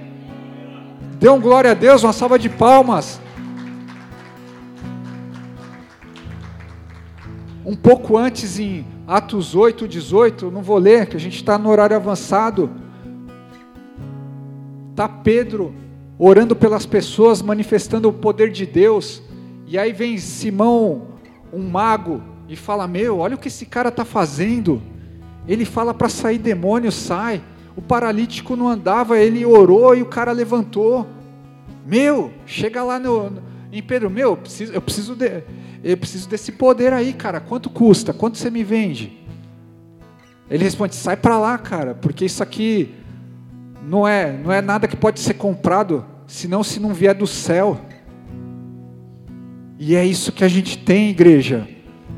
Dê 1.19 1.29
um 1.29 1.39
glória 1.39 1.71
a 1.71 1.75
Deus, 1.75 2.03
uma 2.03 2.13
salva 2.13 2.39
de 2.39 2.49
palmas. 2.49 3.19
Um 7.63 7.75
pouco 7.75 8.17
antes, 8.17 8.57
em 8.57 8.85
Atos 9.07 9.53
8, 9.53 9.87
18, 9.87 10.49
não 10.49 10.63
vou 10.63 10.77
ler, 10.77 11.05
que 11.05 11.15
a 11.15 11.19
gente 11.19 11.35
está 11.35 11.57
no 11.57 11.69
horário 11.69 11.95
avançado. 11.95 12.71
Está 14.91 15.07
Pedro 15.07 15.80
orando 16.23 16.55
pelas 16.55 16.85
pessoas, 16.85 17.41
manifestando 17.41 18.07
o 18.07 18.13
poder 18.13 18.51
de 18.51 18.63
Deus. 18.63 19.23
E 19.65 19.75
aí 19.75 19.91
vem 19.91 20.19
Simão, 20.19 21.07
um 21.51 21.67
mago, 21.67 22.21
e 22.47 22.55
fala: 22.55 22.87
Meu, 22.87 23.17
olha 23.17 23.35
o 23.35 23.39
que 23.39 23.47
esse 23.47 23.65
cara 23.65 23.89
está 23.89 24.05
fazendo. 24.05 24.79
Ele 25.47 25.65
fala 25.65 25.95
para 25.95 26.07
sair 26.07 26.37
demônio, 26.37 26.91
sai. 26.91 27.41
O 27.75 27.81
paralítico 27.81 28.55
não 28.55 28.67
andava, 28.67 29.17
ele 29.17 29.43
orou 29.43 29.95
e 29.95 30.03
o 30.03 30.05
cara 30.05 30.31
levantou. 30.31 31.07
Meu, 31.87 32.31
chega 32.45 32.83
lá 32.83 32.99
no, 32.99 33.41
em 33.71 33.81
Pedro, 33.81 34.09
meu, 34.09 34.31
eu 34.31 34.37
preciso, 34.37 34.73
eu 34.73 34.81
preciso, 34.81 35.15
de, 35.15 35.41
eu 35.83 35.97
preciso 35.97 36.29
desse 36.29 36.51
poder 36.51 36.93
aí, 36.93 37.13
cara. 37.13 37.39
Quanto 37.39 37.67
custa? 37.67 38.13
Quanto 38.13 38.37
você 38.37 38.51
me 38.51 38.63
vende? 38.63 39.25
Ele 40.47 40.63
responde: 40.63 40.93
sai 40.93 41.17
para 41.17 41.39
lá, 41.39 41.57
cara, 41.57 41.95
porque 41.95 42.25
isso 42.25 42.43
aqui 42.43 42.93
não 43.81 44.07
é, 44.07 44.31
não 44.31 44.51
é 44.51 44.61
nada 44.61 44.87
que 44.87 44.95
pode 44.95 45.19
ser 45.19 45.33
comprado 45.33 46.10
senão 46.31 46.63
se 46.63 46.79
não 46.79 46.93
vier 46.93 47.13
do 47.13 47.27
céu. 47.27 47.77
E 49.77 49.97
é 49.97 50.05
isso 50.05 50.31
que 50.31 50.45
a 50.45 50.47
gente 50.47 50.77
tem, 50.77 51.09
igreja. 51.09 51.67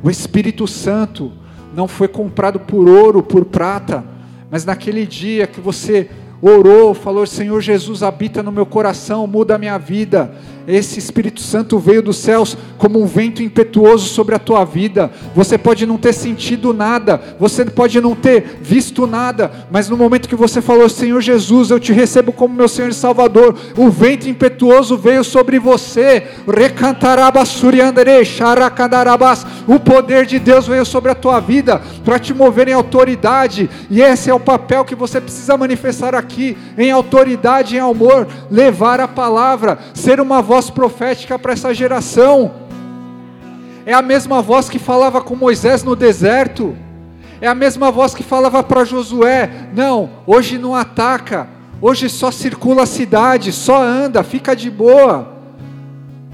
O 0.03 0.09
Espírito 0.09 0.67
Santo 0.67 1.33
não 1.75 1.87
foi 1.87 2.07
comprado 2.07 2.59
por 2.59 2.87
ouro, 2.87 3.23
por 3.23 3.43
prata, 3.43 4.05
mas 4.51 4.63
naquele 4.65 5.07
dia 5.07 5.47
que 5.47 5.59
você 5.59 6.11
orou, 6.39 6.93
falou: 6.93 7.25
Senhor 7.25 7.59
Jesus, 7.59 8.03
habita 8.03 8.43
no 8.43 8.51
meu 8.51 8.67
coração, 8.67 9.25
muda 9.25 9.55
a 9.55 9.57
minha 9.57 9.79
vida. 9.79 10.35
Esse 10.67 10.99
Espírito 10.99 11.41
Santo 11.41 11.77
veio 11.79 12.01
dos 12.01 12.17
céus 12.17 12.57
como 12.77 13.01
um 13.01 13.05
vento 13.05 13.41
impetuoso 13.41 14.07
sobre 14.07 14.35
a 14.35 14.39
tua 14.39 14.63
vida. 14.63 15.11
Você 15.35 15.57
pode 15.57 15.85
não 15.85 15.97
ter 15.97 16.13
sentido 16.13 16.73
nada, 16.73 17.21
você 17.39 17.65
pode 17.65 17.99
não 17.99 18.15
ter 18.15 18.59
visto 18.61 19.05
nada, 19.05 19.51
mas 19.71 19.89
no 19.89 19.97
momento 19.97 20.29
que 20.29 20.35
você 20.35 20.61
falou, 20.61 20.87
Senhor 20.87 21.21
Jesus, 21.21 21.69
eu 21.69 21.79
te 21.79 21.91
recebo 21.91 22.31
como 22.31 22.55
meu 22.55 22.67
Senhor 22.67 22.89
e 22.89 22.93
Salvador, 22.93 23.55
o 23.77 23.89
vento 23.89 24.29
impetuoso 24.29 24.97
veio 24.97 25.23
sobre 25.23 25.59
você. 25.59 26.27
O 29.67 29.79
poder 29.79 30.25
de 30.25 30.39
Deus 30.39 30.67
veio 30.67 30.85
sobre 30.85 31.11
a 31.11 31.15
tua 31.15 31.39
vida 31.39 31.81
para 32.03 32.19
te 32.19 32.33
mover 32.33 32.67
em 32.67 32.73
autoridade, 32.73 33.69
e 33.89 34.01
esse 34.01 34.29
é 34.29 34.33
o 34.33 34.39
papel 34.39 34.85
que 34.85 34.95
você 34.95 35.19
precisa 35.19 35.57
manifestar 35.57 36.15
aqui, 36.15 36.57
em 36.77 36.91
autoridade, 36.91 37.75
em 37.75 37.79
amor, 37.79 38.27
levar 38.51 38.99
a 38.99 39.07
palavra, 39.07 39.79
ser 39.93 40.19
uma 40.19 40.41
voz 40.41 40.52
voz 40.53 40.69
profética 40.69 41.39
para 41.39 41.53
essa 41.53 41.73
geração. 41.73 42.51
É 43.87 43.93
a 43.93 44.03
mesma 44.03 44.39
voz 44.39 44.69
que 44.69 44.77
falava 44.77 45.19
com 45.19 45.35
Moisés 45.35 45.83
no 45.83 45.95
deserto. 45.95 46.77
É 47.41 47.47
a 47.47 47.55
mesma 47.55 47.89
voz 47.89 48.13
que 48.13 48.21
falava 48.21 48.61
para 48.61 48.85
Josué: 48.85 49.49
Não, 49.73 50.11
hoje 50.27 50.59
não 50.59 50.75
ataca. 50.75 51.47
Hoje 51.81 52.07
só 52.07 52.29
circula 52.29 52.83
a 52.83 52.85
cidade, 52.85 53.51
só 53.51 53.81
anda, 53.81 54.21
fica 54.21 54.55
de 54.55 54.69
boa. 54.69 55.33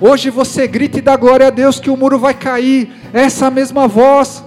Hoje 0.01 0.29
você 0.29 0.67
grita 0.67 0.97
e 0.97 1.01
dá 1.01 1.15
glória 1.15 1.47
a 1.47 1.49
Deus 1.49 1.79
que 1.79 1.89
o 1.89 1.95
muro 1.95 2.19
vai 2.19 2.33
cair. 2.33 2.91
Essa 3.13 3.49
mesma 3.49 3.87
voz. 3.87 4.43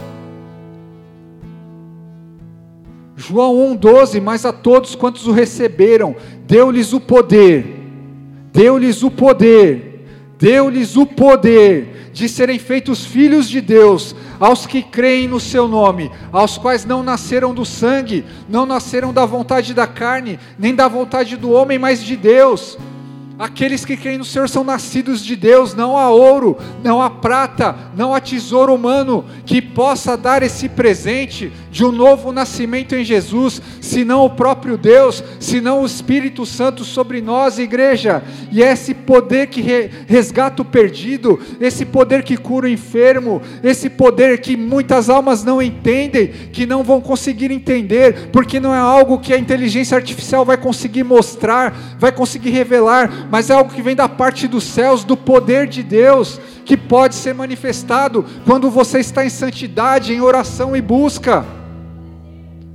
João 3.16 3.55
1,12: 3.75 4.20
Mas 4.20 4.45
a 4.45 4.53
todos 4.53 4.95
quantos 4.95 5.27
o 5.27 5.33
receberam, 5.33 6.14
deu-lhes 6.47 6.93
o 6.93 7.01
poder 7.01 7.82
deu-lhes 8.53 9.03
o 9.03 9.11
poder, 9.11 10.07
deu-lhes 10.38 10.96
o 10.96 11.07
poder 11.07 12.11
de 12.12 12.28
serem 12.28 12.59
feitos 12.59 13.05
filhos 13.05 13.48
de 13.48 13.61
Deus, 13.61 14.14
aos 14.38 14.66
que 14.66 14.82
creem 14.82 15.26
no 15.26 15.40
seu 15.40 15.66
nome, 15.66 16.11
aos 16.30 16.59
quais 16.59 16.84
não 16.84 17.03
nasceram 17.03 17.55
do 17.55 17.64
sangue, 17.64 18.24
não 18.48 18.66
nasceram 18.66 19.12
da 19.12 19.24
vontade 19.24 19.72
da 19.72 19.86
carne, 19.86 20.38
nem 20.59 20.74
da 20.74 20.88
vontade 20.88 21.36
do 21.36 21.50
homem, 21.50 21.78
mas 21.78 22.05
de 22.05 22.16
Deus. 22.16 22.76
Aqueles 23.43 23.84
que 23.84 23.97
creem 23.97 24.18
no 24.18 24.24
Senhor 24.24 24.49
são 24.49 24.62
nascidos 24.62 25.20
de 25.20 25.34
Deus, 25.34 25.74
não 25.74 25.99
há 25.99 26.09
ouro, 26.09 26.57
não 26.84 27.03
há 27.03 27.11
prata, 27.11 27.74
não 27.97 28.14
há 28.14 28.20
tesouro 28.20 28.72
humano 28.72 29.24
que 29.45 29.61
possa 29.61 30.16
dar 30.16 30.45
esse 30.45 30.68
presente 30.68 31.53
de 31.68 31.84
um 31.84 31.90
novo 31.90 32.30
nascimento 32.30 32.95
em 32.95 33.03
Jesus, 33.03 33.61
senão 33.80 34.24
o 34.24 34.30
próprio 34.30 34.78
Deus, 34.78 35.24
senão 35.40 35.82
o 35.82 35.86
Espírito 35.86 36.47
Santo 36.47 36.84
sobre 36.84 37.20
nós, 37.20 37.59
igreja. 37.59 38.22
E 38.53 38.62
é 38.62 38.70
esse 38.70 38.95
poder 38.95 39.49
que 39.49 39.61
resgata 40.07 40.62
o 40.62 40.64
perdido, 40.64 41.40
esse 41.61 41.84
poder 41.84 42.22
que 42.22 42.36
cura 42.36 42.66
o 42.66 42.70
enfermo, 42.70 43.43
esse 43.64 43.90
poder 43.90 44.40
que 44.40 44.57
muitas 44.57 45.11
almas 45.11 45.43
não 45.43 45.61
entendem, 45.61 46.28
que 46.28 46.64
não 46.64 46.84
vão 46.84 47.01
conseguir 47.01 47.51
entender, 47.51 48.28
porque 48.30 48.61
não 48.61 48.72
é 48.72 48.78
algo 48.78 49.18
que 49.18 49.34
a 49.34 49.38
inteligência 49.38 49.97
artificial 49.97 50.45
vai 50.45 50.57
conseguir 50.57 51.03
mostrar, 51.03 51.97
vai 51.99 52.12
conseguir 52.12 52.51
revelar, 52.51 53.28
mas 53.33 53.49
é 53.49 53.55
algo 53.55 53.72
que 53.72 53.80
vem 53.80 53.97
da 53.97 54.11
parte 54.11 54.47
dos 54.47 54.62
céus, 54.62 55.05
do 55.05 55.16
poder 55.16 55.66
de 55.66 55.83
Deus, 55.83 56.39
que 56.66 56.76
pode 56.76 57.14
ser 57.14 57.33
manifestado 57.33 58.26
quando 58.45 58.68
você 58.68 59.01
está 59.01 59.24
em 59.24 59.30
santidade, 59.30 60.12
em 60.12 60.20
oração 60.20 60.76
e 60.76 60.83
busca. 60.83 61.43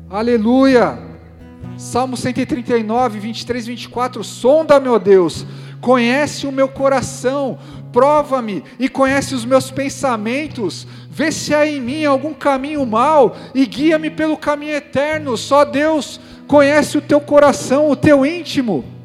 Aleluia. 0.10 0.98
Salmo 1.78 2.18
139, 2.18 3.20
23, 3.20 3.68
24. 3.68 4.24
Sonda, 4.24 4.80
meu 4.80 4.98
Deus, 4.98 5.46
conhece 5.80 6.48
o 6.48 6.52
meu 6.52 6.68
coração, 6.68 7.60
prova-me 7.94 8.64
e 8.80 8.90
conhece 8.90 9.36
os 9.36 9.46
meus 9.46 9.70
pensamentos. 9.70 10.88
Vê 11.08 11.32
se 11.32 11.54
há 11.54 11.68
em 11.68 11.80
mim 11.80 12.04
algum 12.04 12.34
caminho 12.34 12.84
mau 12.84 13.38
e 13.54 13.64
guia-me 13.64 14.10
pelo 14.10 14.36
caminho 14.36 14.74
eterno. 14.74 15.38
Só 15.38 15.64
Deus 15.64 16.20
conhece 16.48 16.98
o 16.98 17.02
teu 17.02 17.22
coração, 17.22 17.92
o 17.92 17.96
teu 17.96 18.26
íntimo. 18.26 18.97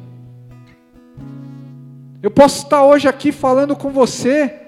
Eu 2.23 2.31
posso 2.31 2.63
estar 2.63 2.81
hoje 2.85 3.05
aqui 3.05 3.33
falando 3.33 3.75
com 3.75 3.91
você. 3.91 4.61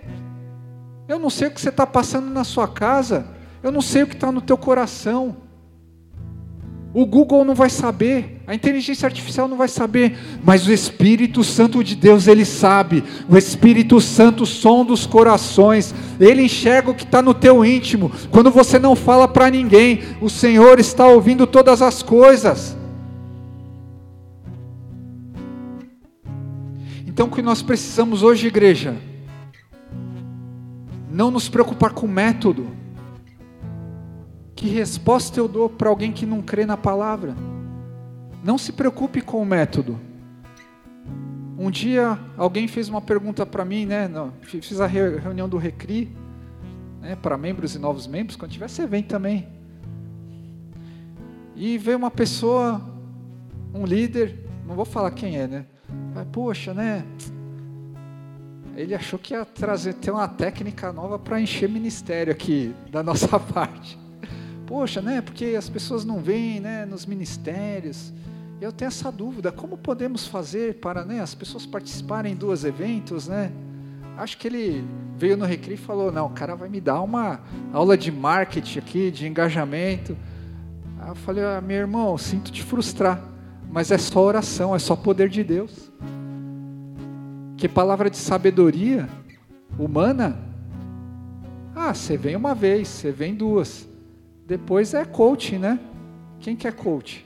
Eu 1.08 1.18
não 1.18 1.30
sei 1.30 1.48
o 1.48 1.52
que 1.52 1.62
você 1.62 1.70
está 1.70 1.88
passando 1.88 2.30
na 2.30 2.44
sua 2.44 2.68
casa. 2.68 3.28
Eu 3.64 3.72
não 3.72 3.82
sei 3.82 4.04
o 4.04 4.08
que 4.08 4.14
está 4.14 4.30
no 4.30 4.42
teu 4.42 4.58
coração. 4.58 5.38
O 6.94 7.06
Google 7.06 7.46
não 7.46 7.56
vai 7.56 7.70
saber, 7.70 8.42
a 8.48 8.56
inteligência 8.56 9.06
artificial 9.06 9.50
não 9.50 9.58
vai 9.58 9.68
saber, 9.68 10.18
mas 10.42 10.66
o 10.66 10.72
Espírito 10.72 11.44
Santo 11.44 11.84
de 11.84 11.94
Deus, 11.94 12.26
ele 12.26 12.46
sabe. 12.46 13.04
O 13.28 13.38
Espírito 13.38 14.00
Santo 14.00 14.46
sonda 14.46 14.94
os 14.94 15.06
corações, 15.06 15.94
ele 16.22 16.44
enxerga 16.44 16.92
o 16.92 16.96
que 16.96 17.04
está 17.04 17.22
no 17.22 17.34
teu 17.34 17.66
íntimo. 17.66 18.10
Quando 18.32 18.50
você 18.50 18.80
não 18.80 18.96
fala 18.96 19.28
para 19.28 19.50
ninguém, 19.50 20.04
o 20.22 20.30
Senhor 20.30 20.80
está 20.80 21.06
ouvindo 21.06 21.46
todas 21.46 21.82
as 21.82 22.02
coisas. 22.02 22.78
Então, 27.16 27.28
o 27.28 27.32
que 27.32 27.42
nós 27.42 27.62
precisamos 27.62 28.24
hoje, 28.24 28.48
igreja, 28.48 28.94
não 31.10 31.32
nos 31.32 31.48
preocupar 31.48 31.94
com 31.94 32.06
o 32.06 32.10
método 32.10 32.68
que 34.54 34.68
resposta 34.68 35.40
eu 35.40 35.48
dou 35.48 35.70
para 35.70 35.88
alguém 35.88 36.12
que 36.12 36.26
não 36.26 36.42
crê 36.42 36.66
na 36.66 36.76
palavra? 36.76 37.34
Não 38.44 38.58
se 38.58 38.74
preocupe 38.74 39.22
com 39.22 39.42
o 39.42 39.46
método. 39.46 39.98
Um 41.58 41.72
dia 41.72 42.20
alguém 42.36 42.68
fez 42.68 42.90
uma 42.90 43.00
pergunta 43.00 43.46
para 43.46 43.64
mim, 43.64 43.86
né? 43.86 44.12
Fiz 44.42 44.82
a 44.82 44.86
reunião 44.86 45.48
do 45.48 45.56
Recri, 45.56 46.14
né, 47.00 47.16
para 47.16 47.38
membros 47.38 47.76
e 47.76 47.80
novos 47.80 48.08
membros, 48.08 48.36
quando 48.36 48.52
tiver 48.52 48.68
você 48.70 48.86
vem 48.86 49.04
também. 49.04 49.48
E 51.56 51.78
veio 51.78 51.98
uma 51.98 52.12
pessoa, 52.12 52.82
um 53.74 53.86
líder, 53.86 54.38
não 54.68 54.76
vou 54.76 54.84
falar 54.84 55.12
quem 55.12 55.38
é, 55.38 55.48
né? 55.48 55.66
Mas, 56.14 56.28
poxa, 56.32 56.74
né? 56.74 57.06
Ele 58.76 58.94
achou 58.94 59.18
que 59.18 59.34
ia 59.34 59.46
trazer 59.46 59.94
ter 59.94 60.12
uma 60.12 60.28
técnica 60.28 60.92
nova 60.92 61.18
para 61.18 61.40
encher 61.40 61.70
ministério 61.70 62.32
aqui 62.32 62.76
da 62.92 63.02
nossa 63.02 63.40
parte. 63.40 63.98
Poxa, 64.68 65.02
né? 65.02 65.22
Porque 65.22 65.56
as 65.58 65.70
pessoas 65.70 66.04
não 66.04 66.20
vêm, 66.20 66.60
né? 66.60 66.86
Nos 66.86 67.06
ministérios. 67.06 68.12
Eu 68.60 68.72
tenho 68.72 68.88
essa 68.88 69.12
dúvida: 69.12 69.52
como 69.52 69.78
podemos 69.78 70.28
fazer 70.28 70.76
para, 70.76 71.06
né? 71.06 71.22
As 71.22 71.36
pessoas 71.36 71.66
participarem 71.66 72.36
dos 72.36 72.66
eventos, 72.66 73.28
né? 73.28 73.52
Acho 74.18 74.38
que 74.38 74.48
ele 74.48 74.86
veio 75.18 75.36
no 75.38 75.46
Recri 75.46 75.74
e 75.74 75.78
falou: 75.78 76.12
não, 76.12 76.28
o 76.28 76.30
cara 76.30 76.56
vai 76.56 76.70
me 76.70 76.80
dar 76.80 77.02
uma 77.02 77.42
aula 77.74 77.98
de 77.98 78.12
marketing 78.12 78.80
aqui, 78.80 79.12
de 79.12 79.28
engajamento. 79.28 80.18
Aí 81.00 81.10
eu 81.10 81.16
falei: 81.16 81.44
ah, 81.44 81.62
meu 81.62 81.78
irmão, 81.78 82.18
sinto 82.18 82.52
te 82.52 82.64
frustrar, 82.64 83.22
mas 83.72 83.92
é 83.92 83.98
só 83.98 84.24
oração, 84.24 84.76
é 84.76 84.80
só 84.80 84.96
poder 84.96 85.30
de 85.30 85.44
Deus. 85.44 85.92
Que 87.58 87.68
palavra 87.70 88.10
de 88.10 88.18
sabedoria 88.18 89.08
humana? 89.78 90.38
Ah, 91.76 91.94
você 91.94 92.18
vem 92.18 92.36
uma 92.36 92.56
vez, 92.56 92.88
você 92.88 93.12
vem 93.12 93.36
duas. 93.36 93.88
Depois 94.46 94.94
é 94.94 95.04
coaching, 95.04 95.58
né? 95.58 95.80
Quem 96.40 96.56
que 96.56 96.68
é 96.68 96.72
coach? 96.72 97.26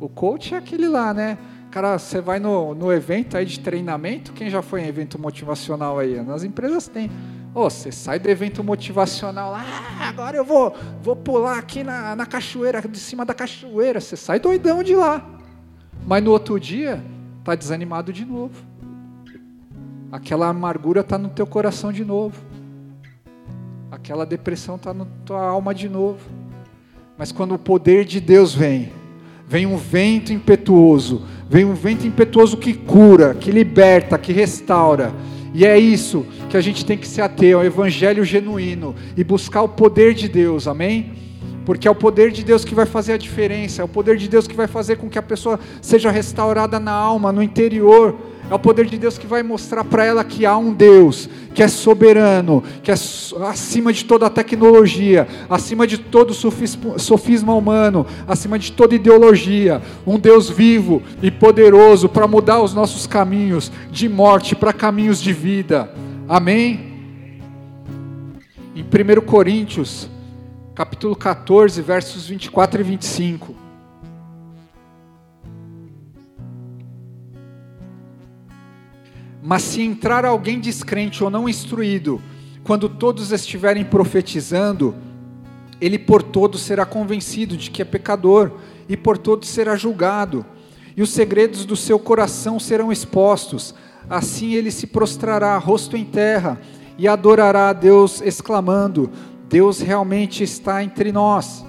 O 0.00 0.08
coach 0.08 0.54
é 0.54 0.58
aquele 0.58 0.88
lá, 0.88 1.12
né? 1.12 1.36
Cara, 1.70 1.98
você 1.98 2.20
vai 2.20 2.38
no, 2.38 2.74
no 2.74 2.92
evento 2.92 3.36
aí 3.36 3.46
de 3.46 3.58
treinamento, 3.58 4.32
quem 4.32 4.50
já 4.50 4.60
foi 4.60 4.82
em 4.82 4.86
evento 4.86 5.18
motivacional 5.18 5.98
aí? 5.98 6.22
Nas 6.22 6.44
empresas 6.44 6.86
tem. 6.86 7.10
Oh, 7.54 7.68
você 7.68 7.90
sai 7.90 8.18
do 8.18 8.28
evento 8.28 8.62
motivacional, 8.62 9.54
ah, 9.54 10.08
agora 10.08 10.36
eu 10.36 10.44
vou, 10.44 10.74
vou 11.02 11.16
pular 11.16 11.58
aqui 11.58 11.82
na, 11.82 12.14
na 12.14 12.26
cachoeira, 12.26 12.80
de 12.80 12.98
cima 12.98 13.24
da 13.24 13.34
cachoeira. 13.34 14.00
Você 14.00 14.16
sai 14.16 14.38
doidão 14.38 14.82
de 14.82 14.94
lá. 14.94 15.26
Mas 16.06 16.22
no 16.22 16.30
outro 16.30 16.58
dia, 16.58 17.02
tá 17.44 17.54
desanimado 17.54 18.12
de 18.12 18.24
novo. 18.24 18.54
Aquela 20.10 20.48
amargura 20.48 21.00
está 21.00 21.16
no 21.16 21.28
teu 21.28 21.46
coração 21.46 21.92
de 21.92 22.04
novo. 22.04 22.36
Aquela 23.90 24.26
depressão 24.26 24.76
está 24.76 24.92
na 24.92 25.06
tua 25.24 25.42
alma 25.42 25.74
de 25.74 25.88
novo. 25.88 26.20
Mas 27.16 27.30
quando 27.30 27.54
o 27.54 27.58
poder 27.58 28.04
de 28.04 28.20
Deus 28.20 28.54
vem, 28.54 28.92
vem 29.46 29.66
um 29.66 29.76
vento 29.76 30.32
impetuoso, 30.32 31.22
vem 31.48 31.64
um 31.64 31.74
vento 31.74 32.06
impetuoso 32.06 32.56
que 32.56 32.74
cura, 32.74 33.34
que 33.34 33.50
liberta, 33.50 34.18
que 34.18 34.32
restaura. 34.32 35.12
E 35.54 35.64
é 35.64 35.78
isso 35.78 36.26
que 36.48 36.56
a 36.56 36.60
gente 36.60 36.84
tem 36.84 36.96
que 36.96 37.06
se 37.06 37.20
ater 37.20 37.54
ao 37.54 37.64
evangelho 37.64 38.24
genuíno 38.24 38.94
e 39.16 39.22
buscar 39.22 39.62
o 39.62 39.68
poder 39.68 40.14
de 40.14 40.28
Deus, 40.28 40.66
amém? 40.66 41.21
Porque 41.64 41.86
é 41.86 41.90
o 41.90 41.94
poder 41.94 42.30
de 42.32 42.42
Deus 42.42 42.64
que 42.64 42.74
vai 42.74 42.86
fazer 42.86 43.12
a 43.12 43.16
diferença, 43.16 43.82
é 43.82 43.84
o 43.84 43.88
poder 43.88 44.16
de 44.16 44.28
Deus 44.28 44.46
que 44.46 44.54
vai 44.54 44.66
fazer 44.66 44.96
com 44.96 45.08
que 45.08 45.18
a 45.18 45.22
pessoa 45.22 45.60
seja 45.80 46.10
restaurada 46.10 46.80
na 46.80 46.92
alma, 46.92 47.32
no 47.32 47.42
interior. 47.42 48.16
É 48.50 48.54
o 48.54 48.58
poder 48.58 48.86
de 48.86 48.98
Deus 48.98 49.16
que 49.16 49.26
vai 49.26 49.42
mostrar 49.42 49.84
para 49.84 50.04
ela 50.04 50.22
que 50.24 50.44
há 50.44 50.58
um 50.58 50.74
Deus 50.74 51.28
que 51.54 51.62
é 51.62 51.68
soberano, 51.68 52.62
que 52.82 52.90
é 52.90 52.94
acima 52.94 53.92
de 53.92 54.04
toda 54.04 54.26
a 54.26 54.30
tecnologia, 54.30 55.26
acima 55.48 55.86
de 55.86 55.96
todo 55.98 56.34
sofisma 56.34 57.54
humano, 57.54 58.06
acima 58.26 58.58
de 58.58 58.72
toda 58.72 58.94
ideologia, 58.94 59.80
um 60.06 60.18
Deus 60.18 60.50
vivo 60.50 61.02
e 61.22 61.30
poderoso 61.30 62.08
para 62.08 62.26
mudar 62.26 62.60
os 62.60 62.74
nossos 62.74 63.06
caminhos 63.06 63.70
de 63.90 64.08
morte 64.08 64.56
para 64.56 64.72
caminhos 64.72 65.22
de 65.22 65.32
vida. 65.32 65.90
Amém? 66.28 66.92
Em 68.74 68.82
1 68.82 69.20
Coríntios, 69.22 70.08
capítulo 70.74 71.14
14, 71.14 71.82
versos 71.82 72.26
24 72.26 72.80
e 72.80 72.84
25. 72.84 73.54
Mas 79.42 79.62
se 79.62 79.82
entrar 79.82 80.24
alguém 80.24 80.58
descrente 80.58 81.22
ou 81.22 81.28
não 81.28 81.46
instruído, 81.46 82.22
quando 82.64 82.88
todos 82.88 83.32
estiverem 83.32 83.84
profetizando, 83.84 84.94
ele 85.78 85.98
por 85.98 86.22
todos 86.22 86.62
será 86.62 86.86
convencido 86.86 87.54
de 87.56 87.70
que 87.70 87.82
é 87.82 87.84
pecador, 87.84 88.52
e 88.88 88.96
por 88.96 89.18
todos 89.18 89.48
será 89.48 89.76
julgado, 89.76 90.46
e 90.96 91.02
os 91.02 91.10
segredos 91.10 91.66
do 91.66 91.76
seu 91.76 91.98
coração 91.98 92.58
serão 92.58 92.90
expostos. 92.90 93.74
Assim 94.08 94.54
ele 94.54 94.70
se 94.70 94.86
prostrará, 94.86 95.56
rosto 95.58 95.96
em 95.96 96.04
terra, 96.04 96.58
e 96.96 97.08
adorará 97.08 97.68
a 97.68 97.72
Deus, 97.72 98.20
exclamando: 98.22 99.10
Deus 99.52 99.82
realmente 99.82 100.42
está 100.42 100.82
entre 100.82 101.12
nós. 101.12 101.62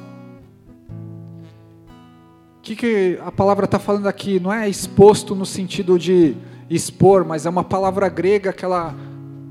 O 2.58 2.62
que, 2.62 2.78
que 2.78 3.20
a 3.22 3.30
palavra 3.30 3.66
está 3.66 3.78
falando 3.78 4.08
aqui? 4.08 4.40
Não 4.40 4.54
é 4.54 4.70
exposto 4.70 5.36
no 5.36 5.46
sentido 5.46 6.00
de 6.00 6.34
expor, 6.70 7.26
mas 7.26 7.46
é 7.46 7.50
uma 7.50 7.66
palavra 7.66 8.08
grega 8.08 8.54
que 8.54 8.64
ela, 8.64 8.96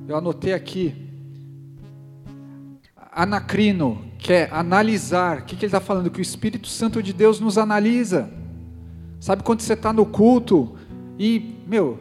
eu 0.09 0.17
anotei 0.17 0.55
aqui. 0.55 0.97
Anacrino, 3.13 4.03
que 4.19 4.33
é 4.33 4.49
analisar. 4.51 5.41
O 5.41 5.43
que, 5.43 5.55
que 5.55 5.67
ele 5.67 5.69
está 5.69 5.81
falando? 5.81 6.11
Que 6.11 6.21
o 6.21 6.23
Espírito 6.23 6.69
Santo 6.69 7.03
de 7.03 7.13
Deus 7.13 7.39
nos 7.39 7.59
analisa. 7.59 8.31
Sabe 9.21 9.43
quando 9.43 9.61
você 9.61 9.75
está 9.75 9.93
no 9.93 10.07
culto 10.07 10.75
e, 11.19 11.59
meu, 11.67 12.01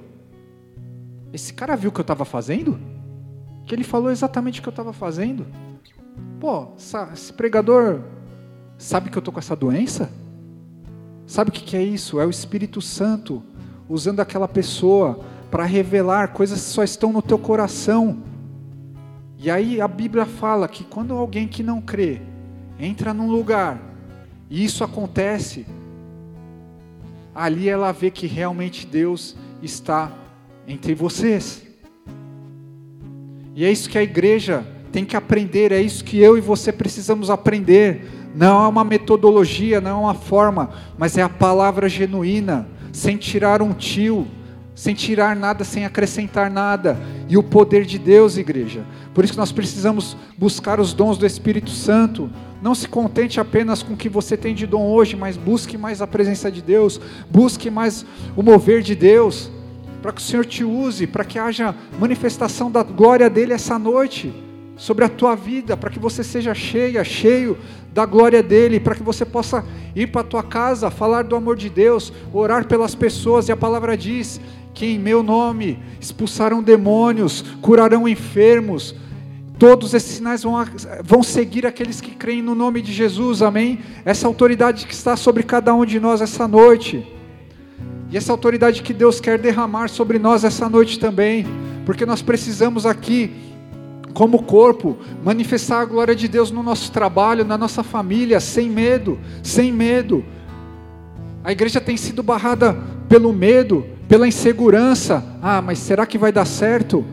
esse 1.33 1.53
cara 1.53 1.75
viu 1.75 1.89
o 1.89 1.93
que 1.93 1.99
eu 1.99 2.03
estava 2.03 2.23
fazendo? 2.23 2.79
Que 3.65 3.75
ele 3.75 3.83
falou 3.83 4.09
exatamente 4.09 4.61
o 4.61 4.63
que 4.63 4.69
eu 4.69 4.71
estava 4.71 4.93
fazendo? 4.93 5.45
Pô, 6.39 6.69
esse 7.13 7.31
pregador 7.33 8.01
sabe 8.77 9.09
que 9.09 9.17
eu 9.17 9.19
estou 9.19 9.33
com 9.33 9.39
essa 9.39 9.55
doença? 9.55 10.09
Sabe 11.27 11.49
o 11.49 11.53
que, 11.53 11.77
é 11.77 11.83
isso? 11.83 12.19
É 12.19 12.25
o 12.25 12.29
Espírito 12.29 12.81
Santo 12.81 13.43
usando 13.87 14.19
aquela 14.19 14.47
pessoa 14.47 15.19
para 15.49 15.65
revelar 15.65 16.33
coisas 16.33 16.59
que 16.59 16.67
só 16.67 16.83
estão 16.83 17.13
no 17.13 17.21
teu 17.21 17.37
coração. 17.37 18.23
E 19.37 19.49
aí 19.49 19.79
a 19.79 19.87
Bíblia 19.87 20.25
fala 20.25 20.67
que 20.67 20.83
quando 20.83 21.13
alguém 21.13 21.47
que 21.47 21.63
não 21.63 21.81
crê 21.81 22.21
entra 22.79 23.13
num 23.13 23.31
lugar 23.31 23.79
e 24.49 24.63
isso 24.63 24.83
acontece, 24.83 25.65
ali 27.33 27.69
ela 27.69 27.91
vê 27.91 28.11
que 28.11 28.27
realmente 28.27 28.85
Deus 28.85 29.35
está 29.61 30.11
entre 30.67 30.93
vocês. 30.93 31.63
E 33.55 33.63
é 33.63 33.71
isso 33.71 33.89
que 33.89 33.97
a 33.97 34.03
igreja 34.03 34.65
tem 34.91 35.05
que 35.05 35.15
aprender, 35.15 35.71
é 35.71 35.81
isso 35.81 36.03
que 36.03 36.19
eu 36.19 36.37
e 36.37 36.41
você 36.41 36.71
precisamos 36.71 37.29
aprender. 37.29 38.09
Não 38.35 38.65
é 38.65 38.67
uma 38.67 38.83
metodologia, 38.83 39.79
não 39.79 39.91
é 39.91 39.93
uma 39.93 40.13
forma, 40.13 40.71
mas 40.97 41.17
é 41.17 41.21
a 41.21 41.29
palavra 41.29 41.87
genuína 41.87 42.67
sem 42.91 43.15
tirar 43.15 43.61
um 43.61 43.73
tio, 43.73 44.27
sem 44.75 44.93
tirar 44.93 45.35
nada, 45.35 45.63
sem 45.63 45.85
acrescentar 45.85 46.51
nada. 46.51 46.99
E 47.29 47.37
o 47.37 47.43
poder 47.43 47.85
de 47.85 47.97
Deus, 47.97 48.37
igreja. 48.37 48.83
Por 49.13 49.23
isso 49.23 49.33
que 49.33 49.39
nós 49.39 49.51
precisamos 49.51 50.17
buscar 50.37 50.79
os 50.79 50.93
dons 50.93 51.17
do 51.17 51.25
Espírito 51.25 51.69
Santo. 51.69 52.29
Não 52.61 52.75
se 52.75 52.87
contente 52.87 53.39
apenas 53.39 53.81
com 53.81 53.93
o 53.93 53.97
que 53.97 54.09
você 54.09 54.35
tem 54.35 54.53
de 54.53 54.67
dom 54.67 54.85
hoje, 54.87 55.15
mas 55.15 55.37
busque 55.37 55.77
mais 55.77 56.01
a 56.01 56.07
presença 56.07 56.51
de 56.51 56.61
Deus, 56.61 56.99
busque 57.29 57.69
mais 57.69 58.05
o 58.35 58.43
mover 58.43 58.81
de 58.81 58.93
Deus, 58.93 59.49
para 60.01 60.11
que 60.11 60.21
o 60.21 60.23
Senhor 60.23 60.45
te 60.45 60.63
use, 60.63 61.07
para 61.07 61.23
que 61.23 61.39
haja 61.39 61.73
manifestação 61.99 62.69
da 62.69 62.83
glória 62.83 63.29
dele 63.29 63.53
essa 63.53 63.79
noite 63.79 64.50
sobre 64.81 65.05
a 65.05 65.09
tua 65.09 65.35
vida, 65.35 65.77
para 65.77 65.91
que 65.91 65.99
você 65.99 66.23
seja 66.23 66.55
cheia, 66.55 67.03
cheio 67.03 67.55
da 67.93 68.03
glória 68.03 68.41
dele, 68.41 68.79
para 68.79 68.95
que 68.95 69.03
você 69.03 69.23
possa 69.23 69.63
ir 69.95 70.07
para 70.07 70.21
a 70.21 70.23
tua 70.23 70.41
casa, 70.41 70.89
falar 70.89 71.23
do 71.23 71.35
amor 71.35 71.55
de 71.55 71.69
Deus, 71.69 72.11
orar 72.33 72.65
pelas 72.65 72.95
pessoas, 72.95 73.47
e 73.47 73.51
a 73.51 73.55
palavra 73.55 73.95
diz 73.95 74.41
que 74.73 74.87
em 74.87 74.97
meu 74.97 75.21
nome 75.21 75.77
expulsarão 75.99 76.63
demônios, 76.63 77.43
curarão 77.61 78.07
enfermos, 78.07 78.95
todos 79.59 79.93
esses 79.93 80.13
sinais 80.13 80.41
vão, 80.41 80.55
vão 81.03 81.21
seguir 81.21 81.67
aqueles 81.67 82.01
que 82.01 82.15
creem 82.15 82.41
no 82.41 82.55
nome 82.55 82.81
de 82.81 82.91
Jesus, 82.91 83.43
amém? 83.43 83.81
Essa 84.03 84.25
autoridade 84.25 84.87
que 84.87 84.95
está 84.95 85.15
sobre 85.15 85.43
cada 85.43 85.75
um 85.75 85.85
de 85.85 85.99
nós 85.99 86.21
essa 86.21 86.47
noite, 86.47 87.05
e 88.09 88.17
essa 88.17 88.31
autoridade 88.31 88.81
que 88.81 88.95
Deus 88.95 89.21
quer 89.21 89.37
derramar 89.37 89.89
sobre 89.89 90.17
nós 90.17 90.43
essa 90.43 90.67
noite 90.67 90.97
também, 90.97 91.45
porque 91.85 92.03
nós 92.03 92.23
precisamos 92.23 92.87
aqui 92.87 93.50
como 94.13 94.43
corpo, 94.43 94.97
manifestar 95.23 95.81
a 95.81 95.85
glória 95.85 96.15
de 96.15 96.27
Deus 96.27 96.51
no 96.51 96.61
nosso 96.61 96.91
trabalho, 96.91 97.45
na 97.45 97.57
nossa 97.57 97.83
família, 97.83 98.39
sem 98.39 98.69
medo, 98.69 99.19
sem 99.41 99.71
medo. 99.71 100.23
A 101.43 101.51
igreja 101.51 101.81
tem 101.81 101.97
sido 101.97 102.21
barrada 102.21 102.77
pelo 103.09 103.33
medo, 103.33 103.85
pela 104.07 104.27
insegurança. 104.27 105.23
Ah, 105.41 105.61
mas 105.61 105.79
será 105.79 106.05
que 106.05 106.17
vai 106.17 106.31
dar 106.31 106.45
certo? 106.45 107.03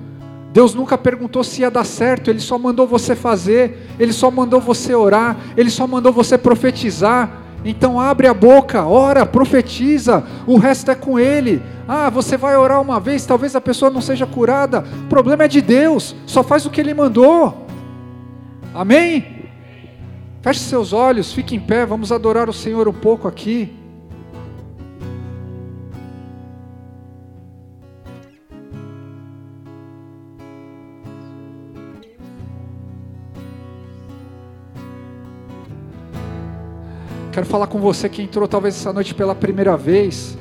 Deus 0.53 0.75
nunca 0.75 0.99
perguntou 0.99 1.45
se 1.45 1.61
ia 1.61 1.71
dar 1.71 1.85
certo, 1.85 2.31
Ele 2.31 2.41
só 2.41 2.59
mandou 2.59 2.87
você 2.87 3.15
fazer, 3.15 3.87
Ele 3.99 4.13
só 4.13 4.31
mandou 4.31 4.61
você 4.61 4.95
orar, 4.95 5.37
Ele 5.57 5.71
só 5.71 5.87
mandou 5.87 6.13
você 6.13 6.37
profetizar. 6.37 7.43
Então 7.65 7.99
abre 7.99 8.27
a 8.27 8.35
boca, 8.35 8.85
ora, 8.85 9.27
profetiza, 9.27 10.25
o 10.47 10.57
resto 10.57 10.91
é 10.91 10.95
com 10.95 11.19
Ele. 11.19 11.63
Ah, 11.87 12.09
você 12.11 12.37
vai 12.37 12.57
orar 12.57 12.81
uma 12.81 13.01
vez, 13.01 13.27
talvez 13.27 13.57
a 13.57 13.61
pessoa 13.61 13.91
não 13.91 14.01
seja 14.01 14.27
curada. 14.27 14.85
O 15.05 15.09
problema 15.09 15.45
é 15.45 15.49
de 15.49 15.61
Deus, 15.61 16.15
só 16.27 16.43
faz 16.43 16.67
o 16.67 16.71
que 16.71 16.81
Ele 16.81 16.95
mandou. 16.95 17.67
Amém? 18.75 19.39
Feche 20.41 20.61
seus 20.61 20.93
olhos, 20.93 21.33
fique 21.33 21.57
em 21.57 21.61
pé, 21.61 21.85
vamos 21.85 22.13
adorar 22.13 22.49
o 22.49 22.53
Senhor 22.53 22.89
um 22.89 22.93
pouco 22.93 23.27
aqui. 23.27 23.78
Quero 37.39 37.47
falar 37.47 37.69
com 37.69 37.79
você 37.79 38.09
que 38.09 38.21
entrou 38.21 38.49
talvez 38.49 38.75
essa 38.75 38.93
noite 38.93 39.15
pela 39.15 39.33
primeira 39.33 39.77
vez. 39.77 40.37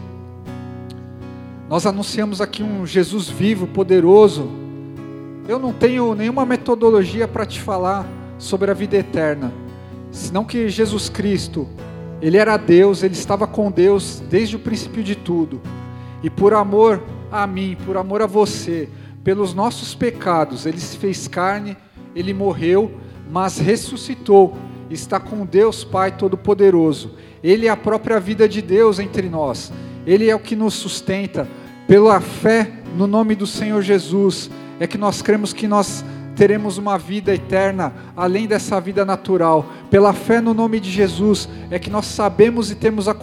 Nós 1.70 1.86
anunciamos 1.86 2.42
aqui 2.42 2.64
um 2.64 2.88
Jesus 2.88 3.30
vivo, 3.30 3.68
poderoso. 3.68 4.50
Eu 5.48 5.60
não 5.60 5.72
tenho 5.72 6.16
nenhuma 6.16 6.44
metodologia 6.44 7.28
para 7.28 7.46
te 7.46 7.62
falar 7.62 8.04
sobre 8.40 8.72
a 8.72 8.74
vida 8.74 8.98
eterna, 8.98 9.54
senão 10.10 10.44
que 10.44 10.70
Jesus 10.70 11.08
Cristo, 11.08 11.68
ele 12.20 12.36
era 12.36 12.58
Deus, 12.58 13.04
ele 13.04 13.14
estava 13.14 13.46
com 13.46 13.70
Deus 13.70 14.24
desde 14.28 14.56
o 14.56 14.60
princípio 14.60 15.04
de 15.04 15.14
tudo. 15.14 15.62
E 16.24 16.32
por 16.32 16.52
amor 16.56 17.04
a 17.32 17.46
mim, 17.46 17.78
por 17.86 17.96
amor 17.96 18.24
a 18.24 18.26
você, 18.26 18.90
pelos 19.24 19.54
nossos 19.54 19.94
pecados, 19.94 20.66
ele 20.66 20.80
se 20.80 20.98
fez 20.98 21.28
carne, 21.28 21.78
ele 22.16 22.34
morreu, 22.34 22.92
mas 23.30 23.60
ressuscitou 23.60 24.58
está 24.90 25.20
com 25.20 25.46
Deus 25.46 25.84
Pai 25.84 26.12
Todo-Poderoso. 26.12 27.12
Ele 27.44 27.68
é 27.68 27.70
a 27.70 27.78
própria 27.78 28.20
vida 28.20 28.48
de 28.48 28.62
Deus 28.62 29.00
entre 29.00 29.30
nós. 29.30 29.72
Ele 30.06 30.30
é 30.30 30.36
o 30.36 30.40
que 30.40 30.56
nos 30.56 30.74
sustenta. 30.74 31.48
Pela 31.88 32.20
fé 32.20 32.72
no 32.96 33.08
nome 33.08 33.36
do 33.36 33.48
Senhor 33.48 33.82
Jesus, 33.82 34.50
é 34.80 34.88
que 34.88 34.98
nós 34.98 35.22
cremos 35.22 35.54
que 35.54 35.68
nós 35.68 36.04
teremos 36.36 36.78
uma 36.78 36.98
vida 36.98 37.34
eterna 37.34 37.94
além 38.16 38.48
dessa 38.48 38.80
vida 38.80 39.04
natural. 39.04 39.66
Pela 39.90 40.14
fé 40.14 40.40
no 40.40 40.54
nome 40.54 40.80
de 40.80 40.92
Jesus, 40.92 41.50
é 41.72 41.80
que 41.80 41.90
nós 41.90 42.06
sabemos 42.06 42.70
e 42.72 42.76
temos 42.76 43.08
a 43.08 43.16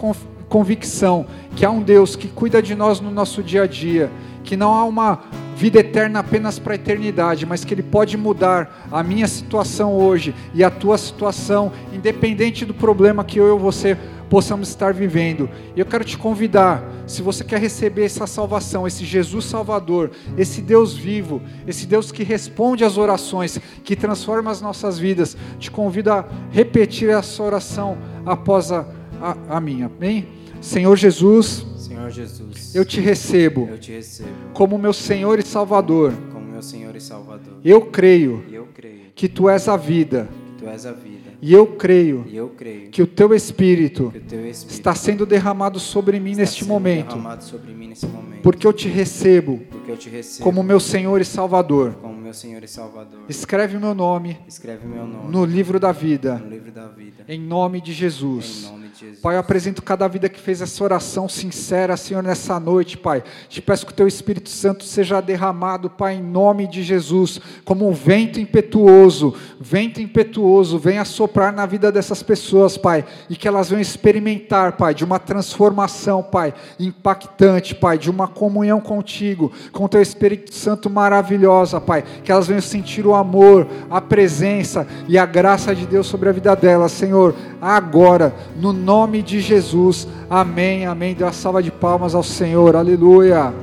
convicção 0.49 1.25
que 1.55 1.65
há 1.65 1.71
um 1.71 1.81
Deus 1.81 2.15
que 2.15 2.27
cuida 2.27 2.61
de 2.61 2.75
nós 2.75 2.99
no 2.99 3.09
nosso 3.09 3.41
dia 3.41 3.63
a 3.63 3.67
dia, 3.67 4.11
que 4.43 4.57
não 4.57 4.73
há 4.73 4.83
uma 4.83 5.21
vida 5.55 5.79
eterna 5.79 6.19
apenas 6.19 6.59
para 6.59 6.73
a 6.73 6.75
eternidade, 6.75 7.45
mas 7.45 7.63
que 7.63 7.73
Ele 7.73 7.83
pode 7.83 8.17
mudar 8.17 8.87
a 8.91 9.01
minha 9.01 9.27
situação 9.27 9.93
hoje 9.93 10.35
e 10.53 10.63
a 10.63 10.69
tua 10.69 10.97
situação, 10.97 11.71
independente 11.93 12.65
do 12.65 12.73
problema 12.73 13.23
que 13.23 13.39
eu 13.39 13.55
e 13.55 13.59
você 13.59 13.97
possamos 14.29 14.69
estar 14.69 14.93
vivendo. 14.93 15.49
E 15.75 15.79
eu 15.79 15.85
quero 15.85 16.03
te 16.03 16.17
convidar, 16.17 16.83
se 17.07 17.21
você 17.21 17.43
quer 17.43 17.59
receber 17.59 18.05
essa 18.05 18.27
salvação, 18.27 18.85
esse 18.85 19.05
Jesus 19.05 19.45
Salvador, 19.45 20.11
esse 20.37 20.61
Deus 20.61 20.93
vivo, 20.93 21.41
esse 21.65 21.85
Deus 21.85 22.11
que 22.11 22.23
responde 22.23 22.83
às 22.83 22.97
orações, 22.97 23.59
que 23.83 23.95
transforma 23.95 24.51
as 24.51 24.61
nossas 24.61 24.99
vidas, 24.99 25.37
te 25.57 25.71
convido 25.71 26.11
a 26.11 26.25
repetir 26.51 27.09
essa 27.09 27.41
oração 27.41 27.97
após 28.25 28.71
a, 28.71 28.85
a, 29.21 29.57
a 29.57 29.61
minha. 29.61 29.85
Amém? 29.85 30.44
Senhor 30.65 30.95
Jesus. 30.97 31.65
Senhor 31.77 32.09
Jesus, 32.09 32.73
eu 32.75 32.83
te 32.83 32.99
recebo 32.99 33.67
eu 33.69 33.77
te 33.77 33.91
recebo 33.91 34.27
como 34.53 34.77
meu 34.77 34.91
Senhor 34.93 35.37
e 35.37 35.43
Salvador. 35.43 36.11
como 36.33 36.45
meu 36.51 36.61
Senhor 36.63 36.95
e 36.95 36.99
Salvador. 37.01 37.53
Eu 37.63 37.81
creio 37.81 38.43
eu 38.51 38.67
creio 38.73 39.01
que 39.13 39.27
tu 39.29 39.47
és 39.47 39.67
a 39.67 39.77
vida. 39.77 40.27
que 40.57 40.63
tu 40.63 40.69
és 40.69 40.85
a 40.85 40.91
vida. 40.91 41.25
E 41.41 41.53
eu 41.53 41.67
creio 41.67 42.25
E 42.27 42.35
eu 42.35 42.49
creio 42.49 42.89
que 42.89 43.01
o 43.03 43.07
teu 43.07 43.33
Espírito 43.35 44.09
que 44.11 44.17
o 44.17 44.21
teu 44.21 44.45
Espírito 44.47 44.73
está 44.73 44.95
sendo 44.95 45.25
derramado 45.25 45.79
sobre 45.79 46.19
mim 46.19 46.33
neste 46.33 46.65
momento, 46.65 47.09
derramado 47.09 47.43
sobre 47.43 47.71
mim 47.73 47.87
nesse 47.89 48.07
momento. 48.07 48.41
porque 48.41 48.65
eu 48.65 48.73
te 48.73 48.87
recebo 48.87 49.61
eu 49.95 49.99
te 49.99 50.09
recebo 50.09 50.43
como 50.43 50.61
meu 50.63 50.79
Senhor 50.79 51.19
e 51.21 51.25
Salvador. 51.25 51.93
como 52.01 52.15
meu 52.15 52.33
Senhor 52.33 52.63
e 52.63 52.67
Salvador. 52.67 53.21
Escreve 53.29 53.77
meu 53.77 53.95
nome 53.95 54.37
Escreve 54.47 54.85
meu 54.87 55.05
nome 55.05 55.29
no 55.31 55.45
livro 55.45 55.79
da 55.79 55.91
vida, 55.91 56.35
no 56.35 56.49
livro 56.49 56.71
da 56.71 56.87
vida. 56.87 57.23
em 57.27 57.39
nome 57.39 57.81
de 57.81 57.91
Em 57.91 57.95
Jesus. 57.95 58.63
nome 58.71 58.87
de 58.89 58.99
Jesus. 58.99 59.19
Pai, 59.19 59.35
eu 59.35 59.39
apresento 59.39 59.81
cada 59.81 60.07
vida 60.07 60.29
que 60.29 60.39
fez 60.39 60.61
essa 60.61 60.83
oração 60.83 61.27
sincera, 61.29 61.95
Senhor, 61.97 62.21
nessa 62.23 62.59
noite, 62.59 62.97
Pai. 62.97 63.23
Te 63.49 63.61
peço 63.61 63.85
que 63.85 63.91
o 63.91 63.95
Teu 63.95 64.07
Espírito 64.07 64.49
Santo 64.49 64.83
seja 64.83 65.21
derramado, 65.21 65.89
Pai, 65.89 66.15
em 66.15 66.23
nome 66.23 66.67
de 66.67 66.83
Jesus, 66.83 67.39
como 67.63 67.87
um 67.89 67.93
vento 67.93 68.39
impetuoso, 68.39 69.33
vento 69.59 70.01
impetuoso, 70.01 70.77
venha 70.77 71.03
soprar 71.05 71.51
na 71.53 71.65
vida 71.65 71.91
dessas 71.91 72.21
pessoas, 72.21 72.77
Pai, 72.77 73.05
e 73.29 73.35
que 73.35 73.47
elas 73.47 73.69
venham 73.69 73.81
experimentar, 73.81 74.73
Pai, 74.73 74.93
de 74.93 75.03
uma 75.03 75.19
transformação, 75.19 76.21
Pai, 76.23 76.53
impactante, 76.79 77.75
Pai, 77.75 77.97
de 77.97 78.09
uma 78.09 78.27
comunhão 78.27 78.79
contigo, 78.81 79.51
com 79.71 79.84
o 79.85 79.89
Teu 79.89 80.01
Espírito 80.01 80.53
Santo 80.53 80.89
maravilhosa, 80.89 81.79
Pai, 81.79 82.03
que 82.23 82.31
elas 82.31 82.47
venham 82.47 82.61
sentir 82.61 83.05
o 83.05 83.13
amor, 83.13 83.67
a 83.89 84.01
presença 84.01 84.87
e 85.07 85.17
a 85.17 85.25
graça 85.25 85.73
de 85.75 85.85
Deus 85.85 86.07
sobre 86.07 86.29
a 86.29 86.31
vida 86.31 86.55
delas, 86.55 86.91
Senhor, 86.91 87.35
agora, 87.61 88.33
no 88.59 88.73
nome 88.73 89.21
de 89.21 89.39
Jesus, 89.39 90.07
amém, 90.29 90.85
amém. 90.85 91.13
Dê 91.13 91.23
uma 91.23 91.33
salva 91.33 91.61
de 91.61 91.71
palmas 91.71 92.15
ao 92.15 92.23
Senhor, 92.23 92.75
aleluia. 92.75 93.53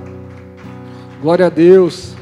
Glória 1.20 1.46
a 1.46 1.50
Deus. 1.50 2.14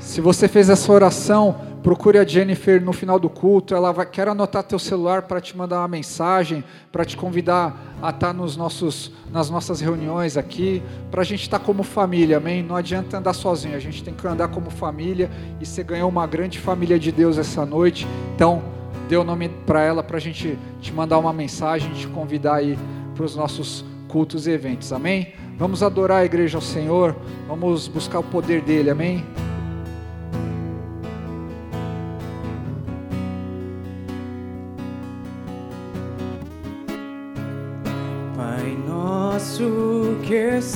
Se 0.00 0.20
você 0.20 0.48
fez 0.48 0.68
essa 0.68 0.92
oração, 0.92 1.71
procure 1.82 2.18
a 2.18 2.24
Jennifer 2.24 2.82
no 2.82 2.92
final 2.92 3.18
do 3.18 3.28
culto. 3.28 3.74
Ela 3.74 3.92
vai, 3.92 4.06
quer 4.06 4.28
anotar 4.28 4.62
teu 4.62 4.78
celular 4.78 5.22
para 5.22 5.40
te 5.40 5.56
mandar 5.56 5.80
uma 5.80 5.88
mensagem, 5.88 6.64
para 6.90 7.04
te 7.04 7.16
convidar 7.16 7.96
a 8.00 8.10
estar 8.10 8.32
nos 8.32 8.56
nossos, 8.56 9.12
nas 9.30 9.50
nossas 9.50 9.80
reuniões 9.80 10.36
aqui, 10.36 10.82
para 11.10 11.22
a 11.22 11.24
gente 11.24 11.42
estar 11.42 11.58
como 11.58 11.82
família, 11.82 12.36
amém? 12.36 12.62
Não 12.62 12.76
adianta 12.76 13.18
andar 13.18 13.32
sozinho, 13.32 13.76
a 13.76 13.80
gente 13.80 14.02
tem 14.02 14.14
que 14.14 14.26
andar 14.26 14.48
como 14.48 14.70
família 14.70 15.30
e 15.60 15.66
você 15.66 15.82
ganhou 15.82 16.08
uma 16.08 16.26
grande 16.26 16.58
família 16.58 16.98
de 16.98 17.10
Deus 17.10 17.38
essa 17.38 17.66
noite. 17.66 18.06
Então, 18.34 18.62
dê 19.08 19.16
o 19.16 19.24
nome 19.24 19.48
para 19.66 19.82
ela 19.82 20.02
para 20.02 20.16
a 20.16 20.20
gente 20.20 20.58
te 20.80 20.92
mandar 20.92 21.18
uma 21.18 21.32
mensagem, 21.32 21.92
te 21.92 22.06
convidar 22.08 22.56
aí 22.56 22.78
para 23.14 23.24
os 23.24 23.36
nossos 23.36 23.84
cultos 24.08 24.46
e 24.46 24.50
eventos, 24.50 24.92
amém? 24.92 25.32
Vamos 25.58 25.82
adorar 25.82 26.18
a 26.18 26.24
igreja 26.24 26.58
ao 26.58 26.62
Senhor, 26.62 27.16
vamos 27.46 27.88
buscar 27.88 28.18
o 28.18 28.22
poder 28.22 28.62
dele, 28.62 28.90
amém? 28.90 29.24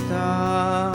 Que 0.01 0.86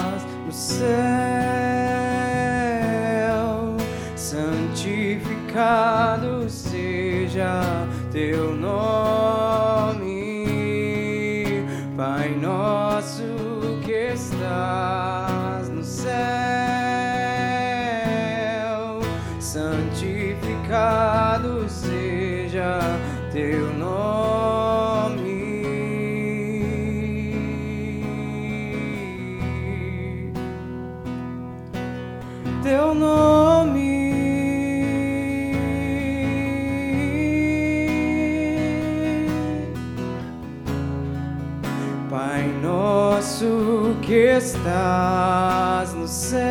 estás 44.41 45.93
no 45.93 46.07
céu, 46.07 46.41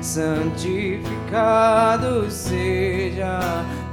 santificado 0.00 1.10
seja 2.30 3.40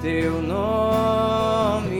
teu 0.01 0.41
nome. 0.43 1.95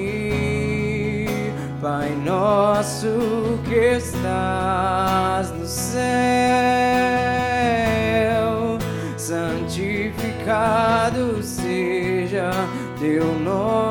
Pai 1.82 2.12
nosso 2.24 3.60
que 3.68 3.98
estás 3.98 5.52
no 5.52 5.66
céu, 5.66 6.04
santificado 9.18 10.54
seja 11.42 12.52
teu 13.00 13.26
nome. 13.40 13.85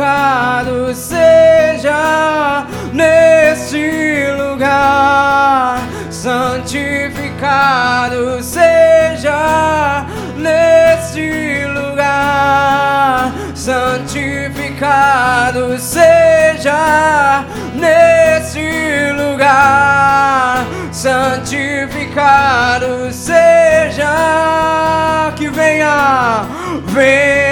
Santificado 0.00 0.94
seja 0.94 2.66
neste 2.92 4.32
lugar, 4.38 5.78
santificado 6.10 7.22
seja 8.42 10.06
neste 10.36 11.66
lugar, 11.66 13.30
santificado 13.54 14.08
seja 15.78 17.44
neste 17.74 19.12
lugar, 19.12 20.64
santificado 20.90 22.32
seja. 23.12 24.40
Que 25.36 25.48
venha, 25.48 26.44
venha 26.86 27.49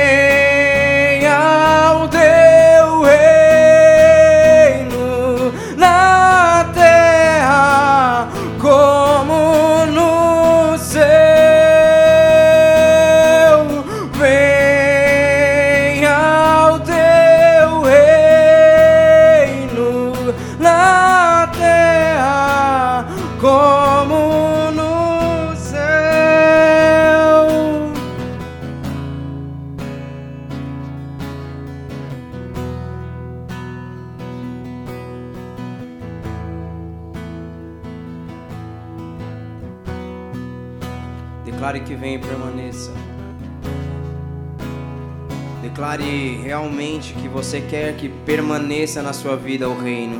você 47.38 47.60
quer 47.60 47.94
que 47.94 48.08
permaneça 48.08 49.00
na 49.00 49.12
sua 49.12 49.36
vida 49.36 49.68
o 49.68 49.80
reino. 49.80 50.18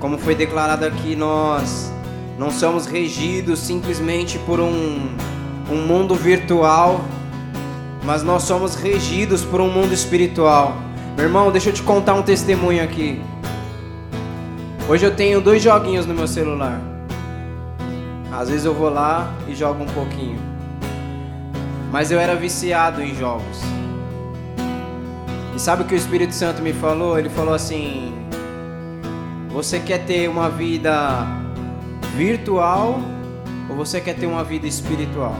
Como 0.00 0.16
foi 0.16 0.34
declarado 0.34 0.86
aqui, 0.86 1.14
nós 1.14 1.92
não 2.38 2.50
somos 2.50 2.86
regidos 2.86 3.58
simplesmente 3.58 4.38
por 4.38 4.58
um, 4.58 5.14
um 5.70 5.86
mundo 5.86 6.14
virtual, 6.14 7.02
mas 8.04 8.22
nós 8.22 8.44
somos 8.44 8.74
regidos 8.74 9.44
por 9.44 9.60
um 9.60 9.70
mundo 9.70 9.92
espiritual. 9.92 10.78
Meu 11.14 11.26
irmão, 11.26 11.52
deixa 11.52 11.68
eu 11.68 11.74
te 11.74 11.82
contar 11.82 12.14
um 12.14 12.22
testemunho 12.22 12.82
aqui. 12.82 13.20
Hoje 14.88 15.04
eu 15.04 15.14
tenho 15.14 15.42
dois 15.42 15.62
joguinhos 15.62 16.06
no 16.06 16.14
meu 16.14 16.26
celular. 16.26 16.80
Às 18.32 18.48
vezes 18.48 18.64
eu 18.64 18.72
vou 18.72 18.88
lá 18.88 19.30
e 19.46 19.54
jogo 19.54 19.84
um 19.84 19.88
pouquinho. 19.88 20.40
Mas 21.90 22.10
eu 22.10 22.18
era 22.18 22.34
viciado 22.34 23.02
em 23.02 23.14
jogos. 23.14 23.71
Sabe 25.62 25.84
o 25.84 25.86
que 25.86 25.94
o 25.94 25.96
Espírito 25.96 26.34
Santo 26.34 26.60
me 26.60 26.72
falou? 26.72 27.16
Ele 27.16 27.28
falou 27.28 27.54
assim: 27.54 28.12
Você 29.50 29.78
quer 29.78 30.04
ter 30.04 30.28
uma 30.28 30.50
vida 30.50 31.24
virtual 32.16 33.00
ou 33.70 33.76
você 33.76 34.00
quer 34.00 34.16
ter 34.16 34.26
uma 34.26 34.42
vida 34.42 34.66
espiritual? 34.66 35.36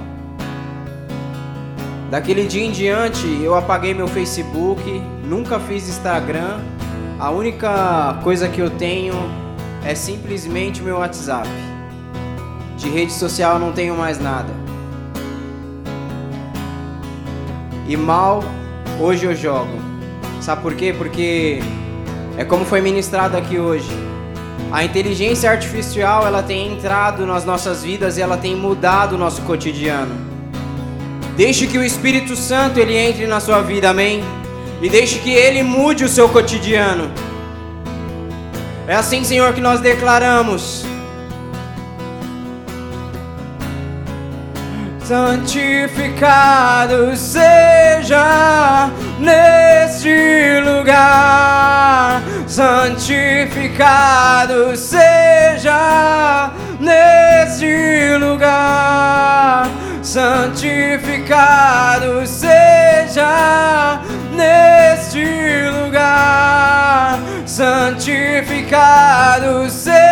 Daquele 2.09 2.47
dia 2.47 2.63
em 2.63 2.71
diante, 2.71 3.27
eu 3.43 3.57
apaguei 3.57 3.95
meu 3.95 4.07
Facebook, 4.07 4.81
nunca 5.25 5.59
fiz 5.59 5.89
Instagram. 5.89 6.61
A 7.19 7.29
única 7.33 8.21
coisa 8.23 8.49
que 8.49 8.61
eu 8.61 8.71
tenho 8.71 9.15
é 9.85 9.93
simplesmente 9.93 10.81
meu 10.83 10.99
WhatsApp. 10.99 11.49
De 12.77 12.89
rede 12.89 13.13
social 13.13 13.55
eu 13.55 13.59
não 13.59 13.73
tenho 13.73 13.97
mais 13.97 14.21
nada. 14.21 14.55
E 17.89 17.97
mal 17.97 18.45
hoje 19.01 19.27
eu 19.27 19.35
jogo. 19.35 19.82
Sabe 20.43 20.61
por 20.61 20.75
quê? 20.75 20.93
Porque 20.93 21.61
é 22.37 22.45
como 22.45 22.65
foi 22.65 22.81
ministrado 22.81 23.37
aqui 23.37 23.61
hoje. 23.61 23.89
A 24.73 24.85
inteligência 24.85 25.49
artificial, 25.49 26.27
ela 26.27 26.43
tem 26.43 26.73
entrado 26.73 27.25
nas 27.25 27.45
nossas 27.45 27.85
vidas 27.85 28.19
e 28.19 28.23
ela 28.23 28.37
tem 28.37 28.57
mudado 28.57 29.15
o 29.15 29.19
nosso 29.19 29.41
cotidiano. 29.43 30.13
Deixe 31.37 31.69
que 31.69 31.79
o 31.79 31.85
Espírito 31.85 32.35
Santo 32.35 32.81
ele 32.81 32.97
entre 32.97 33.25
na 33.29 33.39
sua 33.39 33.63
vida, 33.63 33.91
amém? 33.91 34.25
E 34.83 34.89
deixe 34.89 35.21
que 35.21 35.31
ele 35.31 35.63
mude 35.63 36.05
o 36.05 36.09
seu 36.09 36.29
cotidiano. 36.29 37.09
É 38.89 38.97
assim, 38.97 39.23
Senhor, 39.23 39.53
que 39.53 39.61
nós 39.61 39.79
declaramos. 39.79 40.85
Santificado 45.13 47.01
seja 47.15 48.91
neste 49.19 50.59
lugar, 50.65 52.23
santificado 52.47 53.95
seja 54.75 56.51
neste 56.81 58.17
lugar 58.17 59.69
santificado 60.03 61.07
seja 62.27 64.01
neste 64.35 65.69
lugar, 65.69 67.19
santificado 67.45 68.89
seja. 69.69 70.12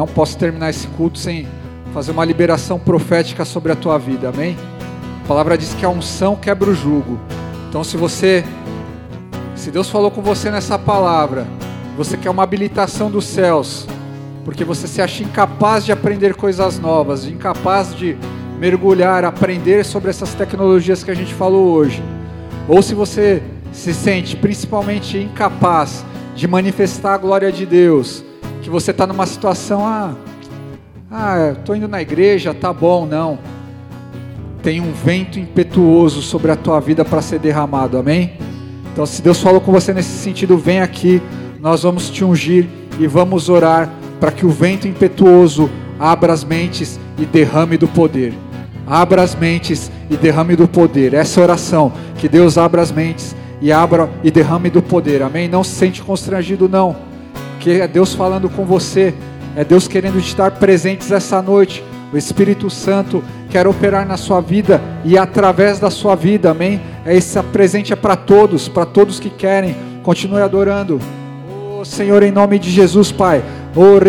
Não 0.00 0.06
posso 0.06 0.38
terminar 0.38 0.70
esse 0.70 0.86
culto 0.86 1.18
sem 1.18 1.46
fazer 1.92 2.12
uma 2.12 2.24
liberação 2.24 2.78
profética 2.78 3.44
sobre 3.44 3.70
a 3.70 3.76
tua 3.76 3.98
vida, 3.98 4.30
amém? 4.30 4.56
A 5.22 5.28
palavra 5.28 5.58
diz 5.58 5.74
que 5.74 5.84
a 5.84 5.90
unção 5.90 6.34
quebra 6.34 6.70
o 6.70 6.74
jugo. 6.74 7.20
Então, 7.68 7.84
se 7.84 7.98
você, 7.98 8.42
se 9.54 9.70
Deus 9.70 9.90
falou 9.90 10.10
com 10.10 10.22
você 10.22 10.50
nessa 10.50 10.78
palavra, 10.78 11.46
você 11.98 12.16
quer 12.16 12.30
uma 12.30 12.42
habilitação 12.42 13.10
dos 13.10 13.26
céus, 13.26 13.86
porque 14.42 14.64
você 14.64 14.88
se 14.88 15.02
acha 15.02 15.22
incapaz 15.22 15.84
de 15.84 15.92
aprender 15.92 16.34
coisas 16.34 16.78
novas, 16.78 17.26
incapaz 17.26 17.94
de 17.94 18.16
mergulhar, 18.58 19.22
aprender 19.26 19.84
sobre 19.84 20.08
essas 20.08 20.32
tecnologias 20.32 21.04
que 21.04 21.10
a 21.10 21.14
gente 21.14 21.34
falou 21.34 21.74
hoje, 21.74 22.02
ou 22.66 22.80
se 22.80 22.94
você 22.94 23.42
se 23.70 23.92
sente 23.92 24.34
principalmente 24.34 25.18
incapaz 25.18 26.06
de 26.34 26.48
manifestar 26.48 27.12
a 27.12 27.18
glória 27.18 27.52
de 27.52 27.66
Deus, 27.66 28.24
que 28.60 28.70
você 28.70 28.90
está 28.90 29.06
numa 29.06 29.26
situação, 29.26 29.86
ah, 29.86 30.14
ah, 31.10 31.54
estou 31.58 31.74
indo 31.74 31.88
na 31.88 32.00
igreja, 32.00 32.54
tá 32.54 32.72
bom, 32.72 33.06
não. 33.06 33.38
Tem 34.62 34.80
um 34.80 34.92
vento 34.92 35.38
impetuoso 35.38 36.22
sobre 36.22 36.52
a 36.52 36.56
tua 36.56 36.78
vida 36.80 37.04
para 37.04 37.22
ser 37.22 37.38
derramado, 37.38 37.98
amém? 37.98 38.34
Então, 38.92 39.06
se 39.06 39.22
Deus 39.22 39.40
falou 39.40 39.60
com 39.60 39.72
você 39.72 39.92
nesse 39.94 40.18
sentido, 40.18 40.58
vem 40.58 40.80
aqui, 40.80 41.22
nós 41.60 41.82
vamos 41.82 42.10
te 42.10 42.24
ungir 42.24 42.68
e 42.98 43.06
vamos 43.06 43.48
orar 43.48 43.90
para 44.20 44.30
que 44.30 44.44
o 44.44 44.50
vento 44.50 44.86
impetuoso 44.86 45.70
abra 45.98 46.32
as 46.32 46.44
mentes 46.44 47.00
e 47.18 47.24
derrame 47.24 47.76
do 47.76 47.88
poder. 47.88 48.34
Abra 48.86 49.22
as 49.22 49.34
mentes 49.34 49.90
e 50.10 50.16
derrame 50.16 50.56
do 50.56 50.68
poder. 50.68 51.14
Essa 51.14 51.40
é 51.40 51.42
oração, 51.42 51.92
que 52.16 52.28
Deus 52.28 52.58
abra 52.58 52.82
as 52.82 52.92
mentes 52.92 53.34
e 53.60 53.72
abra 53.72 54.10
e 54.22 54.30
derrame 54.30 54.68
do 54.68 54.82
poder. 54.82 55.22
Amém? 55.22 55.48
Não 55.48 55.64
se 55.64 55.70
sente 55.70 56.02
constrangido 56.02 56.68
não, 56.68 56.96
que 57.60 57.82
é 57.82 57.86
Deus 57.86 58.14
falando 58.14 58.48
com 58.48 58.64
você, 58.64 59.14
é 59.54 59.62
Deus 59.62 59.86
querendo 59.86 60.20
te 60.20 60.28
estar 60.28 60.50
presentes 60.52 61.12
essa 61.12 61.40
noite. 61.42 61.84
O 62.12 62.16
Espírito 62.16 62.68
Santo 62.70 63.22
quer 63.50 63.68
operar 63.68 64.06
na 64.06 64.16
sua 64.16 64.40
vida 64.40 64.80
e 65.04 65.16
através 65.16 65.78
da 65.78 65.90
sua 65.90 66.16
vida, 66.16 66.50
amém? 66.50 66.80
É 67.04 67.14
esse 67.14 67.40
presente 67.44 67.92
é 67.92 67.96
para 67.96 68.16
todos, 68.16 68.66
para 68.66 68.86
todos 68.86 69.20
que 69.20 69.30
querem. 69.30 69.76
Continue 70.02 70.40
adorando. 70.40 70.98
Oh, 71.78 71.84
Senhor, 71.84 72.22
em 72.22 72.32
nome 72.32 72.58
de 72.58 72.70
Jesus, 72.70 73.12
Pai. 73.12 73.44
Oh. 73.76 74.00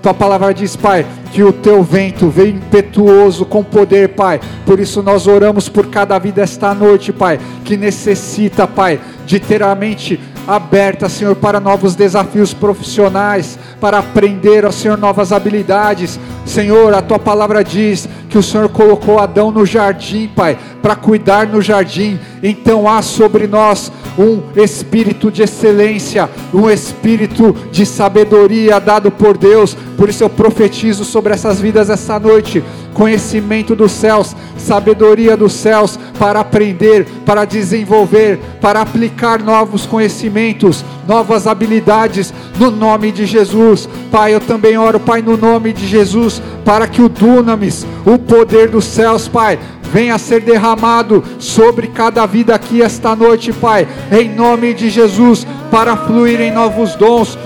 Tua 0.00 0.14
palavra 0.14 0.54
diz, 0.54 0.76
Pai, 0.76 1.04
que 1.32 1.42
o 1.42 1.52
teu 1.52 1.82
vento 1.82 2.28
veio 2.28 2.54
impetuoso 2.54 3.44
com 3.44 3.64
poder, 3.64 4.10
Pai. 4.10 4.40
Por 4.64 4.78
isso 4.78 5.02
nós 5.02 5.26
oramos 5.26 5.68
por 5.68 5.86
cada 5.88 6.18
vida 6.18 6.42
esta 6.42 6.72
noite, 6.74 7.12
Pai, 7.12 7.40
que 7.64 7.76
necessita, 7.76 8.66
Pai, 8.66 9.00
de 9.26 9.40
ter 9.40 9.62
a 9.62 9.74
mente 9.74 10.20
aberta, 10.48 11.10
Senhor, 11.10 11.36
para 11.36 11.60
novos 11.60 11.94
desafios 11.94 12.54
profissionais, 12.54 13.58
para 13.78 13.98
aprender, 13.98 14.64
ó 14.64 14.70
Senhor, 14.72 14.96
novas 14.96 15.30
habilidades. 15.30 16.18
Senhor, 16.46 16.94
a 16.94 17.02
tua 17.02 17.18
palavra 17.18 17.62
diz 17.62 18.08
que 18.30 18.38
o 18.38 18.42
Senhor 18.42 18.70
colocou 18.70 19.18
Adão 19.18 19.50
no 19.50 19.66
jardim, 19.66 20.26
Pai, 20.34 20.58
para 20.80 20.96
cuidar 20.96 21.46
no 21.46 21.60
jardim. 21.60 22.18
Então 22.42 22.88
há 22.88 23.02
sobre 23.02 23.46
nós 23.46 23.92
um 24.18 24.42
espírito 24.60 25.30
de 25.30 25.42
excelência, 25.42 26.28
um 26.52 26.68
espírito 26.68 27.54
de 27.70 27.86
sabedoria 27.86 28.80
dado 28.80 29.10
por 29.10 29.38
Deus. 29.38 29.76
Por 29.96 30.08
isso 30.08 30.24
eu 30.24 30.28
profetizo 30.28 31.04
sobre 31.04 31.32
essas 31.32 31.60
vidas 31.60 31.88
essa 31.88 32.18
noite 32.18 32.62
conhecimento 32.98 33.76
dos 33.76 33.92
céus, 33.92 34.34
sabedoria 34.56 35.36
dos 35.36 35.52
céus 35.52 35.96
para 36.18 36.40
aprender, 36.40 37.06
para 37.24 37.44
desenvolver, 37.44 38.40
para 38.60 38.80
aplicar 38.80 39.40
novos 39.40 39.86
conhecimentos, 39.86 40.84
novas 41.06 41.46
habilidades 41.46 42.34
no 42.58 42.72
nome 42.72 43.12
de 43.12 43.24
Jesus. 43.24 43.88
Pai, 44.10 44.34
eu 44.34 44.40
também 44.40 44.76
oro, 44.76 44.98
Pai, 44.98 45.22
no 45.22 45.36
nome 45.36 45.72
de 45.72 45.86
Jesus, 45.86 46.42
para 46.64 46.88
que 46.88 47.00
o 47.00 47.08
dunamis, 47.08 47.86
o 48.04 48.18
poder 48.18 48.68
dos 48.68 48.84
céus, 48.84 49.28
Pai, 49.28 49.60
venha 49.92 50.18
ser 50.18 50.40
derramado 50.40 51.24
sobre 51.38 51.88
cada 51.88 52.24
vida 52.26 52.54
aqui 52.54 52.82
esta 52.82 53.16
noite, 53.16 53.52
Pai, 53.52 53.88
em 54.12 54.28
nome 54.34 54.74
de 54.74 54.90
Jesus, 54.90 55.46
para 55.70 55.96
fluir 55.96 56.40
em 56.40 56.50
novos 56.50 56.94
dons. 56.94 57.38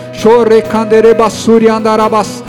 Andarabas, 1.71 2.45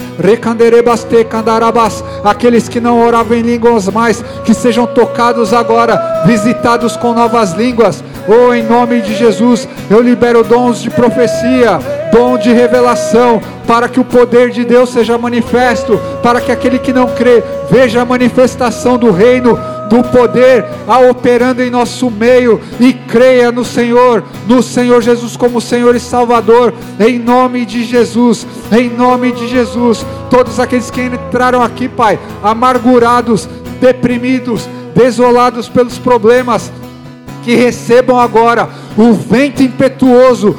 candarabas. 1.30 2.04
Aqueles 2.24 2.70
que 2.70 2.80
não 2.80 3.06
oravam 3.06 3.38
em 3.38 3.42
línguas 3.42 3.88
mais, 3.88 4.24
que 4.46 4.54
sejam 4.54 4.86
tocados 4.86 5.54
agora, 5.54 6.24
visitados 6.26 6.96
com 6.96 7.14
novas 7.14 7.54
línguas. 7.54 8.04
Oh, 8.28 8.54
em 8.54 8.64
nome 8.64 9.02
de 9.02 9.16
Jesus, 9.16 9.68
eu 9.90 10.02
libero 10.02 10.44
dons 10.44 10.82
de 10.82 10.90
profecia, 10.90 11.80
dom 12.12 12.38
de 12.38 12.54
revelação, 12.54 13.42
para 13.68 13.90
que 13.90 14.00
o 14.00 14.06
poder 14.06 14.50
de 14.50 14.64
Deus 14.64 14.92
seja 14.92 15.18
manifesto, 15.18 16.00
para 16.22 16.40
que 16.40 16.52
aquele 16.52 16.80
que 16.80 16.94
não 16.94 17.08
crê 17.08 17.44
veja 17.70 18.02
a 18.02 18.06
manifestação 18.06 18.98
do 18.98 19.12
reino 19.12 19.58
do 19.90 20.04
poder 20.04 20.66
a 20.88 21.00
operando 21.00 21.62
em 21.62 21.70
nosso 21.70 22.10
meio 22.10 22.60
e 22.80 22.94
creia 22.94 23.52
no 23.52 23.64
Senhor, 23.64 24.24
no 24.48 24.64
Senhor 24.64 25.02
Jesus 25.02 25.38
como 25.38 25.62
Senhor 25.64 25.96
e 25.96 26.00
Salvador, 26.00 26.74
em 27.00 27.18
nome 27.18 27.66
de 27.66 27.84
Jesus, 27.84 28.46
em 28.72 28.90
nome 28.90 29.32
de 29.32 29.48
Jesus. 29.48 30.06
Todos 30.30 30.60
aqueles 30.60 30.92
que 30.92 31.02
entraram 31.02 31.62
aqui, 31.62 31.88
Pai, 31.88 32.20
amargurados, 32.44 33.48
deprimidos, 33.80 34.68
desolados 34.96 35.68
pelos 35.68 35.98
problemas, 35.98 36.72
que 37.44 37.56
recebam 37.56 38.20
agora 38.20 38.70
o 38.98 39.14
vento 39.14 39.62
impetuoso 39.62 40.56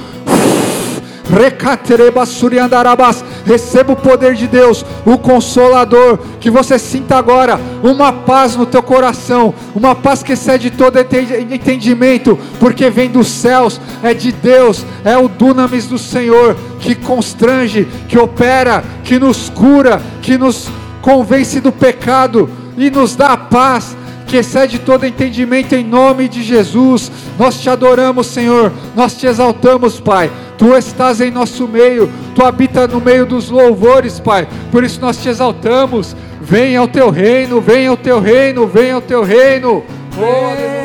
Receba 3.45 3.93
o 3.93 3.97
poder 3.97 4.35
de 4.35 4.47
Deus, 4.47 4.85
o 5.05 5.19
consolador. 5.19 6.19
Que 6.41 6.51
você 6.51 6.79
sinta 6.79 7.17
agora 7.17 7.59
uma 7.83 8.13
paz 8.13 8.57
no 8.57 8.67
teu 8.67 8.83
coração, 8.83 9.53
uma 9.75 9.95
paz 9.95 10.23
que 10.23 10.33
excede 10.33 10.71
todo 10.71 10.99
entendimento, 10.99 12.39
porque 12.61 12.89
vem 12.91 13.11
dos 13.11 13.27
céus, 13.27 13.81
é 14.03 14.15
de 14.15 14.31
Deus, 14.31 14.85
é 15.05 15.17
o 15.17 15.29
dunamis 15.29 15.87
do 15.87 15.99
Senhor 15.99 16.57
que 16.81 16.95
constrange, 16.95 17.89
que 18.09 18.19
opera, 18.19 18.85
que 19.03 19.19
nos 19.19 19.49
cura, 19.49 20.01
que 20.23 20.39
nos 20.39 20.69
convence 21.03 21.61
do 21.61 21.73
pecado 21.73 22.49
e 22.77 22.91
nos 22.91 23.17
dá 23.17 23.33
a 23.33 23.37
paz 23.37 23.97
que 24.27 24.37
excede 24.37 24.79
todo 24.79 25.07
entendimento 25.07 25.75
em 25.75 25.85
nome 25.85 26.29
de 26.29 26.43
Jesus. 26.43 27.11
Nós 27.39 27.61
te 27.61 27.69
adoramos, 27.69 28.27
Senhor, 28.27 28.73
nós 28.95 29.15
te 29.15 29.27
exaltamos, 29.27 30.01
Pai. 30.01 30.31
Tu 30.57 30.75
estás 30.75 31.21
em 31.21 31.31
nosso 31.31 31.67
meio, 31.67 32.11
tu 32.35 32.45
habita 32.45 32.87
no 32.87 33.01
meio 33.01 33.27
dos 33.27 33.51
louvores, 33.51 34.21
Pai. 34.21 34.49
Por 34.71 34.85
isso 34.85 35.01
nós 35.01 35.17
te 35.17 35.29
exaltamos. 35.29 36.17
Venha 36.41 36.81
ao 36.81 36.89
teu 36.89 37.11
reino, 37.11 37.61
venha 37.61 37.91
ao 37.91 37.97
teu 37.97 38.21
reino, 38.21 38.67
venha 38.67 38.95
ao 38.95 39.01
teu 39.01 39.23
reino. 39.25 39.83
Oh, 40.17 40.84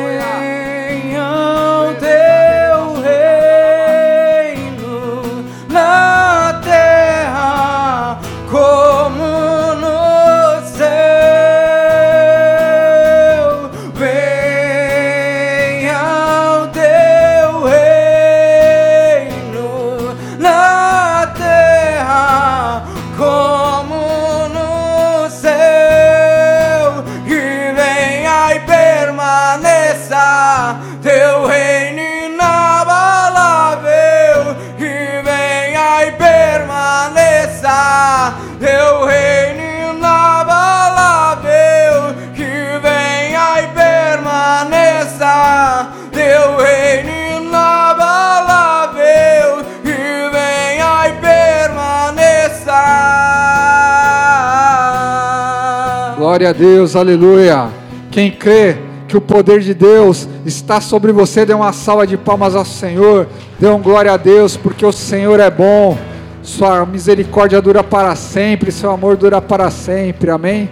Glória 56.30 56.50
a 56.50 56.52
Deus, 56.52 56.94
aleluia. 56.94 57.70
Quem 58.08 58.30
crê 58.30 58.76
que 59.08 59.16
o 59.16 59.20
poder 59.20 59.58
de 59.58 59.74
Deus 59.74 60.28
está 60.46 60.80
sobre 60.80 61.10
você, 61.10 61.44
dê 61.44 61.52
uma 61.52 61.72
salva 61.72 62.06
de 62.06 62.16
palmas 62.16 62.54
ao 62.54 62.64
Senhor, 62.64 63.26
dê 63.58 63.66
um 63.66 63.82
glória 63.82 64.12
a 64.12 64.16
Deus, 64.16 64.56
porque 64.56 64.86
o 64.86 64.92
Senhor 64.92 65.40
é 65.40 65.50
bom, 65.50 65.98
Sua 66.40 66.86
misericórdia 66.86 67.60
dura 67.60 67.82
para 67.82 68.14
sempre, 68.14 68.70
Seu 68.70 68.92
amor 68.92 69.16
dura 69.16 69.42
para 69.42 69.72
sempre, 69.72 70.30
amém? 70.30 70.70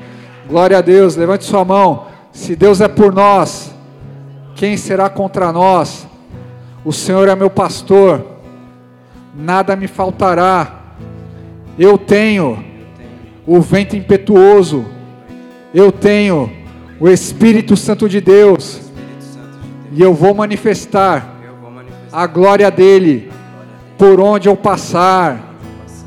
Glória 0.49 0.79
a 0.79 0.81
Deus, 0.81 1.17
levante 1.17 1.43
sua 1.45 1.65
mão. 1.65 2.07
Se 2.31 2.55
Deus 2.55 2.81
é 2.81 2.87
por 2.87 3.13
nós, 3.13 3.75
quem 4.55 4.77
será 4.77 5.11
contra 5.11 5.51
nós? 5.51 6.07
O 6.85 6.93
Senhor 6.93 7.29
é 7.29 7.35
meu 7.35 7.51
pastor, 7.51 8.25
nada 9.35 9.75
me 9.75 9.89
faltará. 9.89 10.83
Eu 11.77 11.99
tenho 11.99 12.63
o 13.45 13.61
vento 13.61 13.97
impetuoso, 13.97 14.97
eu 15.73 15.93
tenho 15.93 16.51
o 16.99 17.09
Espírito 17.09 17.77
Santo 17.77 18.09
de 18.09 18.21
Deus, 18.21 18.81
e 19.93 20.03
eu 20.03 20.15
vou 20.15 20.35
manifestar 20.35 21.37
a 22.13 22.27
glória 22.27 22.71
dele 22.71 23.31
por 23.97 24.21
onde 24.21 24.49
eu 24.49 24.57
passar. 24.57 25.57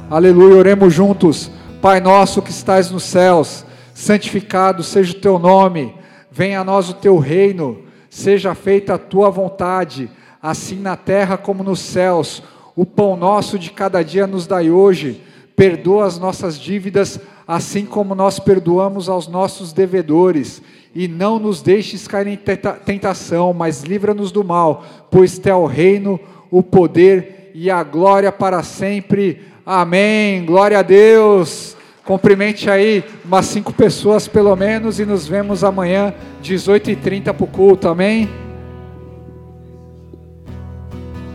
Aleluia, 0.09 0.55
oremos 0.55 0.93
juntos. 0.93 1.51
Pai 1.81 1.99
nosso 1.99 2.41
que 2.41 2.51
estás 2.51 2.91
nos 2.91 3.03
céus, 3.03 3.65
santificado 3.93 4.83
seja 4.83 5.13
o 5.13 5.19
teu 5.19 5.39
nome. 5.39 5.95
Venha 6.31 6.61
a 6.61 6.63
nós 6.63 6.89
o 6.89 6.93
teu 6.93 7.17
reino. 7.17 7.83
Seja 8.09 8.53
feita 8.53 8.95
a 8.95 8.97
tua 8.97 9.29
vontade, 9.29 10.09
assim 10.41 10.79
na 10.79 10.97
terra 10.97 11.37
como 11.37 11.63
nos 11.63 11.79
céus. 11.79 12.43
O 12.75 12.85
pão 12.85 13.15
nosso 13.15 13.57
de 13.57 13.71
cada 13.71 14.03
dia 14.03 14.27
nos 14.27 14.45
dai 14.45 14.69
hoje. 14.69 15.21
Perdoa 15.55 16.05
as 16.05 16.19
nossas 16.19 16.57
dívidas, 16.57 17.19
assim 17.53 17.85
como 17.85 18.15
nós 18.15 18.39
perdoamos 18.39 19.09
aos 19.09 19.27
nossos 19.27 19.73
devedores. 19.73 20.61
E 20.95 21.07
não 21.07 21.37
nos 21.37 21.61
deixes 21.61 22.07
cair 22.07 22.27
em 22.27 22.37
tenta- 22.37 22.73
tentação, 22.73 23.53
mas 23.53 23.83
livra-nos 23.83 24.31
do 24.31 24.43
mal, 24.43 24.85
pois 25.09 25.37
teu 25.37 25.53
é 25.53 25.57
o 25.57 25.65
reino, 25.65 26.19
o 26.49 26.63
poder 26.63 27.51
e 27.53 27.69
a 27.69 27.83
glória 27.83 28.31
para 28.31 28.63
sempre. 28.63 29.41
Amém. 29.65 30.45
Glória 30.45 30.79
a 30.79 30.81
Deus. 30.81 31.75
Cumprimente 32.05 32.69
aí 32.69 33.03
umas 33.23 33.45
cinco 33.47 33.73
pessoas 33.73 34.27
pelo 34.27 34.55
menos 34.55 34.99
e 34.99 35.05
nos 35.05 35.27
vemos 35.27 35.63
amanhã, 35.63 36.13
18h30 36.43 37.33
para 37.33 37.43
o 37.43 37.47
culto. 37.47 37.87
Amém. 37.87 38.29